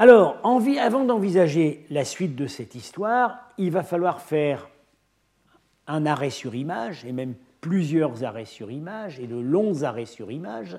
Alors, 0.03 0.41
avant 0.81 1.05
d'envisager 1.05 1.87
la 1.89 2.05
suite 2.05 2.35
de 2.35 2.49
cette 2.49 2.75
histoire, 2.75 3.39
il 3.57 3.71
va 3.71 3.85
falloir 3.85 4.21
faire 4.21 4.69
un 5.87 6.07
arrêt 6.07 6.31
sur 6.31 6.57
image, 6.57 7.05
et 7.05 7.13
même 7.13 7.37
plusieurs 7.61 8.25
arrêts 8.25 8.45
sur 8.45 8.73
image, 8.73 9.21
et 9.21 9.29
de 9.29 9.39
longs 9.39 9.85
arrêts 9.85 10.07
sur 10.07 10.33
image, 10.33 10.77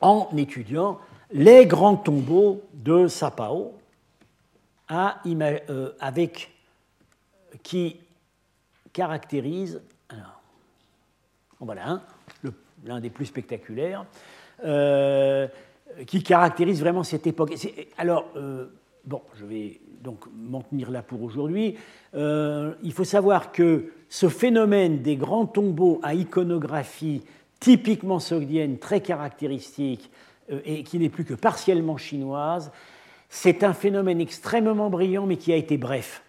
en 0.00 0.28
étudiant 0.36 0.98
les 1.30 1.64
grands 1.66 1.94
tombeaux 1.94 2.60
de 2.74 3.06
Sapao, 3.06 3.78
euh, 4.90 5.92
avec, 6.00 6.50
qui, 7.62 8.00
caractérise. 8.92 9.80
Alors, 10.08 10.42
voilà 11.60 11.88
un, 11.88 12.02
l'un 12.84 12.98
des 12.98 13.10
plus 13.10 13.26
spectaculaires, 13.26 14.06
euh, 14.64 15.46
qui 16.06 16.22
caractérise 16.22 16.80
vraiment 16.80 17.02
cette 17.02 17.26
époque. 17.26 17.54
Alors, 17.96 18.26
euh, 18.36 18.66
bon, 19.04 19.22
je 19.38 19.44
vais 19.44 19.80
donc 20.02 20.24
m'en 20.36 20.62
tenir 20.62 20.90
là 20.90 21.02
pour 21.02 21.22
aujourd'hui. 21.22 21.76
Euh, 22.14 22.74
il 22.82 22.92
faut 22.92 23.04
savoir 23.04 23.52
que 23.52 23.92
ce 24.08 24.28
phénomène 24.28 25.02
des 25.02 25.16
grands 25.16 25.46
tombeaux 25.46 26.00
à 26.02 26.14
iconographie 26.14 27.22
typiquement 27.60 28.20
sogdienne, 28.20 28.78
très 28.78 29.00
caractéristique, 29.00 30.10
et 30.64 30.82
qui 30.82 30.98
n'est 30.98 31.08
plus 31.08 31.24
que 31.24 31.34
partiellement 31.34 31.96
chinoise, 31.96 32.70
c'est 33.28 33.62
un 33.62 33.74
phénomène 33.74 34.20
extrêmement 34.20 34.88
brillant, 34.90 35.26
mais 35.26 35.36
qui 35.36 35.52
a 35.52 35.56
été 35.56 35.76
bref. 35.76 36.22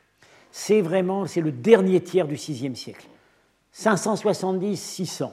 C'est 0.51 0.81
vraiment, 0.81 1.25
c'est 1.25 1.41
le 1.41 1.51
dernier 1.51 2.01
tiers 2.01 2.27
du 2.27 2.35
VIe 2.35 2.75
siècle. 2.75 3.07
570-600. 3.73 5.31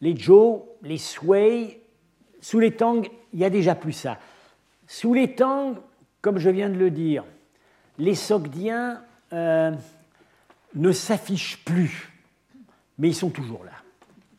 Les 0.00 0.16
Zhou, 0.16 0.62
les 0.82 0.98
Sui, 0.98 1.76
sous 2.40 2.58
les 2.58 2.70
Tang, 2.70 3.06
il 3.32 3.40
y 3.40 3.44
a 3.44 3.50
déjà 3.50 3.74
plus 3.74 3.92
ça. 3.92 4.18
Sous 4.86 5.14
les 5.14 5.34
Tang, 5.34 5.76
comme 6.20 6.38
je 6.38 6.50
viens 6.50 6.68
de 6.68 6.78
le 6.78 6.90
dire, 6.90 7.24
les 7.98 8.14
Sogdiens 8.14 9.02
euh, 9.32 9.72
ne 10.74 10.92
s'affichent 10.92 11.62
plus, 11.64 12.12
mais 12.98 13.08
ils 13.08 13.14
sont 13.14 13.30
toujours 13.30 13.64
là. 13.64 13.72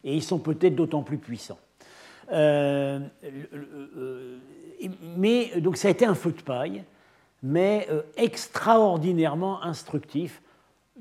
Et 0.03 0.15
ils 0.15 0.23
sont 0.23 0.39
peut-être 0.39 0.75
d'autant 0.75 1.03
plus 1.03 1.17
puissants. 1.17 1.59
Euh, 2.31 2.99
euh, 3.53 4.37
mais 5.17 5.59
donc 5.59 5.77
ça 5.77 5.89
a 5.89 5.91
été 5.91 6.05
un 6.05 6.15
feu 6.15 6.31
de 6.31 6.41
paille, 6.41 6.83
mais 7.43 7.87
extraordinairement 8.17 9.63
instructif, 9.63 10.41